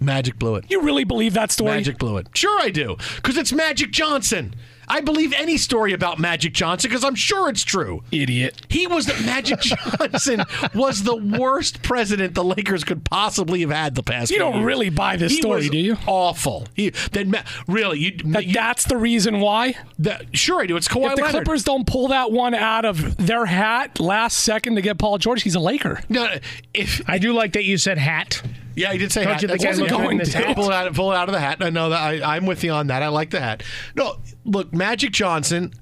Magic 0.01 0.39
blew 0.39 0.55
it. 0.55 0.65
You 0.69 0.81
really 0.81 1.03
believe 1.03 1.35
that 1.35 1.51
story? 1.51 1.69
Magic 1.69 1.99
blew 1.99 2.17
it. 2.17 2.29
Sure, 2.33 2.59
I 2.59 2.71
do. 2.71 2.97
Because 3.17 3.37
it's 3.37 3.53
Magic 3.53 3.91
Johnson. 3.91 4.55
I 4.87 5.01
believe 5.01 5.33
any 5.33 5.57
story 5.57 5.93
about 5.93 6.19
Magic 6.19 6.53
Johnson 6.53 6.89
because 6.89 7.03
I'm 7.03 7.15
sure 7.15 7.49
it's 7.49 7.63
true. 7.63 8.03
Idiot. 8.11 8.61
He 8.69 8.87
was 8.87 9.05
the 9.05 9.13
Magic 9.25 9.59
Johnson 9.61 10.43
was 10.73 11.03
the 11.03 11.15
worst 11.15 11.81
president 11.81 12.35
the 12.35 12.43
Lakers 12.43 12.83
could 12.83 13.03
possibly 13.05 13.61
have 13.61 13.69
had 13.71 13.95
the 13.95 14.03
past. 14.03 14.31
You 14.31 14.39
don't 14.39 14.55
years. 14.55 14.65
really 14.65 14.89
buy 14.89 15.15
this 15.15 15.31
He 15.33 15.37
story, 15.41 15.61
was 15.61 15.69
do 15.69 15.77
you? 15.77 15.97
Awful. 16.07 16.67
He, 16.75 16.89
then 17.11 17.33
really, 17.67 17.99
you, 17.99 18.11
That 18.25 18.45
you 18.47 18.53
that's 18.53 18.85
the 18.85 18.97
reason 18.97 19.39
why. 19.39 19.75
that, 19.99 20.35
sure 20.35 20.61
I 20.61 20.65
do. 20.65 20.75
It's 20.75 20.87
Kawhi 20.87 21.11
if 21.11 21.15
the 21.15 21.21
Leonard. 21.23 21.45
Clippers 21.45 21.63
don't 21.63 21.87
pull 21.87 22.09
that 22.09 22.31
one 22.31 22.53
out 22.53 22.85
of 22.85 23.17
their 23.25 23.45
hat 23.45 23.99
last 23.99 24.37
second 24.39 24.75
to 24.75 24.81
get 24.81 24.97
Paul 24.97 25.17
George, 25.17 25.43
he's 25.43 25.55
a 25.55 25.59
Laker. 25.59 26.01
No, 26.09 26.27
if 26.73 27.01
I 27.07 27.17
do 27.17 27.33
like 27.33 27.53
that 27.53 27.63
you 27.63 27.77
said 27.77 27.97
hat. 27.97 28.41
Yeah, 28.81 28.91
he 28.93 28.97
did 28.97 29.11
say 29.11 29.23
Don't 29.23 29.33
hat. 29.33 29.41
you 29.43 29.47
think 29.47 29.61
That's 29.61 29.77
I 29.79 29.83
wasn't 29.83 29.89
going 29.89 30.19
to 30.19 30.37
hat? 30.37 30.55
pull 30.55 30.65
it 30.65 30.73
out, 30.73 30.93
pull 30.93 31.11
it 31.11 31.15
out 31.15 31.29
of 31.29 31.33
the 31.33 31.39
hat. 31.39 31.57
I 31.61 31.69
know 31.69 31.89
that 31.89 31.99
I, 32.01 32.35
I'm 32.35 32.45
with 32.45 32.63
you 32.63 32.71
on 32.71 32.87
that. 32.87 33.03
I 33.03 33.09
like 33.09 33.29
the 33.29 33.39
hat. 33.39 33.63
No, 33.95 34.17
look, 34.43 34.73
Magic 34.73 35.11
Johnson 35.11 35.73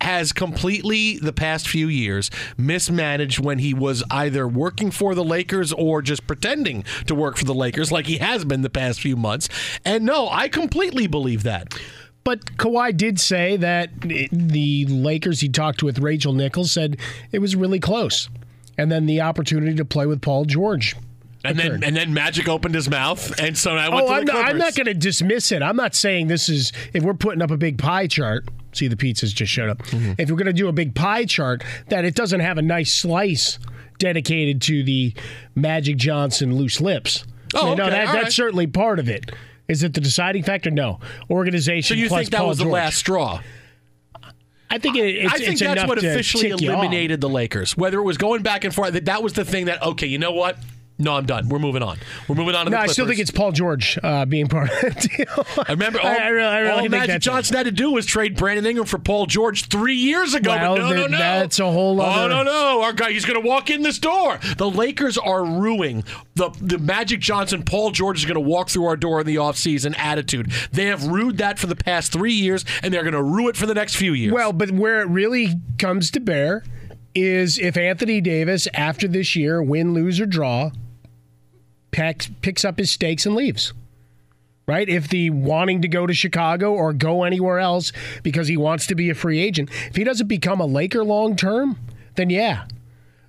has 0.00 0.32
completely 0.32 1.18
the 1.18 1.32
past 1.32 1.68
few 1.68 1.86
years 1.88 2.28
mismanaged 2.56 3.38
when 3.38 3.58
he 3.58 3.72
was 3.72 4.02
either 4.10 4.48
working 4.48 4.90
for 4.90 5.14
the 5.14 5.22
Lakers 5.22 5.72
or 5.72 6.02
just 6.02 6.26
pretending 6.26 6.84
to 7.06 7.14
work 7.14 7.36
for 7.36 7.44
the 7.44 7.54
Lakers, 7.54 7.92
like 7.92 8.06
he 8.06 8.18
has 8.18 8.44
been 8.44 8.62
the 8.62 8.70
past 8.70 9.00
few 9.00 9.14
months. 9.14 9.48
And 9.84 10.04
no, 10.04 10.28
I 10.28 10.48
completely 10.48 11.06
believe 11.06 11.44
that. 11.44 11.74
But 12.24 12.56
Kawhi 12.56 12.96
did 12.96 13.20
say 13.20 13.56
that 13.58 13.90
the 14.00 14.86
Lakers 14.86 15.40
he 15.40 15.48
talked 15.48 15.80
to 15.80 15.86
with 15.86 15.98
Rachel 15.98 16.32
Nichols 16.32 16.72
said 16.72 16.96
it 17.30 17.40
was 17.40 17.54
really 17.54 17.80
close. 17.80 18.28
And 18.78 18.90
then 18.90 19.06
the 19.06 19.20
opportunity 19.20 19.74
to 19.76 19.84
play 19.84 20.06
with 20.06 20.22
Paul 20.22 20.44
George. 20.46 20.96
And 21.44 21.58
then 21.58 21.82
and 21.82 21.96
then 21.96 22.14
Magic 22.14 22.48
opened 22.48 22.74
his 22.74 22.88
mouth, 22.88 23.38
and 23.40 23.58
so 23.58 23.72
I 23.72 23.88
went 23.88 24.04
Oh, 24.04 24.06
to 24.06 24.06
the 24.06 24.12
I'm 24.14 24.24
not, 24.24 24.48
I'm 24.48 24.58
not 24.58 24.74
going 24.76 24.86
to 24.86 24.94
dismiss 24.94 25.50
it. 25.50 25.62
I'm 25.62 25.76
not 25.76 25.94
saying 25.94 26.28
this 26.28 26.48
is, 26.48 26.72
if 26.92 27.02
we're 27.02 27.14
putting 27.14 27.42
up 27.42 27.50
a 27.50 27.56
big 27.56 27.78
pie 27.78 28.06
chart, 28.06 28.48
see 28.72 28.86
the 28.86 28.96
pizzas 28.96 29.34
just 29.34 29.50
showed 29.50 29.68
up. 29.68 29.78
Mm-hmm. 29.82 30.12
If 30.18 30.30
we're 30.30 30.36
going 30.36 30.46
to 30.46 30.52
do 30.52 30.68
a 30.68 30.72
big 30.72 30.94
pie 30.94 31.24
chart, 31.24 31.64
that 31.88 32.04
it 32.04 32.14
doesn't 32.14 32.40
have 32.40 32.58
a 32.58 32.62
nice 32.62 32.92
slice 32.92 33.58
dedicated 33.98 34.62
to 34.62 34.84
the 34.84 35.14
Magic 35.54 35.96
Johnson 35.96 36.56
loose 36.56 36.80
lips. 36.80 37.24
Oh, 37.54 37.74
know, 37.74 37.84
okay, 37.84 37.90
that, 37.90 38.06
that's 38.06 38.14
right. 38.14 38.32
certainly 38.32 38.66
part 38.66 38.98
of 38.98 39.08
it. 39.08 39.32
Is 39.68 39.82
it 39.82 39.94
the 39.94 40.00
deciding 40.00 40.42
factor? 40.42 40.70
No. 40.70 41.00
Organization 41.30 41.96
So 41.96 42.00
you 42.00 42.08
think 42.08 42.30
that 42.30 42.38
Paul 42.38 42.48
was 42.48 42.58
the 42.58 42.64
last 42.66 42.98
straw? 42.98 43.40
I 44.70 44.78
think 44.78 44.96
it, 44.96 45.16
it's, 45.16 45.34
I 45.34 45.38
think 45.38 45.58
that's 45.58 45.86
what 45.86 45.98
officially 45.98 46.52
off. 46.52 46.62
eliminated 46.62 47.20
the 47.20 47.28
Lakers. 47.28 47.76
Whether 47.76 47.98
it 47.98 48.04
was 48.04 48.16
going 48.16 48.42
back 48.42 48.64
and 48.64 48.74
forth, 48.74 48.94
that 48.94 49.04
that 49.04 49.22
was 49.22 49.34
the 49.34 49.44
thing 49.44 49.66
that 49.66 49.82
okay, 49.82 50.06
you 50.06 50.18
know 50.18 50.32
what? 50.32 50.56
No, 51.02 51.14
I'm 51.16 51.26
done. 51.26 51.48
We're 51.48 51.58
moving 51.58 51.82
on. 51.82 51.98
We're 52.28 52.36
moving 52.36 52.54
on 52.54 52.66
to 52.66 52.70
No, 52.70 52.76
I 52.78 52.86
still 52.86 53.06
think 53.06 53.18
it's 53.18 53.30
Paul 53.30 53.50
George 53.50 53.98
uh, 54.02 54.24
being 54.24 54.46
part 54.46 54.70
of 54.70 54.80
the 54.80 55.08
deal. 55.16 55.64
I 55.66 55.72
remember 55.72 56.00
all, 56.02 56.06
I, 56.06 56.16
I 56.16 56.28
really, 56.28 56.48
I 56.48 56.58
really 56.60 56.82
all 56.82 56.88
Magic. 56.88 57.20
Johnson 57.20 57.56
had 57.56 57.64
to 57.64 57.72
do 57.72 57.90
was 57.90 58.06
trade 58.06 58.36
Brandon 58.36 58.64
Ingram 58.64 58.86
for 58.86 58.98
Paul 58.98 59.26
George 59.26 59.66
three 59.66 59.96
years 59.96 60.34
ago. 60.34 60.50
Well, 60.50 60.76
no, 60.76 60.90
no, 60.90 61.06
no. 61.08 61.18
that's 61.18 61.58
a 61.58 61.70
whole 61.70 62.00
Other... 62.00 62.10
Oh 62.10 62.24
other- 62.24 62.28
no, 62.28 62.42
no! 62.44 62.82
Our 62.82 62.92
guy, 62.92 63.10
he's 63.10 63.24
going 63.24 63.40
to 63.40 63.46
walk 63.46 63.68
in 63.68 63.82
this 63.82 63.98
door. 63.98 64.38
The 64.56 64.70
Lakers 64.70 65.18
are 65.18 65.44
ruining 65.44 66.04
the 66.34 66.50
the 66.60 66.78
Magic 66.78 67.20
Johnson. 67.20 67.64
Paul 67.64 67.90
George 67.90 68.18
is 68.18 68.24
going 68.24 68.34
to 68.34 68.40
walk 68.40 68.70
through 68.70 68.86
our 68.86 68.96
door 68.96 69.20
in 69.20 69.26
the 69.26 69.36
offseason 69.36 69.98
attitude. 69.98 70.52
They 70.70 70.86
have 70.86 71.06
rued 71.06 71.38
that 71.38 71.58
for 71.58 71.66
the 71.66 71.76
past 71.76 72.12
three 72.12 72.32
years, 72.32 72.64
and 72.82 72.94
they're 72.94 73.02
going 73.02 73.12
to 73.12 73.22
rue 73.22 73.48
it 73.48 73.56
for 73.56 73.66
the 73.66 73.74
next 73.74 73.96
few 73.96 74.12
years. 74.12 74.32
Well, 74.32 74.52
but 74.52 74.70
where 74.70 75.00
it 75.00 75.08
really 75.08 75.54
comes 75.78 76.10
to 76.12 76.20
bear 76.20 76.62
is 77.14 77.58
if 77.58 77.76
Anthony 77.76 78.20
Davis, 78.20 78.68
after 78.74 79.06
this 79.06 79.36
year, 79.36 79.62
win, 79.62 79.92
lose, 79.92 80.20
or 80.20 80.26
draw, 80.26 80.70
packs, 81.92 82.28
picks 82.40 82.64
up 82.64 82.78
his 82.78 82.90
stakes 82.90 83.24
and 83.24 83.36
leaves. 83.36 83.72
Right? 84.66 84.88
If 84.88 85.08
the 85.08 85.30
wanting 85.30 85.82
to 85.82 85.88
go 85.88 86.06
to 86.06 86.14
Chicago 86.14 86.72
or 86.72 86.92
go 86.92 87.24
anywhere 87.24 87.58
else 87.58 87.92
because 88.22 88.48
he 88.48 88.56
wants 88.56 88.86
to 88.86 88.94
be 88.94 89.10
a 89.10 89.14
free 89.14 89.40
agent, 89.40 89.70
if 89.88 89.96
he 89.96 90.04
doesn't 90.04 90.28
become 90.28 90.60
a 90.60 90.66
Laker 90.66 91.04
long 91.04 91.36
term, 91.36 91.78
then 92.14 92.30
yeah. 92.30 92.66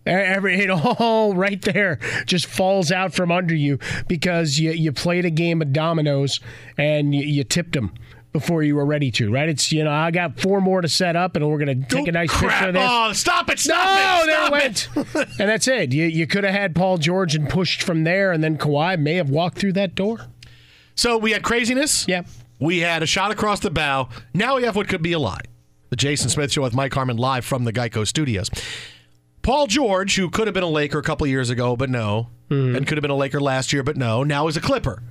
Every 0.06 0.60
it 0.60 0.70
all 0.70 1.34
right 1.36 1.62
there 1.62 1.98
just 2.26 2.46
falls 2.46 2.92
out 2.92 3.14
from 3.14 3.32
under 3.32 3.56
you 3.56 3.80
because 4.08 4.60
you, 4.60 4.72
you 4.72 4.92
played 4.92 5.26
a 5.26 5.30
game 5.30 5.62
of 5.62 5.72
dominoes 5.72 6.40
and 6.78 7.16
you, 7.16 7.24
you 7.24 7.44
tipped 7.44 7.74
them 7.74 7.94
before 8.34 8.64
you 8.64 8.76
were 8.76 8.86
ready 8.86 9.12
to. 9.12 9.32
Right? 9.32 9.48
It's 9.48 9.72
you 9.72 9.84
know 9.84 9.92
I 9.92 10.12
got 10.12 10.40
four 10.40 10.60
more 10.60 10.82
to 10.82 10.90
set 10.90 11.16
up 11.16 11.36
and 11.36 11.48
we're 11.48 11.60
gonna 11.60 11.86
take 11.86 12.08
a 12.08 12.12
nice 12.12 12.32
picture 12.32 12.68
of 12.68 12.74
this. 12.74 12.84
Oh, 12.86 13.14
stop 13.14 13.50
it! 13.50 13.60
Stop 13.60 13.86
no, 13.86 14.32
it! 14.62 14.76
Stop 14.76 14.96
there 14.96 15.06
it! 15.06 15.16
went. 15.16 15.40
and 15.40 15.50
that's 15.50 15.68
it. 15.68 15.94
You 15.94 16.06
you 16.06 16.28
could 16.28 16.44
have 16.44 16.54
had 16.54 16.76
Paul 16.76 16.98
George 16.98 17.36
and 17.36 17.50
pushed 17.50 17.82
from 17.84 18.04
there, 18.04 18.32
and 18.34 18.44
then 18.44 18.58
Kawhi 18.58 19.00
may 19.00 19.16
have 19.16 19.30
walked 19.30 19.58
through 19.58 19.74
that 19.74 19.96
door. 19.96 20.28
So 20.96 21.18
we 21.18 21.32
had 21.32 21.44
craziness. 21.44 22.08
Yeah. 22.08 22.24
We 22.60 22.80
had 22.80 23.04
a 23.04 23.06
shot 23.06 23.32
across 23.32 23.60
the 23.60 23.72
bow. 23.72 24.10
Now 24.34 24.58
we 24.58 24.64
have 24.64 24.76
what 24.76 24.88
could 24.88 25.02
be 25.02 25.14
a 25.14 25.20
lie. 25.20 25.42
The 25.90 25.96
Jason 25.96 26.30
Smith 26.30 26.52
Show 26.52 26.62
with 26.62 26.74
Mike 26.74 26.94
Harmon 26.94 27.18
live 27.18 27.46
from 27.46 27.66
the 27.66 27.74
Geico 27.74 28.08
Studios. 28.08 28.50
Paul 29.42 29.68
George, 29.68 30.16
who 30.16 30.30
could 30.30 30.48
have 30.48 30.54
been 30.54 30.64
a 30.64 30.70
Laker 30.70 31.00
a 31.00 31.04
couple 31.04 31.28
years 31.28 31.50
ago, 31.50 31.76
but 31.76 31.90
no, 31.90 32.30
hmm. 32.50 32.76
and 32.76 32.88
could 32.88 32.98
have 32.98 33.02
been 33.02 33.12
a 33.12 33.16
Laker 33.16 33.42
last 33.42 33.74
year, 33.74 33.84
but 33.84 33.98
no, 33.98 34.24
now 34.24 34.48
is 34.48 34.56
a 34.56 34.62
Clipper. 34.62 35.04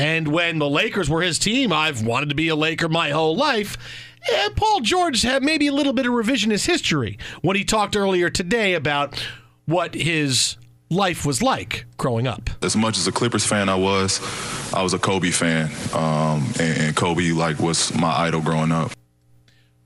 And 0.00 0.28
when 0.28 0.58
the 0.58 0.68
Lakers 0.68 1.10
were 1.10 1.20
his 1.20 1.38
team, 1.38 1.74
I've 1.74 2.02
wanted 2.02 2.30
to 2.30 2.34
be 2.34 2.48
a 2.48 2.56
Laker 2.56 2.88
my 2.88 3.10
whole 3.10 3.36
life. 3.36 3.76
And 4.32 4.56
Paul 4.56 4.80
George 4.80 5.20
had 5.20 5.42
maybe 5.42 5.66
a 5.66 5.74
little 5.74 5.92
bit 5.92 6.06
of 6.06 6.12
revisionist 6.12 6.66
history 6.66 7.18
when 7.42 7.54
he 7.54 7.64
talked 7.64 7.94
earlier 7.94 8.30
today 8.30 8.72
about 8.72 9.22
what 9.66 9.92
his 9.92 10.56
life 10.88 11.26
was 11.26 11.42
like 11.42 11.84
growing 11.98 12.26
up. 12.26 12.48
As 12.62 12.76
much 12.76 12.96
as 12.96 13.06
a 13.08 13.12
Clippers 13.12 13.44
fan 13.44 13.68
I 13.68 13.74
was, 13.74 14.22
I 14.72 14.82
was 14.82 14.94
a 14.94 14.98
Kobe 14.98 15.30
fan, 15.30 15.70
um, 15.92 16.50
and, 16.58 16.78
and 16.80 16.96
Kobe 16.96 17.32
like 17.32 17.58
was 17.58 17.94
my 17.94 18.10
idol 18.20 18.40
growing 18.40 18.72
up. 18.72 18.92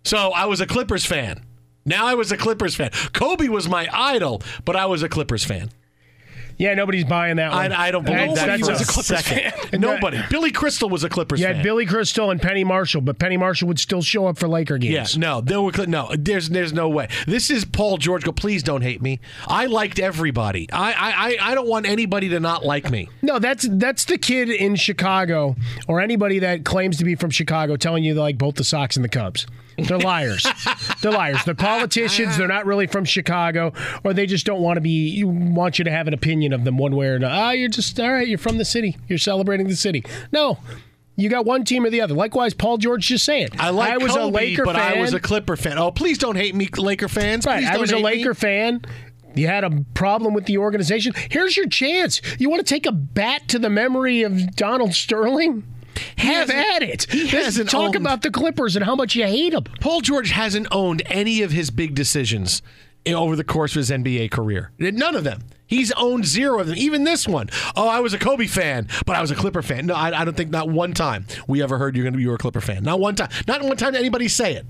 So 0.05 0.31
I 0.31 0.45
was 0.45 0.61
a 0.61 0.67
Clippers 0.67 1.05
fan. 1.05 1.45
Now 1.85 2.07
I 2.07 2.15
was 2.15 2.31
a 2.31 2.37
Clippers 2.37 2.77
fan. 2.77 2.91
Kobe 3.15 3.49
was 3.49 3.69
my 3.69 3.89
idol, 3.93 4.43
but 4.65 4.77
I 4.77 4.87
was 4.87 5.03
a 5.03 5.09
Clippers 5.09 5.45
fan. 5.45 5.71
Yeah, 6.59 6.75
nobody's 6.75 7.05
buying 7.05 7.37
that 7.37 7.53
one. 7.53 7.73
I, 7.73 7.87
I 7.87 7.91
don't 7.91 8.05
believe 8.05 8.35
that 8.37 8.61
for 8.61 8.73
a 8.73 8.77
second. 8.79 9.53
fan. 9.53 9.81
Nobody. 9.81 10.21
Billy 10.31 10.51
Crystal 10.51 10.89
was 10.89 11.05
a 11.05 11.09
Clippers 11.09 11.41
You 11.41 11.47
fan. 11.47 11.57
had 11.57 11.63
Billy 11.65 11.87
Crystal 11.87 12.31
and 12.31 12.41
Penny 12.41 12.65
Marshall, 12.65 13.01
but 13.01 13.19
Penny 13.19 13.37
Marshall 13.37 13.69
would 13.69 13.79
still 13.79 14.03
show 14.03 14.27
up 14.27 14.39
for 14.39 14.49
Laker 14.49 14.77
Yeah, 14.77 14.99
games. 14.99 15.17
no, 15.19 15.41
there 15.41 15.61
were 15.61 15.73
no. 15.87 16.11
There's 16.17 16.49
there's 16.51 16.73
no 16.73 16.89
way. 16.89 17.09
This 17.27 17.51
is 17.51 17.65
Paul 17.65 17.99
George. 17.99 18.25
Go, 18.25 18.33
please 18.33 18.63
don't 18.63 18.83
hate 18.83 19.03
me. 19.03 19.21
I 19.49 19.67
liked 19.67 19.99
everybody. 19.99 20.69
I 20.73 20.93
I 20.93 21.13
I- 21.41 21.51
I 21.51 21.55
don't 21.55 21.69
want 21.69 21.87
anybody 21.87 22.29
to 22.31 22.41
not 22.41 22.65
like 22.65 22.91
me. 22.91 23.09
No, 23.23 23.39
that's 23.39 23.67
that's 23.71 24.05
the 24.05 24.19
kid 24.19 24.49
in 24.49 24.77
Chicago 24.77 25.57
or 25.89 26.01
anybody 26.01 26.39
that 26.41 26.65
claims 26.65 26.97
to 26.99 27.05
be 27.05 27.15
from 27.15 27.31
Chicago 27.31 27.77
telling 27.77 28.05
you 28.05 28.15
they 28.15 28.21
like 28.21 28.39
both 28.39 28.55
the 28.57 28.65
Sox 28.65 28.97
and 28.97 29.05
the 29.05 29.09
Cubs. 29.09 29.47
They're 29.79 29.99
liars. 29.99 30.47
they're 31.03 31.13
liars. 31.13 31.45
They're 31.45 31.55
politicians. 31.55 32.37
They're 32.37 32.49
not 32.49 32.67
really 32.67 32.87
from 32.87 33.05
Chicago, 33.05 33.73
or 34.05 34.13
they 34.13 34.27
just 34.27 34.47
don't 34.47 34.61
want 34.61 34.77
to 34.77 34.81
be. 34.81 35.09
You 35.11 35.29
want 35.29 35.79
you 35.79 35.85
to 35.85 35.91
have 35.91 36.07
an 36.09 36.15
opinion 36.15 36.53
of 36.53 36.65
them 36.65 36.79
one 36.79 36.97
way 36.97 37.07
or 37.09 37.17
another. 37.17 37.35
Ah, 37.35 37.51
you're 37.51 37.69
just 37.69 37.99
all 37.99 38.13
right. 38.13 38.27
You're 38.27 38.39
from 38.39 38.59
the 38.59 38.65
city. 38.65 38.97
You're 39.09 39.19
celebrating 39.19 39.69
the 39.69 39.77
city. 39.77 40.05
No, 40.33 40.59
you 41.17 41.29
got 41.29 41.45
one 41.45 41.65
team 41.65 41.85
or 41.85 41.91
the 41.91 42.01
other. 42.01 42.15
Likewise, 42.15 42.55
Paul 42.55 42.79
George 42.79 43.07
just 43.07 43.25
saying. 43.25 43.49
I 43.59 43.71
like 43.71 43.93
I 43.93 43.99
was 43.99 44.13
Kobe, 44.13 44.23
a 44.23 44.27
Laker 44.27 44.65
but 44.65 44.77
fan. 44.77 44.99
I 44.99 45.01
was 45.01 45.15
a 45.15 45.21
Clipper 45.21 45.57
fan. 45.57 45.79
Oh, 45.79 45.91
please 45.91 46.19
don't 46.19 46.37
hate 46.37 46.55
me, 46.55 46.69
Laker 46.77 47.09
fans. 47.09 47.47
Right. 47.47 47.65
I 47.65 47.77
was 47.77 47.93
a 47.93 47.97
hate 47.97 48.01
me. 48.01 48.05
Laker 48.05 48.35
fan. 48.35 48.83
You 49.37 49.49
had 49.49 49.65
a 49.65 49.85
problem 49.95 50.33
with 50.33 50.47
the 50.47 50.59
organization. 50.59 51.13
Here's 51.29 51.57
your 51.57 51.67
chance. 51.69 52.21
You 52.39 52.49
want 52.51 52.65
to 52.65 52.75
take 52.75 52.87
a 52.87 52.93
bat 52.93 53.49
to 53.49 53.59
the 53.59 53.71
memory 53.71 54.23
of 54.23 54.55
Donald 54.55 54.95
Sterling? 54.95 55.65
Have 56.19 56.51
at 56.51 56.83
it. 56.83 57.11
he 57.11 57.29
hasn't 57.29 57.71
talk 57.71 57.81
owned- 57.89 57.97
about 57.97 58.23
the 58.23 58.31
Clippers 58.31 58.77
and 58.77 58.85
how 58.85 58.95
much 58.95 59.15
you 59.15 59.25
hate 59.25 59.53
them. 59.53 59.65
Paul 59.81 60.01
George 60.01 60.31
hasn't 60.31 60.67
owned 60.71 61.03
any 61.07 61.43
of 61.43 61.51
his 61.51 61.71
big 61.71 61.95
decisions 61.95 62.63
over 63.07 63.37
the 63.37 63.45
course 63.45 63.73
of 63.73 63.77
his 63.81 63.91
NBA 63.91 64.31
career. 64.31 64.71
None 64.79 65.15
of 65.15 65.25
them. 65.25 65.41
He's 65.67 65.93
owned 65.93 66.25
zero 66.27 66.61
of 66.61 66.67
them. 66.69 66.77
Even 66.77 67.05
this 67.05 67.27
one. 67.27 67.49
Oh, 67.77 67.89
I 67.89 68.01
was 68.01 68.15
a 68.15 68.19
Kobe 68.19 68.47
fan, 68.47 68.89
but 69.07 69.17
I 69.17 69.21
was 69.21 69.31
a 69.31 69.35
Clipper 69.35 69.63
fan. 69.63 69.87
No, 69.87 69.95
I, 69.95 70.21
I 70.21 70.25
don't 70.25 70.37
think 70.37 70.51
not 70.51 70.69
one 70.69 70.93
time 70.93 71.27
we 71.49 71.63
ever 71.63 71.79
heard 71.79 71.97
you're 71.97 72.05
going 72.05 72.13
to 72.13 72.17
be 72.19 72.23
you 72.23 72.29
were 72.29 72.35
a 72.37 72.39
Clipper 72.39 72.61
fan. 72.61 72.83
Not 72.85 73.01
one 73.01 73.15
time. 73.15 73.31
Not 73.49 73.63
one 73.63 73.77
time 73.77 73.93
did 73.93 73.99
anybody 74.01 74.29
say 74.29 74.55
it. 74.55 74.67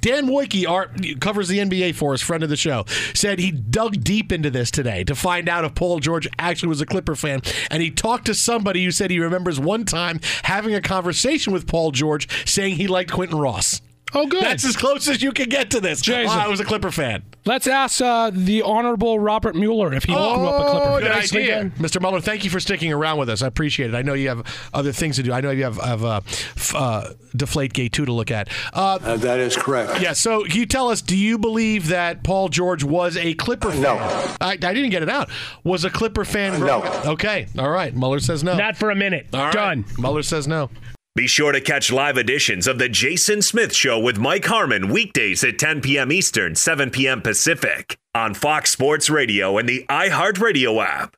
Dan 0.00 0.26
Woike, 0.26 0.68
our 0.68 0.90
covers 1.20 1.48
the 1.48 1.58
NBA 1.58 1.94
for 1.94 2.12
us, 2.14 2.22
friend 2.22 2.42
of 2.42 2.48
the 2.48 2.56
show, 2.56 2.84
said 3.14 3.38
he 3.38 3.50
dug 3.50 4.02
deep 4.02 4.32
into 4.32 4.50
this 4.50 4.70
today 4.70 5.04
to 5.04 5.14
find 5.14 5.48
out 5.48 5.64
if 5.64 5.74
Paul 5.74 6.00
George 6.00 6.28
actually 6.38 6.68
was 6.68 6.80
a 6.80 6.86
Clipper 6.86 7.16
fan. 7.16 7.40
And 7.70 7.82
he 7.82 7.90
talked 7.90 8.26
to 8.26 8.34
somebody 8.34 8.84
who 8.84 8.90
said 8.90 9.10
he 9.10 9.18
remembers 9.18 9.58
one 9.60 9.84
time 9.84 10.20
having 10.44 10.74
a 10.74 10.80
conversation 10.80 11.52
with 11.52 11.66
Paul 11.66 11.92
George 11.92 12.28
saying 12.48 12.76
he 12.76 12.86
liked 12.86 13.12
Quinton 13.12 13.38
Ross. 13.38 13.80
Oh, 14.16 14.26
good. 14.26 14.42
That's 14.42 14.64
as 14.64 14.76
close 14.76 15.08
as 15.08 15.22
you 15.22 15.30
can 15.32 15.48
get 15.50 15.70
to 15.72 15.80
this. 15.80 16.00
Jason. 16.00 16.36
Oh, 16.36 16.40
I 16.40 16.48
was 16.48 16.58
a 16.58 16.64
Clipper 16.64 16.90
fan. 16.90 17.22
Let's 17.44 17.66
ask 17.66 18.00
uh, 18.00 18.30
the 18.32 18.62
Honorable 18.62 19.20
Robert 19.20 19.54
Mueller 19.54 19.92
if 19.94 20.04
he 20.04 20.12
grew 20.12 20.22
up 20.22 20.60
a 20.66 20.70
Clipper. 20.70 20.84
Fan. 20.90 21.00
Good 21.02 21.08
nicely 21.10 21.42
idea. 21.42 21.54
done. 21.56 21.70
Mr. 21.72 22.00
Mueller, 22.00 22.20
thank 22.20 22.42
you 22.42 22.50
for 22.50 22.58
sticking 22.58 22.92
around 22.92 23.18
with 23.18 23.28
us. 23.28 23.42
I 23.42 23.46
appreciate 23.46 23.90
it. 23.90 23.94
I 23.94 24.00
know 24.02 24.14
you 24.14 24.28
have 24.28 24.42
other 24.72 24.90
things 24.90 25.16
to 25.16 25.22
do. 25.22 25.32
I 25.32 25.40
know 25.42 25.50
you 25.50 25.64
have, 25.64 25.76
have 25.76 26.04
uh, 26.04 26.20
f- 26.26 26.74
uh, 26.74 27.12
Deflate 27.36 27.72
Gate 27.74 27.92
2 27.92 28.06
to 28.06 28.12
look 28.12 28.30
at. 28.30 28.48
Uh, 28.72 29.16
that 29.18 29.38
is 29.38 29.54
correct. 29.56 30.00
yeah, 30.00 30.14
so 30.14 30.44
can 30.44 30.56
you 30.56 30.66
tell 30.66 30.88
us, 30.88 31.02
do 31.02 31.16
you 31.16 31.36
believe 31.38 31.88
that 31.88 32.24
Paul 32.24 32.48
George 32.48 32.82
was 32.82 33.16
a 33.18 33.34
Clipper 33.34 33.70
fan? 33.70 33.82
No. 33.82 33.96
I, 34.40 34.52
I 34.52 34.56
didn't 34.56 34.90
get 34.90 35.02
it 35.02 35.10
out. 35.10 35.28
Was 35.62 35.84
a 35.84 35.90
Clipper 35.90 36.24
fan? 36.24 36.58
No. 36.60 36.82
Okay, 37.04 37.46
all 37.58 37.70
right. 37.70 37.94
Mueller 37.94 38.20
says 38.20 38.42
no. 38.42 38.56
Not 38.56 38.76
for 38.78 38.90
a 38.90 38.96
minute. 38.96 39.26
All 39.34 39.44
right. 39.44 39.52
Done. 39.52 39.84
Mueller 39.98 40.22
says 40.22 40.48
no. 40.48 40.70
Be 41.16 41.26
sure 41.26 41.52
to 41.52 41.62
catch 41.62 41.90
live 41.90 42.18
editions 42.18 42.66
of 42.66 42.78
The 42.78 42.90
Jason 42.90 43.40
Smith 43.40 43.74
Show 43.74 43.98
with 43.98 44.18
Mike 44.18 44.44
Harmon 44.44 44.90
weekdays 44.90 45.42
at 45.44 45.58
10 45.58 45.80
p.m. 45.80 46.12
Eastern, 46.12 46.54
7 46.54 46.90
p.m. 46.90 47.22
Pacific 47.22 47.96
on 48.14 48.34
Fox 48.34 48.70
Sports 48.70 49.08
Radio 49.08 49.56
and 49.56 49.66
the 49.66 49.86
iHeartRadio 49.88 50.84
app. 50.84 51.16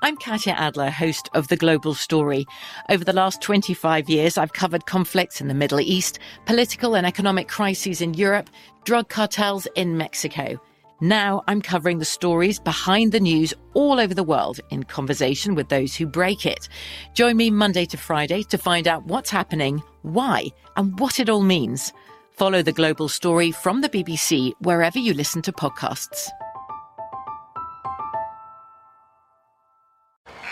I'm 0.00 0.16
Katya 0.16 0.54
Adler, 0.54 0.88
host 0.88 1.28
of 1.34 1.48
The 1.48 1.56
Global 1.58 1.92
Story. 1.92 2.46
Over 2.88 3.04
the 3.04 3.12
last 3.12 3.42
25 3.42 4.08
years, 4.08 4.38
I've 4.38 4.54
covered 4.54 4.86
conflicts 4.86 5.42
in 5.42 5.48
the 5.48 5.52
Middle 5.52 5.80
East, 5.80 6.18
political 6.46 6.96
and 6.96 7.06
economic 7.06 7.46
crises 7.46 8.00
in 8.00 8.14
Europe, 8.14 8.48
drug 8.84 9.10
cartels 9.10 9.68
in 9.74 9.98
Mexico. 9.98 10.58
Now 11.00 11.44
I'm 11.46 11.62
covering 11.62 12.00
the 12.00 12.04
stories 12.04 12.58
behind 12.58 13.12
the 13.12 13.20
news 13.20 13.54
all 13.74 14.00
over 14.00 14.14
the 14.14 14.24
world 14.24 14.58
in 14.70 14.82
conversation 14.82 15.54
with 15.54 15.68
those 15.68 15.94
who 15.94 16.06
break 16.06 16.44
it. 16.44 16.68
Join 17.14 17.36
me 17.36 17.52
Monday 17.52 17.84
to 17.86 17.96
Friday 17.96 18.42
to 18.44 18.58
find 18.58 18.88
out 18.88 19.04
what's 19.04 19.30
happening, 19.30 19.80
why, 20.02 20.48
and 20.76 20.98
what 20.98 21.20
it 21.20 21.28
all 21.28 21.42
means. 21.42 21.92
Follow 22.32 22.62
The 22.62 22.72
Global 22.72 23.08
Story 23.08 23.52
from 23.52 23.80
the 23.80 23.88
BBC 23.88 24.52
wherever 24.60 24.98
you 24.98 25.14
listen 25.14 25.40
to 25.42 25.52
podcasts. 25.52 26.28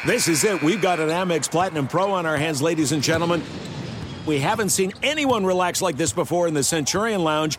This 0.06 0.28
is 0.28 0.44
it. 0.44 0.62
We've 0.62 0.80
got 0.80 1.00
an 1.00 1.08
Amex 1.08 1.50
Platinum 1.50 1.88
Pro 1.88 2.12
on 2.12 2.24
our 2.24 2.36
hands, 2.36 2.62
ladies 2.62 2.92
and 2.92 3.02
gentlemen. 3.02 3.42
We 4.26 4.38
haven't 4.38 4.68
seen 4.68 4.92
anyone 5.02 5.44
relax 5.44 5.82
like 5.82 5.96
this 5.96 6.12
before 6.12 6.46
in 6.46 6.54
the 6.54 6.62
Centurion 6.62 7.24
Lounge. 7.24 7.58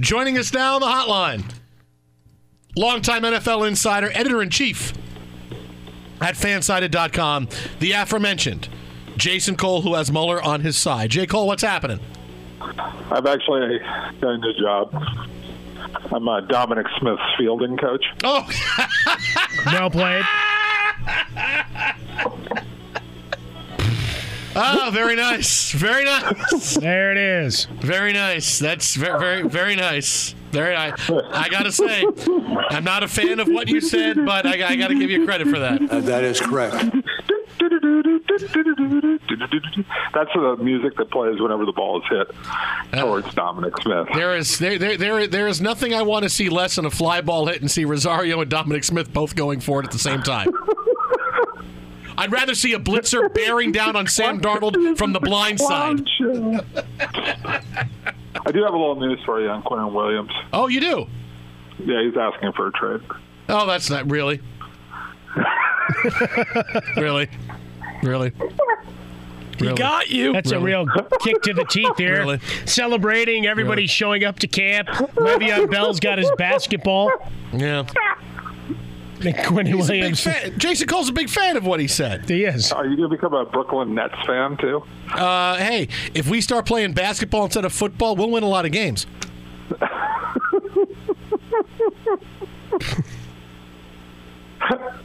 Joining 0.00 0.38
us 0.38 0.52
now 0.54 0.76
on 0.76 0.80
the 0.80 0.86
hotline, 0.86 1.44
longtime 2.74 3.22
NFL 3.22 3.68
insider, 3.68 4.10
editor 4.14 4.40
in 4.40 4.48
chief 4.48 4.94
at 6.22 6.36
fansided.com, 6.36 7.48
the 7.80 7.92
aforementioned 7.92 8.70
Jason 9.18 9.56
Cole, 9.56 9.82
who 9.82 9.94
has 9.94 10.10
Mueller 10.10 10.42
on 10.42 10.62
his 10.62 10.78
side. 10.78 11.10
Jay 11.10 11.26
Cole, 11.26 11.46
what's 11.46 11.62
happening? 11.62 12.00
I've 12.62 13.26
actually 13.26 13.78
got 14.22 14.30
a 14.30 14.38
new 14.38 14.54
job. 14.54 15.04
I'm 16.10 16.26
uh, 16.26 16.40
Dominic 16.42 16.86
Smith's 16.98 17.20
fielding 17.36 17.76
coach. 17.76 18.04
Oh, 18.24 18.48
well 19.66 19.90
played. 19.90 20.24
Oh, 24.56 24.90
very 24.92 25.14
nice. 25.16 25.72
Very 25.72 26.04
nice. 26.04 26.76
There 26.76 27.12
it 27.12 27.18
is. 27.18 27.66
Very 27.80 28.12
nice. 28.12 28.58
That's 28.58 28.96
very, 28.96 29.18
very, 29.18 29.42
very 29.48 29.76
nice. 29.76 30.34
Very 30.50 30.74
nice. 30.74 31.08
I 31.08 31.48
gotta 31.48 31.70
say, 31.70 32.04
I'm 32.70 32.82
not 32.82 33.04
a 33.04 33.08
fan 33.08 33.38
of 33.38 33.46
what 33.46 33.68
you 33.68 33.80
said, 33.80 34.16
but 34.26 34.46
I, 34.46 34.68
I 34.70 34.76
gotta 34.76 34.96
give 34.96 35.08
you 35.10 35.24
credit 35.24 35.46
for 35.48 35.60
that. 35.60 35.88
Uh, 35.90 36.00
that 36.00 36.24
is 36.24 36.40
correct. 36.40 36.74
That's 40.12 40.30
the 40.34 40.56
music 40.60 40.96
that 40.96 41.10
plays 41.10 41.40
whenever 41.40 41.64
the 41.64 41.72
ball 41.72 41.98
is 42.02 42.04
hit 42.08 42.30
uh, 42.92 43.00
towards 43.02 43.32
Dominic 43.34 43.74
Smith. 43.82 44.08
There 44.14 44.36
is 44.36 44.58
there, 44.58 44.78
there 44.78 44.96
there 44.96 45.26
there 45.26 45.46
is 45.46 45.60
nothing 45.60 45.94
I 45.94 46.02
want 46.02 46.24
to 46.24 46.28
see 46.28 46.48
less 46.48 46.76
than 46.76 46.84
a 46.86 46.90
fly 46.90 47.20
ball 47.20 47.46
hit 47.46 47.60
and 47.60 47.70
see 47.70 47.84
Rosario 47.84 48.40
and 48.40 48.50
Dominic 48.50 48.82
Smith 48.84 49.12
both 49.12 49.36
going 49.36 49.60
for 49.60 49.80
it 49.80 49.86
at 49.86 49.92
the 49.92 49.98
same 49.98 50.22
time. 50.22 50.48
I'd 52.20 52.32
rather 52.32 52.54
see 52.54 52.74
a 52.74 52.78
blitzer 52.78 53.32
bearing 53.32 53.72
down 53.72 53.96
on 53.96 54.06
Sam 54.06 54.42
Darnold 54.42 54.98
from 54.98 55.14
the 55.14 55.20
blind 55.20 55.58
side. 55.58 56.02
I 58.44 58.52
do 58.52 58.62
have 58.62 58.74
a 58.74 58.78
little 58.78 59.00
news 59.00 59.18
for 59.24 59.40
you 59.40 59.48
on 59.48 59.62
Quinnen 59.62 59.94
Williams. 59.94 60.30
Oh, 60.52 60.68
you 60.68 60.80
do? 60.80 61.06
Yeah, 61.78 62.02
he's 62.02 62.14
asking 62.18 62.52
for 62.52 62.66
a 62.66 62.72
trade. 62.72 63.00
Oh, 63.48 63.66
that's 63.66 63.88
not 63.88 64.10
really. 64.10 64.42
really, 66.98 67.30
really. 68.02 68.32
He 69.56 69.72
got 69.72 70.10
you. 70.10 70.34
That's 70.34 70.50
a 70.50 70.60
real 70.60 70.86
kick 71.20 71.40
to 71.42 71.54
the 71.54 71.64
teeth 71.64 71.96
here. 71.96 72.18
Really? 72.18 72.40
Celebrating, 72.66 73.46
everybody 73.46 73.86
showing 73.86 74.24
up 74.24 74.38
to 74.40 74.46
camp. 74.46 74.88
Le'Veon 74.88 75.70
Bell's 75.70 76.00
got 76.00 76.18
his 76.18 76.30
basketball. 76.36 77.10
Yeah. 77.54 77.86
And 79.20 79.34
Quinnen 79.36 79.66
He's 79.66 79.88
a 79.88 79.92
big 79.92 80.00
Williams. 80.00 80.22
fan. 80.22 80.58
Jason 80.58 80.86
Cole's 80.88 81.08
a 81.08 81.12
big 81.12 81.28
fan 81.28 81.56
of 81.56 81.66
what 81.66 81.78
he 81.80 81.86
said. 81.88 82.28
He 82.28 82.44
is. 82.44 82.72
Are 82.72 82.86
you 82.86 82.96
going 82.96 83.10
to 83.10 83.16
become 83.16 83.34
a 83.34 83.44
Brooklyn 83.44 83.94
Nets 83.94 84.14
fan 84.26 84.56
too? 84.56 84.82
Uh, 85.12 85.56
hey, 85.56 85.88
if 86.14 86.28
we 86.28 86.40
start 86.40 86.66
playing 86.66 86.92
basketball 86.94 87.44
instead 87.44 87.64
of 87.64 87.72
football, 87.72 88.16
we'll 88.16 88.30
win 88.30 88.42
a 88.42 88.48
lot 88.48 88.64
of 88.64 88.72
games. 88.72 89.06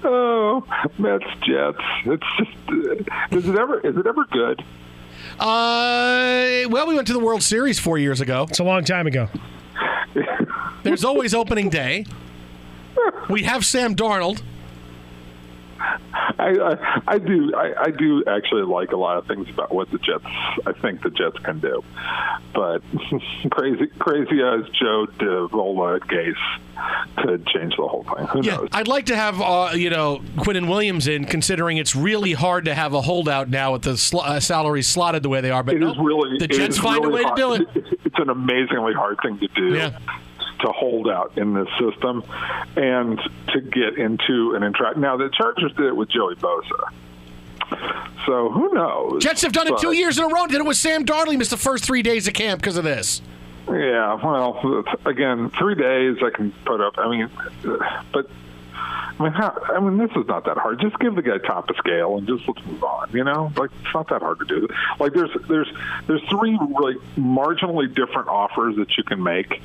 oh, 0.04 0.64
Mets 0.98 1.26
Jets. 1.46 1.78
It's 2.06 2.26
just 2.38 2.52
uh, 2.70 3.38
is 3.38 3.48
it 3.48 3.56
ever 3.58 3.80
is 3.80 3.96
it 3.98 4.06
ever 4.06 4.26
good? 4.32 4.64
Uh, 5.40 6.68
well, 6.70 6.88
we 6.88 6.96
went 6.96 7.08
to 7.08 7.14
the 7.14 7.20
World 7.20 7.44
Series 7.44 7.80
four 7.80 7.98
years 7.98 8.22
ago. 8.22 8.46
It's 8.50 8.60
a 8.60 8.64
long 8.64 8.84
time 8.84 9.08
ago. 9.08 9.28
There's 10.84 11.04
always 11.04 11.34
opening 11.34 11.70
day. 11.70 12.06
We 13.30 13.44
have 13.44 13.66
Sam 13.66 13.96
Darnold. 13.96 14.42
I, 16.38 16.50
I 16.58 17.02
I 17.08 17.18
do 17.20 17.54
I, 17.56 17.74
I 17.84 17.92
do 17.92 18.24
actually 18.26 18.64
like 18.64 18.92
a 18.92 18.98
lot 18.98 19.18
of 19.18 19.28
things 19.28 19.50
about 19.50 19.74
what 19.74 19.92
the 19.92 19.98
Jets 19.98 20.24
I 20.66 20.72
think 20.82 21.02
the 21.04 21.10
Jets 21.10 21.38
can 21.40 21.60
do, 21.60 21.84
but 22.54 22.82
crazy 23.52 23.88
crazy 24.00 24.42
as 24.42 24.68
Joe 24.80 25.06
DeVola 25.20 26.00
Gase 26.00 26.36
could 27.18 27.46
change 27.48 27.76
the 27.78 27.88
whole 27.88 28.04
thing. 28.04 28.26
Who 28.28 28.42
Yeah, 28.44 28.58
knows? 28.58 28.70
I'd 28.72 28.88
like 28.88 29.08
to 29.08 29.16
have 29.16 29.42
uh, 29.42 29.72
you 29.76 29.90
know 29.90 30.22
Quinnen 30.38 30.70
Williams 30.70 31.08
in, 31.08 31.26
considering 31.26 31.78
it's 31.78 31.96
really 31.96 32.34
hard 32.34 32.66
to 32.66 32.74
have 32.74 32.94
a 32.94 33.02
holdout 33.02 33.50
now 33.50 33.74
with 33.74 33.82
the 33.84 33.98
sl- 33.98 34.22
uh, 34.22 34.40
salaries 34.40 34.88
slotted 34.88 35.24
the 35.24 35.30
way 35.30 35.42
they 35.42 35.52
are. 35.52 35.62
But 35.64 35.76
It 35.76 35.84
is 35.84 35.96
no, 35.98 36.04
really 36.04 36.38
the 36.40 36.48
Jets 36.48 36.78
find 36.78 37.04
really 37.04 37.22
a 37.22 37.26
way 37.28 37.30
to 37.30 37.36
do 37.36 37.54
it. 37.54 37.86
It's 38.06 38.20
an 38.20 38.30
amazingly 38.30 38.94
hard 38.94 39.18
thing 39.22 39.40
to 39.40 39.48
do. 39.50 39.76
Yeah. 39.76 40.00
To 40.66 40.72
hold 40.72 41.08
out 41.08 41.38
in 41.38 41.54
this 41.54 41.68
system 41.80 42.24
and 42.76 43.20
to 43.54 43.62
get 43.62 44.00
into 44.00 44.56
an 44.56 44.64
interact. 44.64 44.98
Now 44.98 45.16
the 45.16 45.30
Chargers 45.30 45.72
did 45.74 45.86
it 45.86 45.96
with 45.96 46.10
Joey 46.10 46.34
Bosa. 46.34 46.90
So 48.26 48.50
who 48.50 48.74
knows? 48.74 49.24
Jets 49.24 49.44
have 49.44 49.54
done 49.54 49.68
it 49.68 49.78
two 49.78 49.92
years 49.92 50.18
in 50.18 50.24
a 50.24 50.28
row. 50.28 50.48
Did 50.48 50.62
it 50.62 50.66
with 50.66 50.78
Sam 50.78 51.06
Darnold. 51.06 51.38
Missed 51.38 51.52
the 51.52 51.58
first 51.58 51.86
three 51.86 52.02
days 52.02 52.28
of 52.28 52.34
camp 52.34 52.62
because 52.62 52.78
of 52.78 52.84
this. 52.84 53.22
Yeah, 53.68 54.16
well, 54.16 54.84
again, 55.06 55.52
three 55.52 55.76
days 55.76 56.18
I 56.24 56.32
can 56.36 56.52
put 56.66 56.82
up. 56.82 56.98
I 56.98 57.10
mean, 57.10 57.30
but 58.12 58.28
I 58.74 59.24
mean, 59.24 59.32
how, 59.32 59.56
I 59.70 59.80
mean, 59.80 59.98
this 60.00 60.12
is 60.16 60.28
not 60.28 60.46
that 60.46 60.58
hard. 60.58 60.80
Just 60.82 60.98
give 61.00 61.14
the 61.14 61.22
guy 61.22 61.38
top 61.38 61.70
of 61.70 61.78
scale 61.78 62.18
and 62.18 62.28
just 62.28 62.48
let's 62.48 62.66
move 62.66 62.84
on. 62.84 63.12
You 63.12 63.24
know, 63.24 63.52
like 63.56 63.70
it's 63.84 63.94
not 63.94 64.10
that 64.10 64.22
hard 64.22 64.40
to 64.40 64.46
do. 64.46 64.68
Like 65.00 65.14
there's 65.14 65.30
there's 65.48 65.72
there's 66.08 66.24
three 66.30 66.58
really 66.60 66.96
marginally 67.18 67.94
different 67.94 68.30
offers 68.30 68.76
that 68.78 68.98
you 68.98 69.04
can 69.04 69.22
make. 69.22 69.62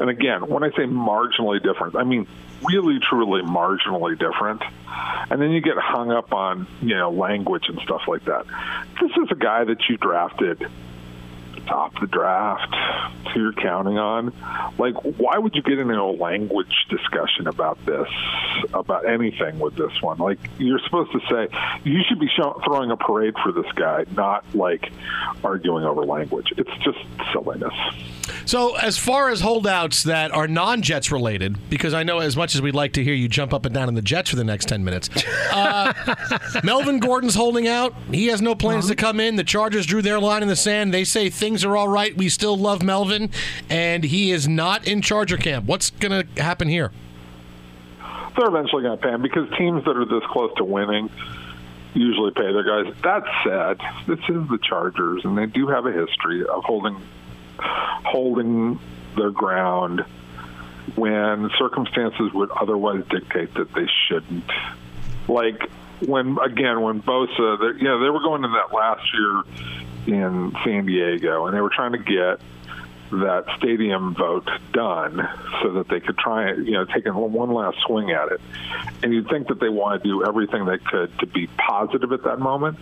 And 0.00 0.10
again, 0.10 0.48
when 0.48 0.62
I 0.62 0.70
say 0.70 0.84
marginally 0.84 1.62
different, 1.62 1.96
I 1.96 2.04
mean 2.04 2.26
really 2.64 2.98
truly 2.98 3.42
marginally 3.42 4.18
different. 4.18 4.62
And 5.30 5.40
then 5.40 5.50
you 5.50 5.60
get 5.60 5.76
hung 5.76 6.10
up 6.10 6.32
on 6.32 6.66
you 6.82 6.94
know 6.96 7.10
language 7.10 7.64
and 7.68 7.78
stuff 7.80 8.02
like 8.06 8.24
that. 8.24 8.46
This 9.00 9.10
is 9.12 9.30
a 9.30 9.34
guy 9.34 9.64
that 9.64 9.88
you 9.88 9.96
drafted 9.96 10.66
top 11.64 11.94
of 11.94 12.00
the 12.00 12.06
draft 12.06 12.74
who 13.32 13.40
you're 13.40 13.52
counting 13.52 13.98
on. 13.98 14.32
Like, 14.78 14.94
why 15.18 15.38
would 15.38 15.54
you 15.54 15.62
get 15.62 15.78
into 15.78 15.94
a 15.94 16.12
language 16.12 16.72
discussion 16.88 17.46
about 17.48 17.84
this, 17.86 18.08
about 18.72 19.08
anything 19.08 19.58
with 19.58 19.76
this 19.76 19.92
one? 20.00 20.18
Like, 20.18 20.38
you're 20.58 20.78
supposed 20.80 21.12
to 21.12 21.20
say, 21.30 21.48
you 21.84 22.00
should 22.08 22.20
be 22.20 22.28
show- 22.36 22.60
throwing 22.64 22.90
a 22.90 22.96
parade 22.96 23.34
for 23.42 23.52
this 23.52 23.70
guy, 23.74 24.04
not 24.16 24.44
like 24.54 24.92
arguing 25.42 25.84
over 25.84 26.04
language. 26.04 26.52
It's 26.56 26.70
just 26.84 26.98
silliness. 27.32 27.74
So, 28.46 28.76
as 28.76 28.98
far 28.98 29.30
as 29.30 29.40
holdouts 29.40 30.02
that 30.04 30.30
are 30.32 30.46
non 30.46 30.82
Jets 30.82 31.10
related, 31.10 31.56
because 31.70 31.94
I 31.94 32.02
know 32.02 32.18
as 32.18 32.36
much 32.36 32.54
as 32.54 32.62
we'd 32.62 32.74
like 32.74 32.92
to 32.94 33.04
hear 33.04 33.14
you 33.14 33.28
jump 33.28 33.54
up 33.54 33.64
and 33.64 33.74
down 33.74 33.88
in 33.88 33.94
the 33.94 34.02
Jets 34.02 34.30
for 34.30 34.36
the 34.36 34.44
next 34.44 34.68
10 34.68 34.84
minutes, 34.84 35.08
uh, 35.50 35.92
Melvin 36.64 36.98
Gordon's 36.98 37.34
holding 37.34 37.68
out. 37.68 37.94
He 38.10 38.26
has 38.26 38.42
no 38.42 38.54
plans 38.54 38.88
to 38.88 38.94
come 38.94 39.18
in. 39.20 39.36
The 39.36 39.44
Chargers 39.44 39.86
drew 39.86 40.02
their 40.02 40.20
line 40.20 40.42
in 40.42 40.48
the 40.48 40.56
sand. 40.56 40.92
They 40.92 41.04
say 41.04 41.30
things 41.30 41.53
are 41.62 41.76
all 41.76 41.88
right. 41.88 42.16
We 42.16 42.30
still 42.30 42.56
love 42.56 42.82
Melvin, 42.82 43.30
and 43.68 44.04
he 44.04 44.30
is 44.30 44.48
not 44.48 44.88
in 44.88 45.02
Charger 45.02 45.36
camp. 45.36 45.66
What's 45.66 45.90
going 45.90 46.26
to 46.26 46.42
happen 46.42 46.68
here? 46.68 46.90
They're 48.36 48.48
eventually 48.48 48.82
going 48.82 48.98
to 48.98 49.04
pay 49.04 49.12
him 49.12 49.20
because 49.20 49.46
teams 49.58 49.84
that 49.84 49.96
are 49.96 50.06
this 50.06 50.24
close 50.30 50.52
to 50.56 50.64
winning 50.64 51.10
usually 51.92 52.32
pay 52.32 52.52
their 52.52 52.64
guys. 52.64 52.92
That 53.02 53.22
said, 53.44 53.80
this 54.06 54.18
is 54.28 54.48
the 54.48 54.58
Chargers, 54.62 55.24
and 55.24 55.36
they 55.36 55.46
do 55.46 55.68
have 55.68 55.86
a 55.86 55.92
history 55.92 56.44
of 56.44 56.64
holding 56.64 57.00
holding 57.58 58.80
their 59.16 59.30
ground 59.30 60.04
when 60.96 61.50
circumstances 61.58 62.32
would 62.32 62.50
otherwise 62.50 63.04
dictate 63.10 63.54
that 63.54 63.72
they 63.74 63.86
shouldn't. 64.08 64.50
Like 65.28 65.70
when 66.00 66.36
again 66.38 66.80
when 66.82 67.00
Bosa, 67.02 67.80
you 67.80 67.88
they 68.00 68.10
were 68.10 68.20
going 68.20 68.42
to 68.42 68.48
that 68.48 68.74
last 68.74 69.02
year 69.14 69.42
in 70.06 70.52
San 70.64 70.86
Diego, 70.86 71.46
and 71.46 71.56
they 71.56 71.60
were 71.60 71.70
trying 71.70 71.92
to 71.92 71.98
get 71.98 72.40
that 73.10 73.44
stadium 73.58 74.14
vote 74.14 74.48
done 74.72 75.28
so 75.62 75.72
that 75.74 75.88
they 75.88 76.00
could 76.00 76.18
try 76.18 76.52
you 76.52 76.72
know 76.72 76.84
take 76.84 77.04
one 77.06 77.52
last 77.52 77.78
swing 77.86 78.10
at 78.10 78.32
it. 78.32 78.40
And 79.02 79.12
you'd 79.12 79.28
think 79.28 79.48
that 79.48 79.60
they 79.60 79.68
want 79.68 80.02
to 80.02 80.08
do 80.08 80.24
everything 80.24 80.64
they 80.64 80.78
could 80.78 81.16
to 81.20 81.26
be 81.26 81.46
positive 81.46 82.12
at 82.12 82.24
that 82.24 82.38
moment. 82.38 82.78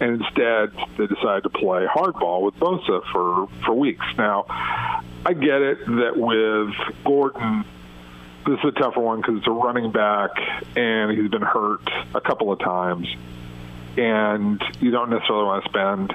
And 0.00 0.22
instead 0.22 0.72
they 0.96 1.06
decided 1.06 1.42
to 1.42 1.50
play 1.50 1.86
hardball 1.86 2.42
with 2.42 2.54
Bosa 2.54 3.02
for 3.12 3.48
for 3.64 3.74
weeks. 3.74 4.06
Now 4.16 4.46
I 5.26 5.32
get 5.32 5.60
it 5.60 5.86
that 5.86 6.12
with 6.16 6.74
Gordon 7.04 7.64
this 8.46 8.58
is 8.58 8.64
a 8.64 8.72
tougher 8.72 9.00
one 9.00 9.20
because 9.20 9.38
it's 9.38 9.46
a 9.46 9.50
running 9.50 9.90
back 9.90 10.30
and 10.76 11.18
he's 11.18 11.30
been 11.30 11.42
hurt 11.42 11.88
a 12.14 12.20
couple 12.20 12.52
of 12.52 12.58
times. 12.58 13.08
And 13.96 14.62
you 14.80 14.90
don't 14.90 15.08
necessarily 15.08 15.44
want 15.44 15.64
to 15.64 15.70
spend 15.70 16.14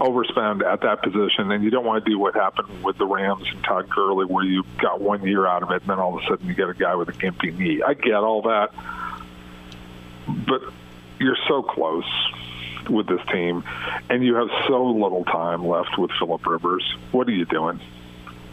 overspend 0.00 0.64
at 0.64 0.80
that 0.82 1.02
position, 1.02 1.50
and 1.52 1.62
you 1.62 1.70
don't 1.70 1.84
want 1.84 2.04
to 2.04 2.10
do 2.10 2.18
what 2.18 2.34
happened 2.34 2.82
with 2.82 2.98
the 2.98 3.06
Rams 3.06 3.46
and 3.50 3.62
Todd 3.62 3.88
Gurley, 3.88 4.26
where 4.26 4.44
you 4.44 4.64
got 4.78 5.00
one 5.00 5.22
year 5.22 5.46
out 5.46 5.62
of 5.62 5.70
it, 5.70 5.82
and 5.82 5.90
then 5.90 5.98
all 5.98 6.16
of 6.16 6.24
a 6.24 6.26
sudden 6.26 6.46
you 6.46 6.54
get 6.54 6.68
a 6.68 6.74
guy 6.74 6.94
with 6.94 7.08
a 7.08 7.12
gimpy 7.12 7.56
knee. 7.56 7.82
I 7.82 7.94
get 7.94 8.14
all 8.14 8.42
that, 8.42 8.72
but 10.26 10.62
you're 11.18 11.38
so 11.48 11.62
close 11.62 12.10
with 12.88 13.06
this 13.06 13.20
team, 13.32 13.64
and 14.10 14.24
you 14.24 14.34
have 14.34 14.48
so 14.66 14.84
little 14.84 15.24
time 15.24 15.66
left 15.66 15.96
with 15.96 16.10
Philip 16.18 16.44
Rivers. 16.46 16.84
What 17.12 17.28
are 17.28 17.32
you 17.32 17.44
doing? 17.44 17.80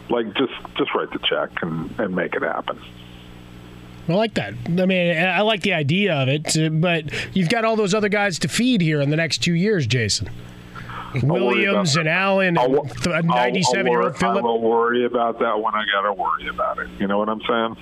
Like 0.08 0.26
just 0.34 0.52
just 0.76 0.94
write 0.94 1.10
the 1.10 1.18
check 1.18 1.50
and 1.62 1.92
and 1.98 2.14
make 2.14 2.34
it 2.34 2.42
happen. 2.42 2.78
I 4.08 4.14
like 4.14 4.34
that. 4.34 4.54
I 4.66 4.86
mean, 4.86 5.16
I 5.16 5.42
like 5.42 5.62
the 5.62 5.74
idea 5.74 6.14
of 6.14 6.28
it, 6.28 6.56
but 6.80 7.04
you've 7.36 7.48
got 7.48 7.64
all 7.64 7.76
those 7.76 7.94
other 7.94 8.08
guys 8.08 8.38
to 8.40 8.48
feed 8.48 8.80
here 8.80 9.00
in 9.00 9.10
the 9.10 9.16
next 9.16 9.38
two 9.38 9.54
years, 9.54 9.86
Jason. 9.86 10.28
Williams 11.22 11.96
and 11.96 12.08
Allen 12.08 12.56
and 12.58 13.06
a 13.06 13.22
97 13.22 13.86
year 13.86 14.02
old 14.02 14.14
I 14.14 14.18
Philip. 14.18 14.44
will 14.44 14.60
worry 14.60 15.04
about 15.04 15.38
that 15.40 15.60
when 15.60 15.74
I 15.74 15.84
got 15.92 16.02
to 16.02 16.12
worry 16.12 16.48
about 16.48 16.78
it. 16.78 16.88
You 16.98 17.06
know 17.06 17.18
what 17.18 17.28
I'm 17.28 17.40
saying? 17.42 17.76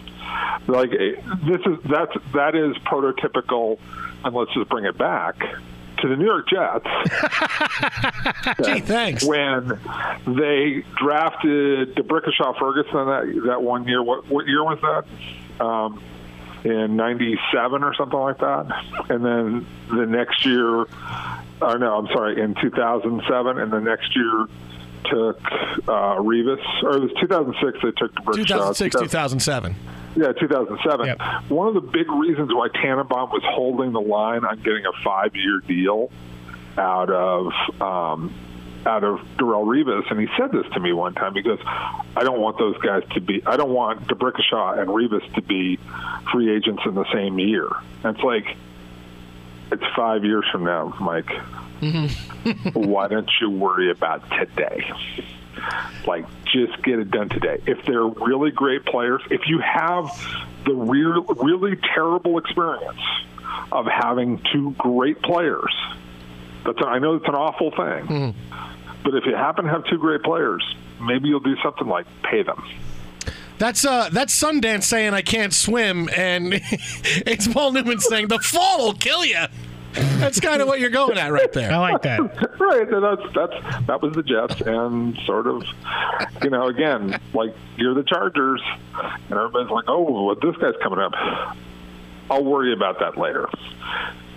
Like 0.66 0.90
eh, 0.92 1.20
this 1.46 1.60
is 1.66 1.78
that's 1.88 2.12
that 2.34 2.54
is 2.54 2.76
prototypical, 2.84 3.78
and 4.24 4.34
let's 4.34 4.52
just 4.54 4.68
bring 4.68 4.84
it 4.84 4.96
back 4.98 5.38
to 5.38 6.08
the 6.08 6.16
New 6.16 6.24
York 6.24 6.48
Jets. 6.48 6.86
Gee, 8.64 8.80
thanks. 8.80 9.24
When 9.24 9.78
they 10.26 10.84
drafted 10.96 11.94
DeBrickashaw 11.94 12.58
Ferguson 12.58 13.06
that 13.06 13.42
that 13.46 13.62
one 13.62 13.86
year, 13.86 14.02
what 14.02 14.26
what 14.28 14.46
year 14.46 14.62
was 14.64 14.78
that? 14.82 15.64
Um, 15.64 16.02
in 16.64 16.96
'97 16.96 17.82
or 17.82 17.94
something 17.94 18.18
like 18.18 18.38
that, 18.38 18.66
and 19.08 19.24
then 19.24 19.66
the 19.88 20.06
next 20.06 20.44
year, 20.46 20.86
or 21.60 21.78
no, 21.78 21.96
I'm 21.98 22.06
sorry, 22.08 22.40
in 22.40 22.54
2007, 22.60 23.58
and 23.58 23.72
the 23.72 23.80
next 23.80 24.14
year 24.16 24.46
took 25.04 25.40
uh, 25.88 26.16
Revis, 26.16 26.62
or 26.82 26.96
it 26.96 27.00
was 27.00 27.12
2006. 27.20 27.78
They 27.82 27.90
took 27.92 28.14
DeBrickashaw. 28.14 28.74
2006, 28.74 28.96
2007. 28.96 29.76
Yeah, 30.16 30.32
2007. 30.32 31.16
One 31.48 31.68
of 31.68 31.74
the 31.74 31.80
big 31.80 32.10
reasons 32.10 32.52
why 32.52 32.68
Tannenbaum 32.68 33.30
was 33.30 33.42
holding 33.44 33.92
the 33.92 34.00
line 34.00 34.44
on 34.44 34.56
getting 34.62 34.84
a 34.84 34.92
five-year 35.04 35.60
deal 35.66 36.10
out 36.76 37.10
of 37.10 37.52
um, 37.80 38.34
out 38.86 39.04
of 39.04 39.18
Darrelle 39.36 39.66
Revis, 39.66 40.10
and 40.10 40.18
he 40.18 40.26
said 40.38 40.52
this 40.52 40.64
to 40.72 40.80
me 40.80 40.92
one 40.92 41.14
time 41.14 41.34
because 41.34 41.58
I 42.16 42.24
don't 42.24 42.40
want 42.40 42.58
those 42.58 42.76
guys 42.78 43.02
to 43.14 43.20
be. 43.20 43.42
I 43.46 43.56
don't 43.56 43.72
want 43.72 44.06
DeBrickashaw 44.08 44.78
and 44.78 44.88
Revis 44.88 45.32
to 45.34 45.42
be 45.42 45.78
free 46.32 46.54
agents 46.54 46.82
in 46.86 46.94
the 46.94 47.04
same 47.12 47.38
year. 47.38 47.68
And 48.02 48.16
it's 48.16 48.24
like 48.24 48.56
it's 49.72 49.84
five 49.96 50.24
years 50.24 50.44
from 50.50 50.64
now, 50.64 50.94
Mike. 51.00 51.30
Mm-hmm. 51.80 52.80
Why 52.80 53.08
don't 53.08 53.30
you 53.40 53.50
worry 53.50 53.90
about 53.90 54.28
today? 54.30 54.90
Like, 56.06 56.26
just 56.44 56.82
get 56.82 56.98
it 56.98 57.10
done 57.10 57.28
today. 57.28 57.58
If 57.66 57.84
they're 57.86 58.06
really 58.06 58.50
great 58.50 58.84
players, 58.84 59.22
if 59.30 59.42
you 59.46 59.60
have 59.60 60.10
the 60.64 60.74
real, 60.74 61.22
really 61.22 61.76
terrible 61.94 62.38
experience 62.38 63.00
of 63.72 63.86
having 63.86 64.42
two 64.52 64.74
great 64.78 65.22
players, 65.22 65.74
that's 66.64 66.78
I 66.84 66.98
know 66.98 67.14
it's 67.14 67.28
an 67.28 67.34
awful 67.34 67.70
thing, 67.70 68.06
mm-hmm. 68.06 68.54
but 69.02 69.14
if 69.14 69.24
you 69.24 69.34
happen 69.34 69.64
to 69.64 69.70
have 69.70 69.84
two 69.86 69.98
great 69.98 70.22
players, 70.22 70.62
maybe 71.00 71.28
you'll 71.28 71.40
do 71.40 71.56
something 71.62 71.86
like 71.86 72.06
pay 72.22 72.42
them. 72.42 72.62
That's 73.60 73.84
uh, 73.84 74.08
that's 74.10 74.34
Sundance 74.42 74.84
saying 74.84 75.12
I 75.12 75.20
can't 75.20 75.52
swim, 75.52 76.08
and 76.16 76.54
it's 77.04 77.46
Paul 77.46 77.72
Newman 77.72 78.00
saying 78.00 78.28
the 78.28 78.38
fall 78.38 78.78
will 78.78 78.94
kill 78.94 79.22
you. 79.22 79.44
That's 79.92 80.40
kind 80.40 80.62
of 80.62 80.68
what 80.68 80.80
you're 80.80 80.88
going 80.88 81.18
at 81.18 81.30
right 81.30 81.52
there. 81.52 81.70
I 81.70 81.76
like 81.76 82.00
that. 82.00 82.20
right. 82.58 82.88
and 82.88 83.04
That's 83.04 83.34
that's 83.34 83.86
that 83.86 84.00
was 84.00 84.14
the 84.14 84.22
Jets, 84.22 84.62
and 84.62 85.14
sort 85.26 85.46
of, 85.46 85.62
you 86.42 86.48
know, 86.48 86.68
again, 86.68 87.20
like 87.34 87.54
you're 87.76 87.92
the 87.92 88.02
Chargers, 88.02 88.62
and 88.94 89.38
everybody's 89.38 89.70
like, 89.70 89.84
oh, 89.88 90.10
well, 90.10 90.34
this 90.36 90.56
guy's 90.56 90.80
coming 90.82 90.98
up. 90.98 91.12
I'll 92.30 92.44
worry 92.44 92.72
about 92.72 93.00
that 93.00 93.18
later. 93.18 93.50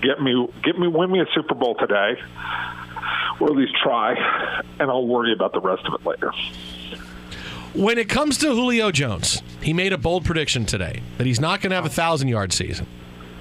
Get 0.02 0.22
me, 0.22 0.50
get 0.64 0.78
me, 0.78 0.90
win 0.90 1.10
me 1.10 1.22
a 1.22 1.28
Super 1.34 1.56
Bowl 1.56 1.76
today, 1.76 2.20
or 3.40 3.48
at 3.48 3.56
least 3.56 3.74
try, 3.82 4.16
and 4.82 4.92
I'll 4.92 5.08
worry 5.08 5.32
about 5.32 5.54
the 5.54 5.62
rest 5.62 5.86
of 5.86 5.94
it 5.94 6.06
later. 6.06 6.34
When 7.74 7.98
it 7.98 8.08
comes 8.08 8.38
to 8.40 8.48
Julio 8.48 8.92
Jones, 8.92 9.42
he 9.62 9.74
made 9.74 9.94
a 9.94 9.98
bold 9.98 10.26
prediction 10.26 10.66
today 10.66 11.02
that 11.18 11.26
he's 11.26 11.40
not 11.40 11.62
going 11.62 11.72
to 11.72 11.76
have 11.76 11.86
a 11.86 11.90
thousand 11.90 12.28
yard 12.28 12.54
season, 12.54 12.86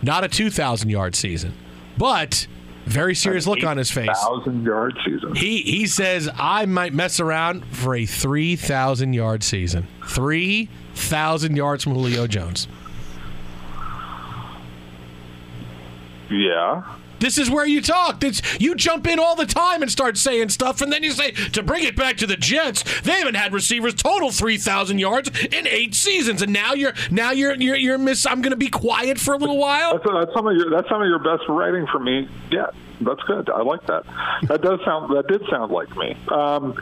not 0.03 0.24
a 0.24 0.28
two 0.28 0.49
thousand 0.51 0.89
yard 0.89 1.14
season, 1.14 1.53
but 1.99 2.47
very 2.87 3.14
serious 3.14 3.47
look 3.47 3.62
on 3.62 3.76
his 3.76 3.91
face. 3.91 4.09
Thousand 4.22 4.64
yard 4.64 4.99
season. 5.05 5.35
He 5.35 5.61
he 5.61 5.87
says 5.87 6.30
I 6.35 6.64
might 6.64 6.95
mess 6.95 7.20
around 7.20 7.66
for 7.66 7.95
a 7.95 8.07
three 8.07 8.57
thousand 8.57 9.12
yard 9.12 9.43
season. 9.43 9.87
Three 10.07 10.70
thousand 10.95 11.57
yards 11.57 11.85
from 11.85 11.93
Julio 11.93 12.26
Jones. 12.26 12.68
Yeah. 16.30 16.83
This 17.23 17.39
is 17.39 17.49
where 17.49 17.64
you 17.64 17.81
talk. 17.81 18.23
You 18.59 18.75
jump 18.75 19.07
in 19.07 19.20
all 19.20 19.37
the 19.37 19.47
time 19.47 19.81
and 19.81 19.91
start 19.91 20.18
saying 20.18 20.49
stuff, 20.49 20.81
and 20.81 20.93
then 20.93 21.05
you 21.05 21.12
say 21.12 21.31
to 21.31 21.62
bring 21.62 21.85
it 21.85 21.95
back 21.95 22.16
to 22.16 22.27
the 22.27 22.37
Jets. 22.37 22.83
They 23.03 23.12
haven't 23.12 23.37
had 23.37 23.53
receivers 23.53 23.95
total 23.95 24.33
three 24.33 24.59
thousand 24.59 24.99
yards 24.99 25.31
in 25.45 25.68
eight 25.68 25.95
seasons, 25.95 26.43
and 26.43 26.53
now 26.53 26.75
you're 26.75 26.95
now 27.12 27.31
you're 27.31 27.55
you're, 27.55 27.77
you're 27.77 27.99
miss. 27.99 28.27
I'm 28.27 28.43
going 28.43 28.51
to 28.51 28.57
be 28.57 28.68
quiet 28.68 29.20
for 29.20 29.35
a 29.35 29.37
little 29.37 29.57
while. 29.57 29.93
That's, 29.93 30.05
that's 30.05 30.35
some 30.35 30.49
of 30.49 30.57
your 30.57 30.68
that's 30.68 30.89
some 30.89 31.01
of 31.01 31.07
your 31.07 31.20
best 31.20 31.49
writing 31.49 31.87
for 31.93 32.01
me. 32.01 32.29
Yeah, 32.51 32.66
that's 33.01 33.23
good. 33.23 33.49
I 33.51 33.62
like 33.62 33.87
that. 33.87 34.03
That 34.49 34.62
does 34.62 34.81
sound 34.85 35.16
that 35.16 35.29
did 35.29 35.43
sound 35.49 35.70
like 35.70 35.97
me. 35.97 36.16
Um, 36.29 36.75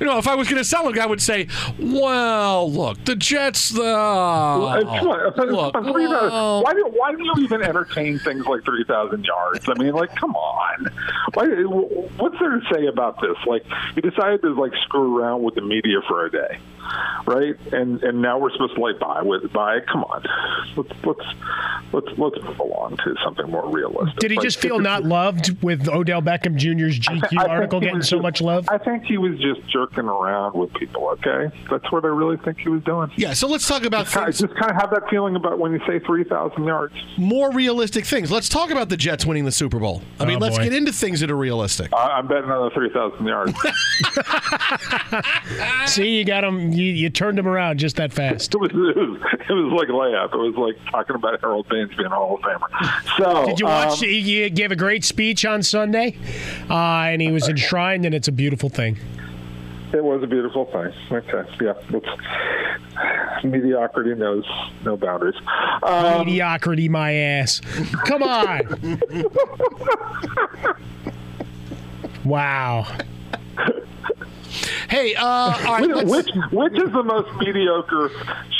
You 0.00 0.06
know, 0.06 0.18
if 0.18 0.26
I 0.26 0.34
was 0.34 0.48
going 0.48 0.58
to 0.60 0.64
sell 0.68 0.88
him, 0.88 0.98
I 0.98 1.06
would 1.06 1.22
say, 1.22 1.46
"Well, 1.78 2.70
look, 2.70 3.04
the 3.04 3.14
Jets. 3.14 3.68
The 3.70 3.84
Uh, 3.84 5.30
come 5.36 5.48
look, 5.48 5.72
three 5.92 6.06
thousand- 6.06 6.64
why 6.64 6.72
do 6.74 6.84
why 6.92 7.12
do 7.14 7.22
you 7.24 7.32
even 7.38 7.62
entertain 7.62 8.18
things 8.18 8.44
like 8.46 8.64
three 8.64 8.84
thousand 8.84 9.24
yards? 9.24 9.68
I 9.68 9.74
mean, 9.74 9.92
like, 9.94 10.14
come 10.16 10.34
on. 10.34 10.90
Why, 11.34 11.46
what's 12.18 12.38
there 12.40 12.58
to 12.58 12.74
say 12.74 12.86
about 12.86 13.20
this? 13.20 13.36
Like, 13.46 13.64
you 13.94 14.02
decided 14.02 14.42
to 14.42 14.54
like 14.60 14.72
screw 14.84 15.18
around 15.18 15.42
with 15.42 15.54
the 15.54 15.62
media 15.62 16.00
for 16.08 16.26
a 16.26 16.30
day, 16.30 16.58
right? 17.26 17.54
And 17.72 18.02
and 18.02 18.20
now 18.22 18.38
we're 18.38 18.50
supposed 18.50 18.74
to 18.74 18.80
like 18.80 18.98
buy 18.98 19.22
with 19.22 19.52
buy. 19.52 19.80
Come 19.80 20.04
on, 20.04 20.24
let's 20.76 20.90
let's 21.04 21.20
let's 21.92 22.18
let's 22.18 22.42
move 22.44 22.58
along 22.58 22.96
to 23.04 23.14
something 23.24 23.50
more 23.50 23.68
realistic. 23.70 24.16
Did 24.18 24.30
he 24.30 24.36
Like, 24.36 24.44
just 24.44 24.58
feel 24.58 24.78
not 24.78 25.04
loved 25.04 25.62
with 25.62 25.88
Odell 25.88 26.22
Beckham 26.22 26.56
Jr.'s 26.56 26.98
GQ 26.98 27.22
I 27.24 27.28
think 27.28 27.40
article 27.48 27.80
getting 27.80 27.96
was 27.98 28.08
so 28.08 28.16
just- 28.16 28.22
much 28.22 28.40
love? 28.40 28.68
I 28.70 28.78
think 28.78 29.04
he 29.04 29.18
was 29.18 29.38
just 29.38 29.66
jerking 29.68 30.04
around 30.04 30.54
with 30.54 30.72
people. 30.74 31.08
Okay, 31.10 31.54
that's 31.70 31.90
what 31.92 32.04
I 32.04 32.08
really 32.08 32.36
think 32.38 32.58
he 32.58 32.68
was 32.68 32.82
doing. 32.84 33.10
Yeah, 33.16 33.32
so 33.32 33.46
let's 33.48 33.66
talk 33.66 33.84
about 33.84 34.04
just 34.04 34.14
kind, 34.14 34.28
of, 34.28 34.34
just 34.36 34.54
kind 34.56 34.70
of 34.70 34.76
have 34.76 34.90
that 34.90 35.08
feeling 35.10 35.36
about 35.36 35.58
when 35.58 35.72
you 35.72 35.80
say 35.86 35.98
three 36.00 36.24
thousand 36.24 36.64
yards. 36.64 36.94
more 37.16 37.50
realistic 37.52 38.04
things. 38.04 38.30
Let's 38.30 38.48
talk 38.48 38.70
about 38.70 38.88
the 38.88 38.96
Jets 38.96 39.24
winning 39.26 39.44
the 39.44 39.52
Super 39.52 39.78
Bowl. 39.78 40.02
I 40.18 40.24
oh, 40.24 40.26
mean, 40.26 40.36
Oh, 40.36 40.40
let's 40.40 40.56
boy. 40.58 40.64
get 40.64 40.72
into 40.74 40.92
things 40.92 41.20
that 41.20 41.30
are 41.30 41.36
realistic. 41.36 41.92
I, 41.92 42.18
I'm 42.18 42.26
betting 42.26 42.50
on 42.50 42.68
the 42.68 42.74
three 42.74 42.90
thousand 42.90 43.26
yards. 43.26 43.54
See, 45.92 46.16
you 46.18 46.24
got 46.24 46.44
him. 46.44 46.72
You, 46.74 46.92
you 46.92 47.10
turned 47.10 47.38
him 47.38 47.46
around 47.46 47.78
just 47.78 47.96
that 47.96 48.12
fast. 48.12 48.54
It 48.54 48.58
was, 48.58 48.70
it 48.70 48.76
was 48.76 49.20
it 49.48 49.52
was 49.52 49.72
like 49.72 49.88
a 49.88 49.92
layup. 49.92 50.32
It 50.34 50.36
was 50.36 50.54
like 50.56 50.76
talking 50.90 51.16
about 51.16 51.40
Harold 51.40 51.68
Baines 51.68 51.90
being 51.96 52.06
a 52.06 52.14
Hall 52.14 52.36
of 52.36 52.42
Famer. 52.42 53.16
So 53.18 53.46
Did 53.46 53.60
you 53.60 53.66
watch? 53.66 54.02
um, 54.02 54.08
he, 54.08 54.20
he 54.22 54.50
gave 54.50 54.72
a 54.72 54.76
great 54.76 55.04
speech 55.04 55.44
on 55.44 55.62
Sunday, 55.62 56.16
uh, 56.70 56.74
and 56.74 57.22
he 57.22 57.30
was 57.30 57.48
enshrined, 57.48 58.04
and 58.04 58.14
it's 58.14 58.28
a 58.28 58.32
beautiful 58.32 58.68
thing. 58.68 58.98
it 59.92 60.02
was 60.02 60.22
a 60.22 60.26
beautiful 60.26 60.64
thing. 60.66 60.92
Okay, 61.10 61.44
yeah. 61.60 61.74
It's, 61.90 63.44
mediocrity 63.44 64.14
knows 64.14 64.44
no 64.84 64.96
boundaries. 64.96 65.34
Um, 65.82 66.24
Mediocrity, 66.26 66.88
my 66.88 67.12
ass. 67.12 67.60
Come 68.06 68.22
on. 68.22 69.00
wow. 72.24 72.86
Hey, 74.88 75.14
uh, 75.14 75.24
all 75.26 75.52
right, 75.54 75.88
which, 75.88 76.06
which 76.06 76.28
which 76.52 76.72
is 76.82 76.92
the 76.92 77.02
most 77.02 77.28
mediocre 77.38 78.10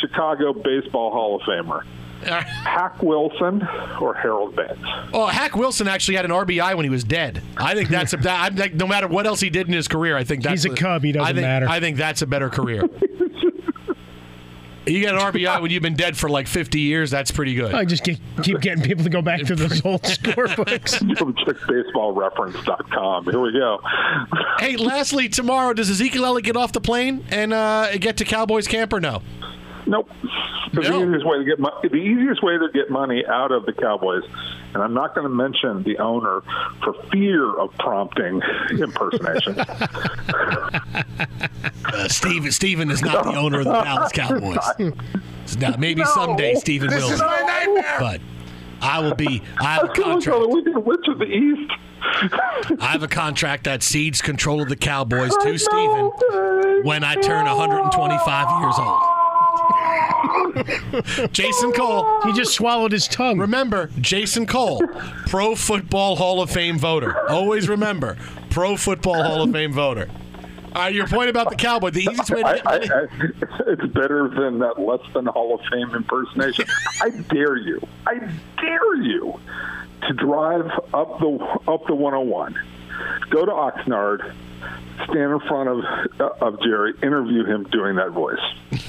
Chicago 0.00 0.52
baseball 0.52 1.10
Hall 1.10 1.36
of 1.36 1.42
Famer? 1.42 1.82
Hack 2.24 3.02
Wilson 3.02 3.62
or 4.00 4.14
Harold 4.14 4.56
Baines? 4.56 4.78
Oh, 5.12 5.26
Hack 5.26 5.56
Wilson 5.56 5.86
actually 5.88 6.16
had 6.16 6.24
an 6.24 6.30
RBI 6.30 6.74
when 6.74 6.84
he 6.84 6.90
was 6.90 7.04
dead. 7.04 7.42
I 7.56 7.74
think 7.74 7.90
that's 7.90 8.14
a. 8.14 8.16
that- 8.18 8.52
I'm 8.52 8.56
like, 8.56 8.74
no 8.74 8.86
matter 8.86 9.06
what 9.08 9.26
else 9.26 9.40
he 9.40 9.50
did 9.50 9.66
in 9.66 9.74
his 9.74 9.88
career, 9.88 10.16
I 10.16 10.24
think 10.24 10.42
that's 10.42 10.62
He's 10.62 10.72
a 10.72 10.74
Cub, 10.76 11.04
he 11.04 11.12
doesn't 11.12 11.26
I 11.26 11.32
think, 11.32 11.42
matter. 11.42 11.68
I 11.68 11.80
think 11.80 11.96
that's 11.98 12.22
a 12.22 12.26
better 12.26 12.48
career. 12.48 12.88
you 14.86 15.00
get 15.00 15.14
an 15.14 15.20
RBI 15.20 15.60
when 15.62 15.70
you've 15.70 15.82
been 15.82 15.96
dead 15.96 16.16
for 16.16 16.28
like 16.28 16.46
50 16.46 16.80
years. 16.80 17.10
That's 17.10 17.30
pretty 17.30 17.54
good. 17.54 17.74
I 17.74 17.84
just 17.84 18.04
keep, 18.04 18.18
keep 18.42 18.60
getting 18.60 18.82
people 18.82 19.04
to 19.04 19.10
go 19.10 19.22
back 19.22 19.40
to 19.42 19.54
those 19.54 19.84
old 19.84 20.02
scorebooks. 20.02 20.98
Check 21.46 21.56
baseballreference.com. 21.56 23.24
Here 23.24 23.40
we 23.40 23.52
go. 23.52 23.80
hey, 24.58 24.76
lastly, 24.76 25.28
tomorrow 25.28 25.72
does 25.72 25.90
Ezekiel 25.90 26.24
Elliott 26.24 26.44
get 26.44 26.56
off 26.56 26.72
the 26.72 26.80
plane 26.80 27.24
and 27.30 27.52
uh, 27.52 27.96
get 27.98 28.16
to 28.18 28.24
Cowboys 28.24 28.68
camp 28.68 28.92
or 28.92 29.00
no? 29.00 29.22
Nope. 29.86 30.08
The 30.72 30.80
easiest 30.80 31.26
way 31.26 31.38
to 31.38 31.44
get 31.44 31.58
mo- 31.60 31.78
the 31.82 31.94
easiest 31.94 32.42
way 32.42 32.56
to 32.58 32.68
get 32.72 32.90
money 32.90 33.24
out 33.26 33.52
of 33.52 33.66
the 33.66 33.72
Cowboys, 33.72 34.22
and 34.72 34.82
I'm 34.82 34.94
not 34.94 35.14
going 35.14 35.24
to 35.28 35.32
mention 35.34 35.82
the 35.82 35.98
owner 35.98 36.40
for 36.82 36.94
fear 37.12 37.54
of 37.58 37.72
prompting 37.78 38.40
impersonation. 38.70 39.56
Uh, 41.86 42.08
Steven, 42.08 42.50
Steven 42.50 42.90
is 42.90 43.02
not 43.02 43.24
the 43.24 43.34
owner 43.36 43.58
of 43.60 43.66
the 43.66 43.72
Dallas 43.72 44.10
Cowboys. 44.12 44.58
It's 45.44 45.56
not- 45.60 45.78
maybe 45.78 46.02
someday 46.04 46.54
Steven 46.54 46.88
This 46.90 47.02
will. 47.04 47.10
is 47.12 47.20
be. 47.20 47.26
my 47.26 47.40
nightmare. 47.40 47.96
But 48.00 48.20
I 48.80 48.98
will 49.00 49.14
be. 49.14 49.42
I 49.60 49.74
have 49.74 49.84
a 49.84 49.88
contract. 49.88 50.46
we 50.48 50.62
can 50.64 50.82
witch 50.84 51.06
of 51.08 51.18
the 51.18 51.26
East. 51.26 51.70
I 52.80 52.86
have 52.92 53.02
a 53.02 53.08
contract 53.08 53.64
that 53.64 53.82
cedes 53.82 54.22
control 54.22 54.60
of 54.62 54.68
the 54.68 54.76
Cowboys 54.76 55.34
to 55.36 55.44
know, 55.50 55.56
Steven 55.56 56.84
when 56.84 57.04
I 57.04 57.14
turn 57.16 57.44
125 57.46 58.62
years 58.62 58.74
old. 58.78 59.02
Jason 61.32 61.72
Cole. 61.72 62.20
He 62.22 62.32
just 62.32 62.54
swallowed 62.54 62.92
his 62.92 63.08
tongue. 63.08 63.38
Remember, 63.38 63.90
Jason 64.00 64.46
Cole, 64.46 64.82
Pro 65.26 65.54
Football 65.54 66.16
Hall 66.16 66.40
of 66.40 66.50
Fame 66.50 66.78
voter. 66.78 67.28
Always 67.30 67.68
remember, 67.68 68.16
Pro 68.50 68.76
Football 68.76 69.22
Hall 69.22 69.42
of 69.42 69.52
Fame 69.52 69.72
voter. 69.72 70.08
All 70.74 70.82
right, 70.82 70.94
your 70.94 71.06
point 71.06 71.30
about 71.30 71.50
the 71.50 71.56
Cowboy. 71.56 71.90
The 71.90 72.00
easiest 72.00 72.30
way 72.30 72.42
to 72.42 72.48
I, 72.48 72.54
get 72.54 72.66
I, 72.66 72.78
money. 72.78 72.90
I, 72.90 73.06
it's 73.68 73.86
better 73.92 74.28
than 74.28 74.58
that 74.58 74.80
less 74.80 75.00
than 75.12 75.26
Hall 75.26 75.54
of 75.54 75.60
Fame 75.70 75.94
impersonation. 75.94 76.66
I 77.00 77.10
dare 77.10 77.56
you. 77.56 77.80
I 78.06 78.18
dare 78.60 78.96
you 78.96 79.38
to 80.08 80.12
drive 80.14 80.66
up 80.92 81.18
the 81.18 81.60
up 81.68 81.86
the 81.86 81.94
101, 81.94 82.60
go 83.30 83.44
to 83.44 83.52
Oxnard, 83.52 84.34
stand 85.04 85.32
in 85.32 85.40
front 85.48 85.68
of 85.68 85.78
uh, 86.20 86.46
of 86.46 86.60
Jerry, 86.62 86.94
interview 87.02 87.44
him 87.44 87.64
doing 87.70 87.96
that 87.96 88.10
voice. 88.10 88.38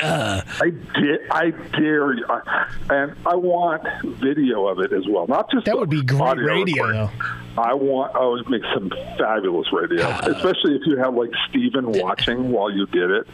Uh, 0.00 0.42
I 0.60 0.70
dare, 0.70 1.18
I 1.32 1.50
dare 1.50 2.12
you, 2.14 2.24
I, 2.28 2.68
and 2.90 3.16
I 3.26 3.34
want 3.34 3.82
video 4.20 4.68
of 4.68 4.78
it 4.78 4.92
as 4.92 5.02
well. 5.08 5.26
Not 5.26 5.50
just 5.50 5.64
That 5.66 5.76
would 5.78 5.88
be 5.90 6.02
great 6.02 6.36
radio, 6.36 6.84
recording. 6.84 7.10
though. 7.56 7.62
I 7.62 7.74
want. 7.74 8.14
I 8.14 8.24
would 8.26 8.48
make 8.48 8.62
some 8.74 8.90
fabulous 9.18 9.66
radio, 9.72 10.06
especially 10.08 10.76
if 10.76 10.82
you 10.86 10.98
have 10.98 11.14
like 11.14 11.30
Steven 11.48 11.90
watching 11.92 12.50
while 12.52 12.70
you 12.70 12.86
did 12.86 13.10
it. 13.10 13.26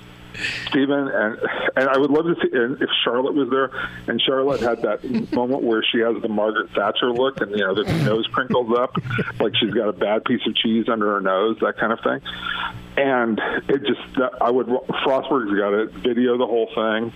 Steven 0.69 1.09
and 1.09 1.39
and 1.77 1.89
I 1.89 1.99
would 1.99 2.11
love 2.11 2.27
to 2.27 2.35
see 2.43 2.49
if 2.53 2.91
Charlotte 3.05 3.35
was 3.35 3.49
there 3.51 3.71
and 4.07 4.21
Charlotte 4.21 4.61
had 4.61 4.83
that 4.83 5.33
moment 5.33 5.63
where 5.63 5.83
she 5.83 5.99
has 5.99 6.21
the 6.23 6.29
Margaret 6.29 6.71
Thatcher 6.71 7.13
look 7.13 7.41
and 7.41 7.51
you 7.53 7.59
know 7.59 7.75
the 7.75 7.85
nose 8.05 8.27
crinkles 8.33 8.77
up 8.79 8.97
like 9.41 9.55
she's 9.57 9.75
got 9.75 9.89
a 9.89 9.93
bad 9.93 10.25
piece 10.25 10.47
of 10.47 10.55
cheese 10.57 10.89
under 10.89 11.15
her 11.15 11.21
nose 11.21 11.59
that 11.61 11.77
kind 11.79 11.93
of 11.93 12.01
thing. 12.01 12.21
And 12.97 13.41
it 13.69 13.83
just 13.87 14.33
I 14.41 14.51
would 14.51 14.67
Frostberg's 14.67 15.57
got 15.59 15.75
it 15.75 15.91
video 15.93 16.37
the 16.39 16.47
whole 16.47 16.69
thing 16.75 17.13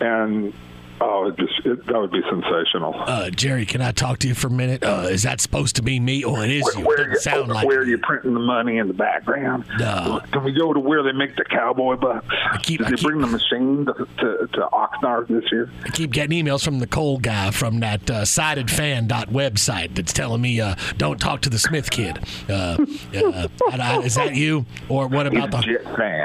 and 0.00 0.54
oh 1.00 1.28
it 1.28 1.36
just 1.36 1.52
it, 1.66 1.86
that 1.86 1.98
would 2.00 2.12
be 2.12 2.20
sensational. 2.30 2.94
Uh, 2.96 3.30
Jerry, 3.30 3.66
can 3.66 3.80
I 3.80 3.92
talk 3.92 4.18
to 4.20 4.28
you 4.28 4.34
for 4.34 4.46
a 4.48 4.50
minute? 4.50 4.82
Uh, 4.84 5.06
is 5.10 5.22
that 5.24 5.40
supposed 5.40 5.76
to 5.76 5.82
be 5.82 5.98
me? 6.00 6.24
Oh, 6.24 6.40
it 6.42 6.50
is 6.50 6.64
you. 6.76 6.84
Where, 6.84 6.96
Doesn't 6.98 7.20
sound 7.20 7.48
like 7.48 7.66
where 7.66 7.78
are 7.80 7.84
you 7.84 7.98
printing 7.98 8.34
the 8.34 8.40
money 8.40 8.78
in 8.78 8.88
the 8.88 8.94
background? 8.94 9.64
No. 9.78 10.20
Can 10.32 10.44
we 10.44 10.52
go 10.52 10.72
to 10.72 10.80
where 10.80 11.02
they 11.02 11.12
make 11.12 11.36
the 11.36 11.44
cowboy 11.44 11.96
bucks? 11.96 12.26
keep- 12.62 12.78
Did 12.78 12.86
I 12.86 12.90
they 12.90 12.96
keep- 12.96 13.06
bring 13.06 13.20
the 13.20 13.26
machine 13.26 13.86
to, 13.86 13.92
to, 13.94 14.46
to 14.52 14.68
Oxnard 14.72 15.28
this 15.28 15.44
year? 15.50 15.70
I 15.84 15.88
keep 15.90 16.10
getting 16.12 16.44
emails 16.44 16.64
from 16.64 16.78
the 16.78 16.86
Cole 16.86 17.18
guy 17.18 17.50
from 17.50 17.80
that 17.80 18.10
uh, 18.10 18.22
sidedfan.website 18.22 19.94
that's 19.94 20.12
telling 20.12 20.40
me, 20.40 20.60
uh, 20.60 20.74
don't 20.98 21.20
talk 21.20 21.40
to 21.42 21.50
the 21.50 21.58
Smith 21.58 21.90
kid. 21.90 22.18
Uh, 22.48 22.76
uh, 23.14 24.00
is 24.04 24.14
that 24.16 24.34
you? 24.34 24.66
Or 24.88 25.08
what 25.08 25.26
about 25.26 25.50
the 25.50 25.78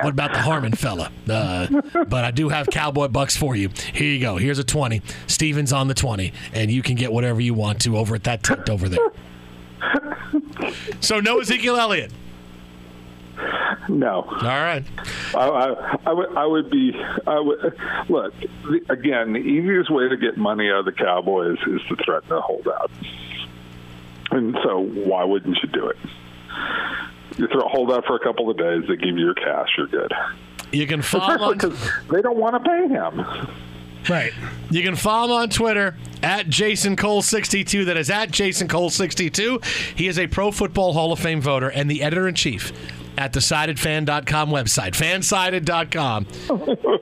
what 0.04 0.10
about 0.12 0.34
the 0.34 0.40
Harmon 0.40 0.74
fella? 0.74 1.12
Uh, 1.30 1.68
but 2.08 2.26
I 2.26 2.32
do 2.32 2.50
have 2.50 2.68
Cowboy 2.68 3.08
Bucks 3.08 3.36
for 3.38 3.56
you. 3.56 3.70
Here 3.94 4.08
you 4.12 4.20
go. 4.20 4.38
Here's 4.38 4.60
a 4.60 4.64
20. 4.66 5.02
Steven's 5.28 5.72
on 5.72 5.88
the 5.88 5.94
20, 5.94 6.34
and 6.54 6.72
you 6.72 6.82
can 6.82 6.96
get 6.96 7.12
whatever 7.12 7.40
you 7.42 7.54
want 7.54 7.82
to 7.82 7.98
over 7.98 8.16
at 8.16 8.24
that 8.24 8.44
tent 8.44 8.70
over 8.70 8.90
there. 8.90 9.00
So 11.00 11.20
no 11.20 11.40
Ezekiel 11.40 11.78
Elliott. 11.78 12.12
No. 13.88 14.24
All 14.24 14.42
right. 14.42 14.84
I, 15.36 15.40
I, 15.40 15.98
I 16.06 16.14
would. 16.14 16.38
I 16.38 16.46
would 16.46 16.70
be. 16.70 16.94
I 17.28 17.40
would 17.40 17.78
look 18.10 18.34
the, 18.64 18.82
again. 18.90 19.34
The 19.34 19.40
easiest 19.40 19.92
way 19.92 20.10
to 20.10 20.18
get 20.18 20.38
money 20.38 20.70
out 20.70 20.80
of 20.80 20.86
the 20.86 20.92
Cowboys 20.92 21.58
is 21.68 21.82
to 21.90 21.96
threaten 22.04 22.30
to 22.30 22.42
hold 22.42 22.68
out. 22.68 22.92
And 24.32 24.58
so, 24.64 24.80
why 24.80 25.24
wouldn't 25.24 25.58
you 25.62 25.70
do 25.70 25.88
it? 25.88 25.98
You 27.38 27.48
throw 27.48 27.68
hold 27.68 27.92
out 27.92 28.06
for 28.06 28.16
a 28.16 28.20
couple 28.20 28.50
of 28.50 28.58
days. 28.58 28.84
They 28.88 28.96
give 28.96 29.18
you 29.18 29.26
your 29.26 29.36
cash. 29.36 29.70
You're 29.78 29.88
good. 29.88 30.14
You 30.72 30.88
can 30.88 31.02
follow 31.04 31.26
Especially 31.26 31.46
on 31.46 31.54
because 31.54 31.92
they 32.10 32.22
don't 32.22 32.38
want 32.38 32.64
to 32.64 32.70
pay 32.70 32.88
him. 32.88 33.48
Right. 34.10 34.34
You 34.70 34.84
can 34.84 34.96
follow 34.96 35.36
him 35.36 35.42
on 35.44 35.50
Twitter 35.50 35.96
at 36.22 36.50
Jason 36.50 36.96
Cole62. 36.96 37.86
That 37.86 37.98
is 37.98 38.10
at 38.10 38.32
Jason 38.32 38.68
Cole62. 38.68 39.64
He 39.98 40.08
is 40.08 40.20
a 40.20 40.28
Pro 40.28 40.52
Football 40.52 40.94
Hall 40.94 41.12
of 41.12 41.20
Fame 41.20 41.42
voter 41.42 41.70
and 41.70 41.90
the 41.90 42.04
editor 42.04 42.28
in 42.28 42.36
chief 42.36 42.72
at 43.18 43.34
the 43.34 43.40
sidedfan.com 43.40 44.50
website. 44.50 44.92
Fansided.com. 44.92 46.28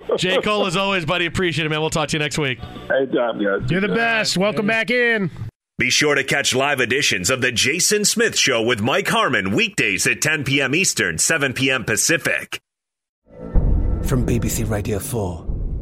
J. 0.17 0.41
Cole, 0.41 0.67
as 0.67 0.77
always, 0.77 1.05
buddy, 1.05 1.25
appreciate 1.25 1.65
it, 1.65 1.69
man. 1.69 1.81
We'll 1.81 1.89
talk 1.89 2.09
to 2.09 2.17
you 2.17 2.19
next 2.19 2.37
week. 2.37 2.59
Anytime, 2.95 3.43
guys. 3.43 3.69
You're 3.69 3.81
the 3.81 3.87
best. 3.87 4.37
Welcome 4.37 4.67
back 4.67 4.91
in. 4.91 5.31
Be 5.79 5.89
sure 5.89 6.13
to 6.13 6.23
catch 6.23 6.53
live 6.53 6.79
editions 6.79 7.31
of 7.31 7.41
The 7.41 7.51
Jason 7.51 8.05
Smith 8.05 8.37
Show 8.37 8.61
with 8.61 8.79
Mike 8.79 9.07
Harmon 9.07 9.55
weekdays 9.55 10.05
at 10.05 10.21
10 10.21 10.43
p.m. 10.43 10.75
Eastern, 10.75 11.17
7 11.17 11.53
p.m. 11.53 11.83
Pacific. 11.83 12.59
From 14.03 14.25
BBC 14.25 14.69
Radio 14.69 14.99
4, 14.99 15.45